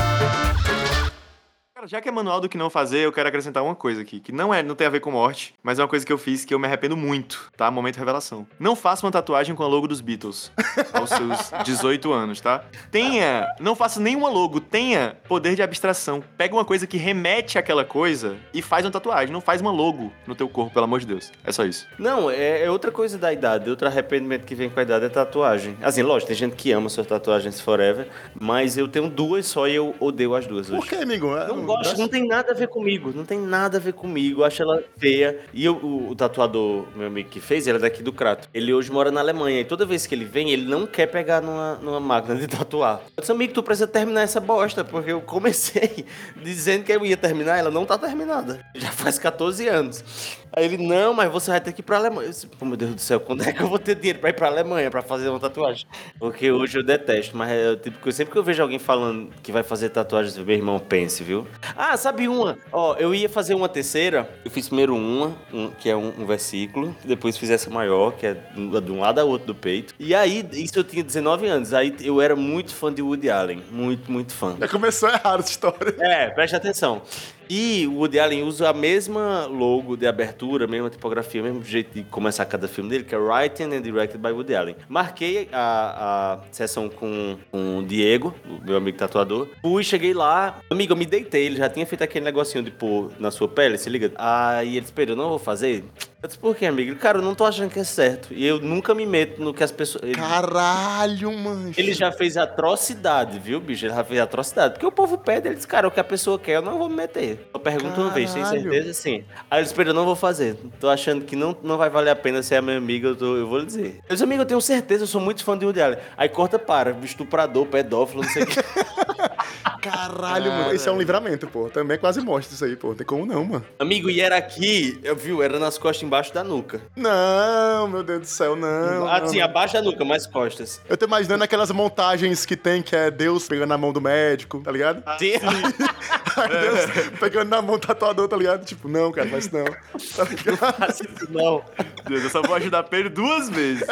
Cara, 1.80 1.88
já 1.88 2.02
que 2.02 2.10
é 2.10 2.12
manual 2.12 2.42
do 2.42 2.50
que 2.50 2.58
não 2.58 2.70
fazer, 2.70 3.06
eu 3.06 3.12
quero 3.14 3.30
acrescentar 3.30 3.64
uma 3.64 3.74
coisa 3.74 4.02
aqui, 4.02 4.20
que 4.20 4.34
não 4.34 4.54
é, 4.54 4.62
não 4.62 4.76
tem 4.76 4.86
a 4.86 4.90
ver 4.90 5.00
com 5.00 5.12
morte, 5.12 5.56
mas 5.64 5.80
é 5.80 5.82
uma 5.82 5.88
coisa 5.88 6.06
que 6.06 6.12
eu 6.12 6.18
fiz 6.18 6.44
que 6.44 6.54
eu 6.54 6.60
me 6.60 6.68
arrependo 6.68 6.98
muito, 6.98 7.50
tá? 7.56 7.72
Momento 7.72 7.96
revelação. 7.96 8.46
Não 8.60 8.76
faça 8.76 9.06
uma 9.06 9.12
tatuagem 9.14 9.56
com 9.56 9.64
a 9.64 9.68
logo 9.68 9.88
dos 9.88 10.02
Beatles 10.02 10.52
aos 10.92 11.10
seus 11.10 11.52
18 11.64 12.12
anos, 12.12 12.42
tá? 12.42 12.66
Tenha, 12.92 13.48
não 13.62 13.78
faça 13.78 13.98
nenhuma 14.02 14.28
logo, 14.28 14.60
tenha 14.60 15.16
poder 15.26 15.56
de 15.56 15.62
abstração. 15.62 16.22
Pega 16.38 16.54
uma 16.54 16.66
coisa 16.66 16.86
que 16.86 16.98
remete 16.98 17.58
àquela 17.58 17.86
coisa 17.86 18.36
e 18.54 18.62
faz 18.62 18.84
uma 18.84 18.92
tatuagem, 18.92 19.32
não 19.32 19.40
faz 19.40 19.62
uma 19.62 19.72
logo 19.72 20.12
no 20.28 20.36
teu 20.36 20.50
corpo, 20.50 20.74
pelo 20.74 20.84
amor 20.84 21.00
de 21.00 21.06
Deus. 21.06 21.32
É 21.46 21.52
só 21.54 21.64
isso. 21.64 21.88
Não, 21.98 22.30
é, 22.30 22.62
é 22.62 22.70
outra 22.70 22.92
coisa 22.92 23.18
da 23.18 23.32
idade, 23.32 23.70
outro 23.70 23.88
arrependimento 23.88 24.44
que 24.44 24.54
vem 24.54 24.70
com 24.70 24.82
a 24.82 24.84
idade 24.84 25.06
é 25.06 25.10
tatuagem. 25.10 25.78
Assim, 25.82 26.02
lógico, 26.02 26.28
tem 26.28 26.36
gente 26.36 26.58
que 26.58 26.74
ama 26.74 26.90
suas 26.90 27.08
tatuagens 27.08 27.62
forever, 27.62 28.10
mas 28.38 28.78
eu 28.78 28.86
tenho 28.86 29.10
duas 29.10 29.46
só 29.46 29.66
e 29.66 29.76
eu 29.76 29.96
odeio 29.98 30.36
as 30.36 30.46
duas 30.46 30.70
hoje. 30.70 30.82
Por 30.82 30.90
que, 30.90 30.96
amigo? 30.96 31.38
É, 31.38 31.48
Não 31.48 31.69
gosto, 31.76 31.98
não 31.98 32.08
tem 32.08 32.28
nada 32.28 32.52
a 32.52 32.56
ver 32.56 32.68
comigo, 32.68 33.12
não 33.16 33.26
tem 33.26 33.40
nada 33.40 33.78
a 33.78 33.80
ver 33.80 33.94
comigo, 33.94 34.42
eu 34.42 34.46
acho 34.46 34.62
ela 34.62 34.84
feia. 34.98 35.40
E 35.54 35.66
eu- 35.66 35.76
o, 35.76 36.10
o 36.12 36.16
tatuador, 36.16 36.86
meu 36.96 37.08
amigo 37.08 37.30
que 37.30 37.40
fez, 37.40 37.68
ele 37.68 37.78
é 37.78 37.82
daqui 37.82 38.02
do 38.04 38.12
Crato. 38.14 38.48
Ele 38.54 38.74
hoje 38.74 38.92
mora 38.92 39.12
na 39.12 39.20
Alemanha 39.20 39.62
e 39.62 39.66
toda 39.66 39.86
vez 39.86 40.06
que 40.06 40.14
ele 40.16 40.26
vem, 40.26 40.52
ele 40.52 40.66
não 40.66 40.86
quer 40.86 41.08
pegar 41.08 41.42
numa, 41.42 41.76
numa 41.76 42.00
máquina 42.00 42.36
de 42.36 42.48
tatuar. 42.48 43.02
Eu 43.16 43.22
disse, 43.22 43.32
amigo, 43.32 43.54
tu 43.54 43.64
precisa 43.64 43.88
terminar 43.88 44.22
essa 44.22 44.40
bosta, 44.40 44.84
porque 44.84 45.12
eu 45.12 45.22
comecei 45.22 46.06
dizendo 46.44 46.84
que 46.84 46.92
eu 46.92 47.06
ia 47.06 47.18
terminar, 47.18 47.58
ela 47.58 47.72
não 47.72 47.86
tá 47.86 47.98
terminada. 47.98 48.66
Já 48.76 48.92
faz 48.92 49.18
14 49.20 49.68
anos. 49.68 50.04
Aí 50.52 50.66
ele, 50.66 50.78
não, 50.78 51.14
mas 51.14 51.32
você 51.32 51.52
vai 51.52 51.62
ter 51.62 51.72
que 51.74 51.82
ir 51.82 51.84
pra 51.84 51.98
Alemanha. 51.98 52.28
Eu 52.28 52.32
disse, 52.32 52.48
Pô, 52.48 52.66
meu 52.66 52.78
Deus 52.78 52.96
do 52.96 53.02
céu, 53.02 53.20
quando 53.20 53.44
é 53.44 53.52
que 53.54 53.62
eu 53.62 53.68
vou 53.68 53.80
ter 53.80 53.96
dinheiro 53.96 54.20
pra 54.20 54.30
ir 54.30 54.34
pra 54.34 54.48
Alemanha 54.48 54.90
pra 54.90 55.02
fazer 55.02 55.30
uma 55.30 55.40
tatuagem? 55.40 55.86
Porque 56.20 56.52
hoje 56.52 56.80
eu 56.80 56.84
detesto, 56.84 57.36
mas 57.38 57.52
é 57.52 57.76
tipo 57.76 58.12
sempre 58.12 58.32
que 58.32 58.38
eu 58.38 58.44
vejo 58.44 58.62
alguém 58.62 58.80
falando 58.80 59.30
que 59.42 59.52
vai 59.52 59.64
fazer 59.64 59.90
tatuagem, 59.90 60.44
meu 60.44 60.56
irmão, 60.56 60.80
pense, 60.80 61.24
viu? 61.24 61.48
Ah, 61.76 61.96
sabe 61.98 62.28
uma? 62.28 62.58
Ó, 62.72 62.96
eu 62.96 63.14
ia 63.14 63.30
fazer 63.30 63.54
uma 63.54 63.70
terceira. 63.70 64.30
Eu 64.44 64.52
fiz 64.52 64.68
primeiro 64.68 64.96
uma, 64.96 65.36
um, 65.54 65.70
que 65.72 65.90
é 65.90 65.96
um, 65.96 66.14
um 66.20 66.26
versículo. 66.26 66.96
Depois 67.04 67.38
fiz 67.38 67.50
essa 67.50 67.70
maior, 67.70 68.12
que 68.14 68.26
é 68.26 68.34
de 68.34 68.92
um 68.92 69.00
lado 69.00 69.20
a 69.20 69.24
outro 69.24 69.48
do 69.48 69.56
peito. 69.56 69.94
E 70.00 70.16
aí, 70.16 70.48
isso 70.54 70.78
eu 70.78 70.84
tinha 70.84 71.04
19 71.04 71.48
anos. 71.48 71.74
Aí 71.74 71.96
eu 72.02 72.22
era 72.22 72.36
muito 72.36 72.74
fã 72.74 72.94
de 72.94 73.02
Woody 73.02 73.30
Allen. 73.30 73.64
Muito, 73.72 74.12
muito 74.12 74.34
fã. 74.34 74.56
Já 74.60 74.68
começou 74.68 75.10
errado 75.10 75.40
essa 75.42 75.52
história. 75.52 75.96
É, 76.00 76.30
preste 76.30 76.56
atenção. 76.56 77.02
E 77.50 77.88
o 77.88 77.96
Woody 77.96 78.20
Allen 78.20 78.44
usa 78.44 78.70
a 78.70 78.74
mesma 78.74 79.48
logo 79.48 79.98
de 79.98 80.06
abertura, 80.06 80.66
a 80.66 80.68
mesma 80.68 80.90
tipografia, 80.90 81.42
o 81.42 81.44
mesmo 81.44 81.64
jeito 81.64 81.94
de 81.96 82.04
começar 82.04 82.46
cada 82.46 82.68
filme 82.68 82.90
dele, 82.90 83.04
que 83.04 83.16
é 83.16 83.18
Written 83.18 83.74
and 83.74 83.82
Directed 83.82 84.22
by 84.22 84.32
Woody 84.32 84.54
Allen. 84.54 84.76
Marquei 84.88 85.50
a, 85.52 86.36
a 86.36 86.40
sessão 86.52 86.88
com, 86.88 87.38
com 87.50 87.80
o 87.80 87.84
Diego, 87.84 88.36
o 88.48 88.64
meu 88.64 88.78
amigo 88.78 88.98
tatuador. 88.98 89.48
Fui, 89.62 89.84
cheguei 89.84 90.14
lá. 90.14 90.60
Amigo, 90.70 90.94
eu 90.94 90.98
me 90.98 91.08
deitei. 91.08 91.48
Ele 91.48 91.58
já 91.58 91.68
tinha 91.68 91.88
feito 91.88 92.04
aquele 92.04 92.26
negocinho 92.26 92.64
de 92.64 92.70
pôr 92.70 93.12
na 93.20 93.32
sua 93.32 93.48
pele, 93.48 93.80
se 93.80 93.90
liga. 93.90 94.12
Aí 94.16 94.78
ele 94.78 94.86
esperou, 94.86 95.16
não 95.16 95.30
vou 95.30 95.40
fazer. 95.40 95.84
Eu 96.22 96.28
disse, 96.28 96.38
por 96.38 96.54
quê, 96.54 96.66
amigo? 96.66 96.94
Cara, 96.98 97.20
eu 97.20 97.22
não 97.22 97.34
tô 97.34 97.46
achando 97.46 97.70
que 97.72 97.80
é 97.80 97.84
certo. 97.86 98.34
E 98.34 98.46
eu 98.46 98.60
nunca 98.60 98.94
me 98.94 99.06
meto 99.06 99.42
no 99.42 99.54
que 99.54 99.64
as 99.64 99.72
pessoas. 99.72 100.04
Ele, 100.04 100.16
Caralho, 100.16 101.32
mano. 101.32 101.72
ele 101.78 101.94
já 101.94 102.12
fez 102.12 102.36
atrocidade, 102.36 103.40
viu, 103.40 103.62
bicho? 103.62 103.86
Ele 103.86 103.94
já 103.96 104.04
fez 104.04 104.20
atrocidade. 104.20 104.74
Porque 104.74 104.86
o 104.86 104.92
povo 104.92 105.18
pede, 105.18 105.48
ele 105.48 105.56
diz, 105.56 105.66
cara, 105.66 105.88
o 105.88 105.92
que 105.92 105.98
a 106.00 106.04
pessoa 106.04 106.38
quer, 106.38 106.58
eu 106.58 106.62
não 106.62 106.78
vou 106.78 106.90
me 106.90 106.96
meter. 106.98 107.48
Eu 107.54 107.60
pergunto 107.62 108.02
uma 108.02 108.10
vez, 108.10 108.34
tem 108.34 108.44
Caralho. 108.44 108.64
certeza? 108.64 108.94
Sim. 108.94 109.24
Aí 109.50 109.60
ele 109.62 109.68
disse, 109.70 109.80
eu 109.82 109.94
não 109.94 110.04
vou 110.04 110.16
fazer. 110.16 110.58
Tô 110.78 110.90
achando 110.90 111.24
que 111.24 111.38
não, 111.38 111.56
não 111.64 111.78
vai 111.78 111.90
valer 111.90 112.10
a 112.10 112.16
pena 112.18 112.44
ser 112.44 112.56
a 112.56 112.62
minha 112.62 112.78
amiga, 112.78 113.08
eu, 113.08 113.16
tô- 113.16 113.38
eu 113.38 113.48
vou 113.48 113.60
lhe 113.60 113.66
dizer. 113.68 114.00
Eu 114.10 114.14
disse, 114.16 114.24
amigo, 114.26 114.42
eu 114.42 114.46
tenho 114.46 114.60
certeza, 114.60 115.04
eu 115.04 115.08
sou 115.08 115.22
muito 115.22 115.42
fã 115.42 115.58
de 115.58 115.64
Woody 115.66 115.82
Allen. 115.82 116.00
Aí 116.18 116.28
corta 116.28 116.60
para, 116.60 116.92
estuprador, 117.02 117.66
pedófilo, 117.68 118.24
não 118.24 118.30
sei 118.30 118.44
o 118.44 118.46
que. 118.46 118.56
Caralho, 119.82 120.52
mano. 120.52 120.74
Isso 120.74 120.88
é 120.88 120.92
um 120.92 120.98
livramento, 120.98 121.48
pô. 121.48 121.70
Também 121.70 121.98
quase 121.98 122.22
mostra 122.22 122.54
isso 122.54 122.66
aí, 122.66 122.76
pô. 122.76 122.94
Tem 122.94 123.06
como 123.06 123.26
não, 123.26 123.44
mano. 123.44 123.66
amigo, 123.78 124.10
e 124.10 124.22
era 124.22 124.38
aqui, 124.38 125.00
eu 125.04 125.16
viu, 125.16 125.42
era 125.42 125.60
nas 125.60 125.78
costas 125.78 126.04
embaixo 126.04 126.34
da 126.34 126.44
nuca. 126.44 126.82
Não, 126.96 127.88
meu 127.88 128.04
Deus 128.04 128.22
do 128.22 128.26
céu, 128.26 128.56
não. 128.56 129.08
assim, 129.08 129.38
não. 129.38 129.46
abaixo 129.46 129.74
da 129.74 129.82
nuca, 129.82 130.04
mais 130.04 130.26
costas. 130.26 130.82
Eu 130.88 130.98
tô 130.98 131.06
imaginando 131.06 131.44
aquelas 131.44 131.72
montagens 131.72 132.46
que 132.46 132.56
tem, 132.56 132.82
que 132.82 132.96
é 132.96 133.10
Deus 133.10 133.48
pegando 133.48 133.70
na 133.70 133.78
mão 133.78 133.94
do 133.94 134.02
médico, 134.02 134.60
tá 134.62 134.72
ligado? 134.72 135.04
Sim. 135.18 135.34
Aí 136.38 136.50
Deus 136.50 137.20
pegando 137.20 137.50
na 137.50 137.62
mão 137.62 137.78
do 137.78 137.86
tatuador, 137.86 138.28
tá 138.28 138.38
ligado? 138.38 138.66
Tipo, 138.66 138.88
não, 138.88 139.12
cara, 139.12 139.28
mas 139.32 139.50
não. 139.52 139.66
Tá 139.66 140.24
ligado? 140.24 140.58
Faça 140.58 141.04
isso 141.04 141.32
não. 141.32 141.64
Deus, 142.08 142.24
eu 142.24 142.30
só 142.30 142.42
vou 142.42 142.56
ajudar 142.56 142.84
Pedro 142.84 143.10
duas 143.10 143.50
vezes. 143.50 143.86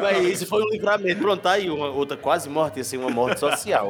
Mas 0.00 0.24
esse 0.26 0.46
foi 0.46 0.62
um 0.62 0.68
livramento. 0.70 1.20
Pronto, 1.20 1.42
tá 1.42 1.52
aí 1.52 1.70
uma 1.70 1.88
outra 1.88 2.16
quase 2.16 2.48
morte, 2.48 2.78
ia 2.78 2.84
ser 2.84 2.96
uma 2.96 3.10
morte 3.10 3.40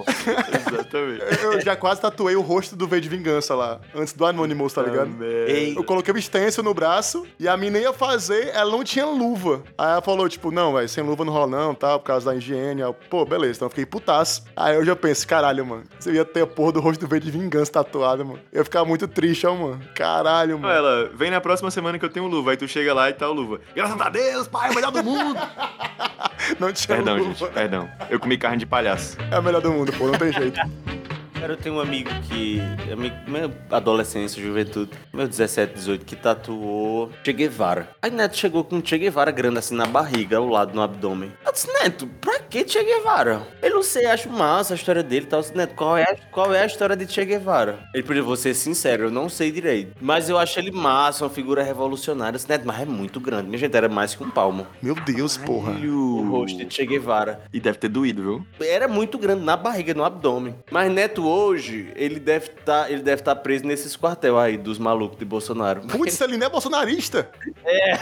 Exatamente. 0.07 1.43
Eu 1.43 1.61
já 1.61 1.77
quase 1.77 2.01
tatuei 2.01 2.37
o 2.37 2.41
rosto 2.41 2.77
do 2.77 2.87
V 2.87 3.01
de 3.01 3.09
Vingança 3.09 3.55
lá, 3.55 3.81
antes 3.95 4.13
do 4.13 4.25
Anonymous, 4.27 4.73
tá 4.73 4.83
ligado? 4.83 5.11
Ei, 5.23 5.75
Eu 5.77 5.85
coloquei 5.85 6.13
o 6.13 6.19
extenso 6.19 6.63
no 6.63 6.75
braço 6.75 7.27
e 7.39 7.49
a 7.49 7.57
mina 7.57 7.79
ia 7.79 7.93
fazer, 7.93 8.51
ela 8.55 8.71
não 8.71 8.85
tinha 8.85 9.07
luva. 9.07 9.63
Aí 9.77 9.93
ela 9.93 10.03
falou, 10.03 10.29
tipo, 10.29 10.51
não, 10.51 10.75
velho, 10.75 10.89
sem 10.89 11.03
luva 11.05 11.25
não 11.25 11.33
rola 11.33 11.47
não, 11.47 11.75
tal, 11.75 11.99
por 12.01 12.07
causa 12.07 12.31
da 12.31 12.37
higiene. 12.37 12.81
Eu, 12.81 12.95
Pô, 13.11 13.25
beleza, 13.25 13.57
então 13.57 13.67
eu 13.67 13.71
fiquei 13.71 13.87
putaço. 13.87 14.45
Aí 14.57 14.75
eu 14.75 14.85
já 14.85 14.95
pensei, 14.97 15.27
caralho, 15.27 15.65
mano, 15.67 15.85
eu 16.07 16.15
ia 16.15 16.25
ter 16.25 16.43
a 16.43 16.47
porra 16.47 16.73
do 16.73 16.81
rosto 16.81 17.01
do 17.01 17.07
V 17.09 17.21
de 17.21 17.31
Vingança 17.31 17.73
tatuado, 17.73 18.25
mano. 18.25 18.41
Eu 18.53 18.59
ia 18.61 18.65
ficar 18.65 18.85
muito 18.85 19.07
triste, 19.09 19.47
ó, 19.47 19.55
mano. 19.55 19.81
Caralho, 19.95 20.59
mano. 20.59 20.73
Ela, 20.73 21.11
vem 21.15 21.31
na 21.31 21.41
próxima 21.41 21.71
semana 21.71 21.99
que 21.99 22.05
eu 22.05 22.09
tenho 22.11 22.27
luva. 22.27 22.51
Aí 22.53 22.57
tu 22.57 22.67
chega 22.69 22.93
lá 22.95 23.09
e 23.11 23.13
tá 23.13 23.29
o 23.29 23.33
luva. 23.33 23.61
Graças 23.75 24.01
a 24.01 24.09
Deus, 24.09 24.49
pai, 24.49 24.69
é 24.69 24.73
o 24.73 24.75
melhor 24.75 24.91
do 24.91 25.03
mundo. 25.03 25.39
Não 26.59 26.73
tinha 26.73 26.97
perdão, 26.97 27.17
luva. 27.19 27.33
gente, 27.35 27.53
perdão. 27.53 27.89
Eu 28.11 28.19
comi 28.19 28.37
carne 28.37 28.59
de 28.59 28.67
palhaço. 28.67 29.17
É 29.31 29.39
o 29.39 29.43
melhor 29.43 29.62
do 29.63 29.73
mundo, 29.73 29.93
pô, 29.93 30.07
não 30.09 30.19
tem 30.19 30.33
jeito. 30.33 30.61
Cara, 31.39 31.55
eu 31.55 31.57
tenho 31.57 31.75
um 31.77 31.81
amigo 31.81 32.09
que. 32.29 32.61
Amigo, 32.93 33.17
minha 33.27 33.51
adolescência, 33.71 34.41
juventude, 34.41 34.93
meu 35.13 35.27
17, 35.27 35.75
18, 35.75 36.05
que 36.05 36.15
tatuou 36.15 37.11
Che 37.25 37.33
Guevara. 37.33 37.89
Aí 38.01 38.13
Neto 38.13 38.37
chegou 38.37 38.63
com 38.63 38.77
um 38.77 38.85
Che 38.85 38.97
Guevara 38.97 39.33
grande 39.33 39.59
assim 39.59 39.75
na 39.75 39.87
barriga, 39.87 40.37
ao 40.37 40.47
lado, 40.47 40.73
no 40.73 40.81
abdômen. 40.83 41.33
Eu 41.45 41.53
disse, 41.53 41.67
Neto, 41.83 42.07
pra 42.21 42.32
que 42.53 42.69
Che 42.69 42.85
Guevara? 42.85 43.41
Eu 43.63 43.71
não 43.77 43.83
sei, 43.83 44.05
acho 44.05 44.29
massa 44.29 44.75
a 44.75 44.77
história 44.77 45.03
dele 45.03 45.25
e 45.25 45.29
tal. 45.29 45.43
Neto, 45.55 45.75
qual 45.75 45.97
é, 45.97 46.03
a- 46.03 46.17
qual 46.31 46.53
é 46.55 46.61
a 46.63 46.67
história 46.67 46.95
de 46.95 47.11
Che 47.11 47.25
Guevara? 47.25 47.79
Ele 47.95 48.03
pediu, 48.03 48.23
vou 48.23 48.37
ser 48.37 48.53
sincero, 48.53 49.05
eu 49.05 49.11
não 49.11 49.27
sei 49.27 49.51
direito. 49.51 49.97
Mas 49.99 50.29
eu 50.29 50.37
acho 50.39 50.59
ele 50.61 50.71
massa, 50.71 51.25
uma 51.25 51.31
figura 51.31 51.63
revolucionária. 51.63 52.33
Disse, 52.37 52.47
Neto, 52.47 52.67
mas 52.67 52.83
é 52.83 52.85
muito 52.85 53.19
grande. 53.21 53.47
Minha 53.47 53.57
gente, 53.59 53.75
era 53.75 53.89
mais 53.89 54.15
que 54.15 54.23
um 54.23 54.29
palmo. 54.31 54.67
Meu 54.83 54.95
Deus, 54.95 55.39
porra. 55.39 55.73
O 55.73 56.29
rosto 56.31 56.59
de 56.63 56.73
Che 56.75 56.85
Guevara. 56.85 57.41
E 57.55 57.59
deve 57.59 57.79
ter 57.79 57.89
doído, 57.89 58.23
viu? 58.23 58.47
Era 58.61 58.87
muito 58.87 59.17
grande 59.17 59.43
na 59.43 59.57
barriga, 59.57 59.95
no 59.95 60.05
abdômen. 60.05 60.55
Mas 60.71 60.93
Neto 60.93 61.27
hoje, 61.27 61.91
ele 61.97 62.21
deve 62.21 62.49
estar, 62.49 62.89
deve 62.89 63.15
estar 63.15 63.35
preso 63.37 63.65
nesses 63.65 63.97
quartel 63.97 64.39
aí 64.39 64.59
dos 64.59 64.79
malucos 64.79 65.19
de 65.19 65.25
Bolsonaro. 65.25 65.81
Putz, 65.89 66.21
ele 66.21 66.37
não 66.37 66.49
é 66.49 66.51
bolsonarista. 66.51 67.31
É. 67.65 67.97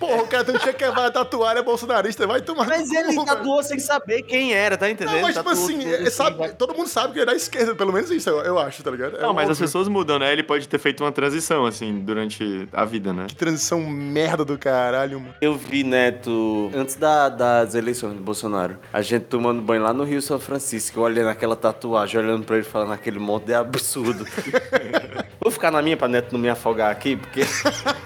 Porra, 0.00 0.22
o 0.24 0.26
cara 0.26 0.44
tem 0.44 0.58
que 0.58 0.90
vai 0.90 1.12
tatuar, 1.12 1.56
é 1.56 1.62
bolsonarista, 1.62 2.26
vai 2.26 2.40
tomar 2.40 2.66
Mas 2.66 2.90
ele 2.90 3.14
tatuou 3.24 3.62
sem 3.62 3.78
saber 3.78 3.91
quem 4.00 4.52
era, 4.54 4.76
tá 4.76 4.90
entendendo? 4.90 5.14
Não, 5.16 5.22
mas 5.22 5.34
tipo 5.36 5.48
Tatuou 5.48 5.66
assim, 5.66 5.78
tudo 5.80 5.94
é, 6.06 6.10
sabe, 6.10 6.38
vai- 6.38 6.52
todo 6.52 6.74
mundo 6.74 6.88
sabe 6.88 7.12
que 7.14 7.18
ele 7.20 7.22
é 7.22 7.26
da 7.26 7.34
esquerda, 7.34 7.74
pelo 7.74 7.92
menos 7.92 8.10
isso, 8.10 8.28
eu, 8.30 8.40
eu 8.40 8.58
acho, 8.58 8.82
tá 8.82 8.90
ligado? 8.90 9.16
É 9.16 9.22
Não, 9.22 9.32
mas 9.34 9.48
as 9.50 9.58
pessoas 9.58 9.88
mudam, 9.88 10.18
né? 10.18 10.32
Ele 10.32 10.42
pode 10.42 10.68
ter 10.68 10.78
feito 10.78 11.02
uma 11.04 11.12
transição, 11.12 11.66
assim, 11.66 12.00
durante 12.00 12.68
a 12.72 12.84
vida, 12.84 13.12
né? 13.12 13.26
Que 13.28 13.34
transição 13.34 13.80
merda 13.80 14.44
do 14.44 14.56
caralho, 14.58 15.20
mano. 15.20 15.34
Eu 15.40 15.54
vi 15.56 15.82
Neto 15.84 16.70
antes 16.74 16.94
da- 16.96 17.28
das 17.28 17.74
eleições 17.74 18.14
do 18.14 18.22
Bolsonaro. 18.22 18.76
A 18.92 19.02
gente 19.02 19.24
tomando 19.24 19.60
banho 19.62 19.82
lá 19.82 19.92
no 19.92 20.04
Rio 20.04 20.20
São 20.22 20.38
Francisco, 20.38 21.00
olhando 21.00 21.28
aquela 21.28 21.56
tatuagem, 21.56 22.20
olhando 22.20 22.44
pra 22.44 22.56
ele 22.56 22.64
falando 22.64 22.92
aquele 22.92 23.18
monte 23.18 23.44
de 23.46 23.54
absurdo. 23.54 24.26
Vou 25.40 25.50
ficar 25.50 25.70
na 25.72 25.82
minha 25.82 25.96
pra 25.96 26.06
Neto 26.06 26.32
não 26.32 26.38
me 26.40 26.48
afogar 26.48 26.90
aqui, 26.90 27.16
porque 27.16 27.40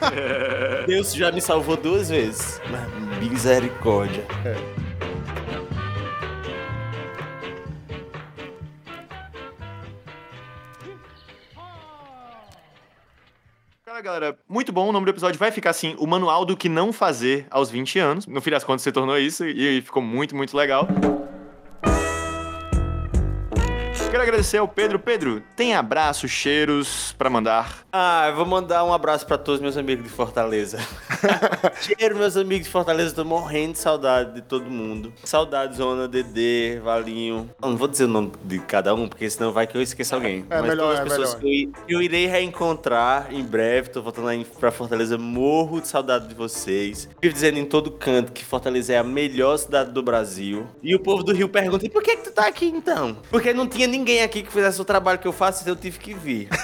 Deus 0.87 1.12
já 1.12 1.31
me 1.31 1.40
salvou 1.40 1.77
duas 1.77 2.09
vezes. 2.09 2.61
Mas 2.70 3.20
misericórdia. 3.31 4.25
Cara, 13.87 14.01
galera, 14.01 14.38
muito 14.49 14.72
bom. 14.72 14.88
O 14.88 14.92
nome 14.92 15.05
do 15.07 15.11
episódio 15.11 15.38
vai 15.38 15.53
ficar 15.53 15.70
assim: 15.70 15.94
O 15.96 16.09
Manual 16.09 16.44
do 16.44 16.57
que 16.57 16.68
Não 16.68 16.92
Fazer 16.92 17.46
aos 17.49 17.70
20 17.70 18.01
anos. 18.01 18.27
No 18.27 18.40
fim 18.40 18.51
das 18.51 18.64
contas, 18.64 18.83
você 18.83 18.90
tornou 18.90 19.16
isso 19.16 19.46
e 19.46 19.81
ficou 19.81 20.03
muito, 20.03 20.35
muito 20.35 20.57
legal. 20.57 20.88
Agradecer 24.37 24.59
ao 24.59 24.68
Pedro. 24.68 24.99
Pedro, 24.99 25.42
tem 25.57 25.75
abraços, 25.75 26.31
cheiros 26.31 27.14
pra 27.16 27.31
mandar? 27.31 27.87
Ah, 27.90 28.27
eu 28.29 28.37
vou 28.37 28.44
mandar 28.44 28.85
um 28.85 28.92
abraço 28.92 29.27
pra 29.27 29.38
todos 29.38 29.61
meus 29.61 29.77
amigos 29.79 30.05
de 30.05 30.11
Fortaleza. 30.11 30.79
Cheiro, 31.81 32.16
meus 32.16 32.37
amigos 32.37 32.66
de 32.66 32.72
Fortaleza, 32.72 33.14
tô 33.14 33.25
morrendo 33.25 33.72
de 33.72 33.79
saudade 33.79 34.35
de 34.35 34.42
todo 34.42 34.66
mundo. 34.70 35.12
Saudade, 35.25 35.77
Zona, 35.77 36.07
Dedê, 36.07 36.79
Valinho. 36.81 37.51
Eu 37.62 37.70
não 37.70 37.77
vou 37.79 37.88
dizer 37.88 38.05
o 38.05 38.09
nome 38.09 38.33
de 38.44 38.59
cada 38.59 38.94
um, 38.94 39.09
porque 39.09 39.29
senão 39.31 39.53
vai 39.53 39.66
que 39.66 39.75
eu 39.75 39.81
esqueça 39.81 40.16
alguém. 40.16 40.44
É 40.51 40.61
Mas 40.61 40.68
melhor, 40.68 40.88
todas 40.88 41.01
as 41.01 41.01
é 41.01 41.09
pessoas 41.09 41.35
melhor. 41.37 41.40
que 41.40 41.72
eu, 41.88 41.99
eu 41.99 42.03
irei 42.03 42.27
reencontrar 42.27 43.29
em 43.33 43.42
breve, 43.42 43.88
tô 43.88 44.03
voltando 44.03 44.29
aí 44.29 44.44
pra 44.44 44.70
Fortaleza, 44.70 45.16
morro 45.16 45.81
de 45.81 45.88
saudade 45.88 46.29
de 46.29 46.35
vocês. 46.35 47.09
Vivo 47.22 47.33
dizendo 47.33 47.59
em 47.59 47.64
todo 47.64 47.90
canto 47.90 48.33
que 48.33 48.44
Fortaleza 48.44 48.92
é 48.92 48.99
a 48.99 49.05
melhor 49.05 49.57
cidade 49.57 49.92
do 49.92 50.03
Brasil. 50.03 50.66
E 50.83 50.94
o 50.94 51.01
povo 51.01 51.22
do 51.22 51.33
Rio 51.33 51.49
pergunta, 51.49 51.87
e 51.87 51.88
por 51.88 52.03
que, 52.03 52.16
que 52.16 52.25
tu 52.25 52.33
tá 52.33 52.46
aqui 52.46 52.66
então? 52.66 53.16
Porque 53.31 53.55
não 53.55 53.66
tinha 53.66 53.87
ninguém 53.87 54.22
aqui 54.22 54.26
que 54.29 54.45
fizesse 54.51 54.81
o 54.81 54.85
trabalho 54.85 55.19
que 55.19 55.27
eu 55.29 55.33
faço, 55.33 55.69
eu 55.69 55.77
tive 55.77 55.99
que 55.99 56.15
vir. 56.15 56.49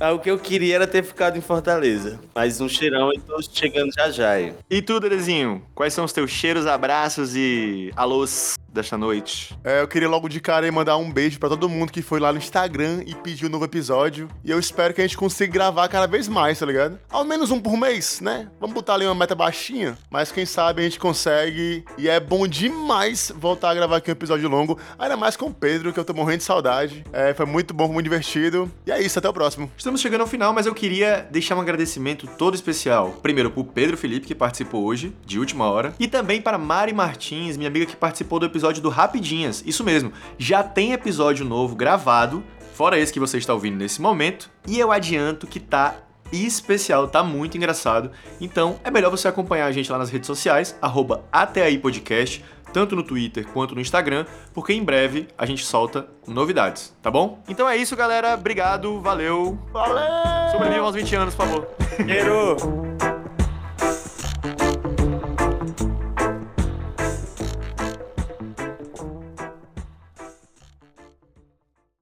Ah, 0.00 0.12
o 0.12 0.18
que 0.18 0.30
eu 0.30 0.38
queria 0.38 0.74
era 0.76 0.86
ter 0.86 1.04
ficado 1.04 1.36
em 1.38 1.40
Fortaleza. 1.40 2.18
Mas 2.34 2.60
um 2.60 2.68
cheirão 2.68 3.12
e 3.12 3.20
tô 3.20 3.40
chegando 3.42 3.92
já 3.94 4.10
já. 4.10 4.30
aí. 4.30 4.54
E 4.68 4.82
tu, 4.82 4.98
Dedezinho, 4.98 5.62
quais 5.74 5.94
são 5.94 6.04
os 6.04 6.12
teus 6.12 6.30
cheiros, 6.30 6.66
abraços 6.66 7.36
e 7.36 7.92
alôs 7.94 8.56
desta 8.68 8.96
noite? 8.98 9.56
É, 9.62 9.80
eu 9.80 9.86
queria 9.88 10.08
logo 10.08 10.28
de 10.28 10.40
cara 10.40 10.66
aí 10.66 10.72
mandar 10.72 10.96
um 10.96 11.12
beijo 11.12 11.38
pra 11.38 11.48
todo 11.48 11.68
mundo 11.68 11.92
que 11.92 12.02
foi 12.02 12.18
lá 12.18 12.32
no 12.32 12.38
Instagram 12.38 13.02
e 13.06 13.14
pediu 13.14 13.48
um 13.48 13.50
novo 13.52 13.64
episódio. 13.64 14.28
E 14.44 14.50
eu 14.50 14.58
espero 14.58 14.92
que 14.92 15.00
a 15.00 15.06
gente 15.06 15.16
consiga 15.16 15.52
gravar 15.52 15.88
cada 15.88 16.06
vez 16.06 16.26
mais, 16.26 16.58
tá 16.58 16.66
ligado? 16.66 16.98
Ao 17.10 17.24
menos 17.24 17.50
um 17.50 17.60
por 17.60 17.76
mês, 17.76 18.20
né? 18.20 18.48
Vamos 18.58 18.74
botar 18.74 18.94
ali 18.94 19.04
uma 19.06 19.14
meta 19.14 19.34
baixinha, 19.34 19.96
mas 20.10 20.32
quem 20.32 20.46
sabe 20.46 20.80
a 20.80 20.84
gente 20.84 20.98
consegue. 20.98 21.84
E 21.96 22.08
é 22.08 22.18
bom 22.18 22.46
demais 22.48 23.32
voltar 23.36 23.70
a 23.70 23.74
gravar 23.74 23.98
aqui 23.98 24.10
um 24.10 24.12
episódio 24.12 24.48
longo, 24.48 24.78
ainda 24.98 25.16
mais 25.16 25.36
com 25.36 25.46
o 25.46 25.54
Pedro, 25.54 25.92
que 25.92 26.00
eu 26.00 26.01
tô 26.04 26.14
morrendo 26.14 26.38
de 26.38 26.44
saudade. 26.44 27.04
É, 27.12 27.34
foi 27.34 27.46
muito 27.46 27.72
bom, 27.72 27.88
muito 27.88 28.04
divertido. 28.04 28.70
E 28.86 28.90
é 28.90 29.00
isso, 29.00 29.18
até 29.18 29.28
o 29.28 29.32
próximo. 29.32 29.70
Estamos 29.76 30.00
chegando 30.00 30.22
ao 30.22 30.26
final, 30.26 30.52
mas 30.52 30.66
eu 30.66 30.74
queria 30.74 31.26
deixar 31.30 31.56
um 31.56 31.60
agradecimento 31.60 32.26
todo 32.26 32.54
especial. 32.54 33.10
Primeiro 33.22 33.50
pro 33.50 33.64
Pedro 33.64 33.96
Felipe, 33.96 34.26
que 34.26 34.34
participou 34.34 34.84
hoje, 34.84 35.14
de 35.24 35.38
última 35.38 35.70
hora. 35.70 35.94
E 35.98 36.08
também 36.08 36.40
para 36.40 36.58
Mari 36.58 36.92
Martins, 36.92 37.56
minha 37.56 37.68
amiga 37.68 37.86
que 37.86 37.96
participou 37.96 38.38
do 38.38 38.46
episódio 38.46 38.82
do 38.82 38.88
Rapidinhas. 38.88 39.62
Isso 39.66 39.84
mesmo, 39.84 40.12
já 40.38 40.62
tem 40.62 40.92
episódio 40.92 41.44
novo 41.44 41.74
gravado, 41.74 42.42
fora 42.74 42.98
esse 42.98 43.12
que 43.12 43.20
você 43.20 43.38
está 43.38 43.52
ouvindo 43.52 43.76
nesse 43.76 44.00
momento. 44.00 44.50
E 44.66 44.78
eu 44.78 44.90
adianto 44.90 45.46
que 45.46 45.60
tá 45.60 45.96
especial, 46.32 47.08
tá 47.08 47.22
muito 47.22 47.56
engraçado. 47.56 48.10
Então 48.40 48.80
é 48.82 48.90
melhor 48.90 49.10
você 49.10 49.28
acompanhar 49.28 49.66
a 49.66 49.72
gente 49.72 49.90
lá 49.92 49.98
nas 49.98 50.10
redes 50.10 50.26
sociais, 50.26 50.76
arroba 50.80 51.24
até 51.30 51.62
aí 51.62 51.78
podcast. 51.78 52.42
Tanto 52.72 52.96
no 52.96 53.02
Twitter 53.02 53.46
quanto 53.46 53.74
no 53.74 53.80
Instagram, 53.80 54.24
porque 54.52 54.72
em 54.72 54.82
breve 54.82 55.28
a 55.36 55.46
gente 55.46 55.64
solta 55.64 56.08
novidades, 56.26 56.94
tá 57.02 57.10
bom? 57.10 57.42
Então 57.48 57.68
é 57.68 57.76
isso, 57.76 57.94
galera. 57.96 58.34
Obrigado, 58.34 59.00
valeu. 59.00 59.58
Valeu! 59.72 60.50
Sobrevivam 60.50 60.86
aos 60.86 60.94
20 60.94 61.16
anos, 61.16 61.34
por 61.34 61.46
favor. 61.46 61.68
Cheiro! 61.96 62.56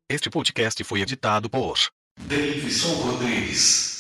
Este 0.08 0.28
podcast 0.28 0.82
foi 0.82 1.00
editado 1.00 1.48
por 1.48 1.78
Davidson 2.18 2.94
Rodrigues. 2.94 3.99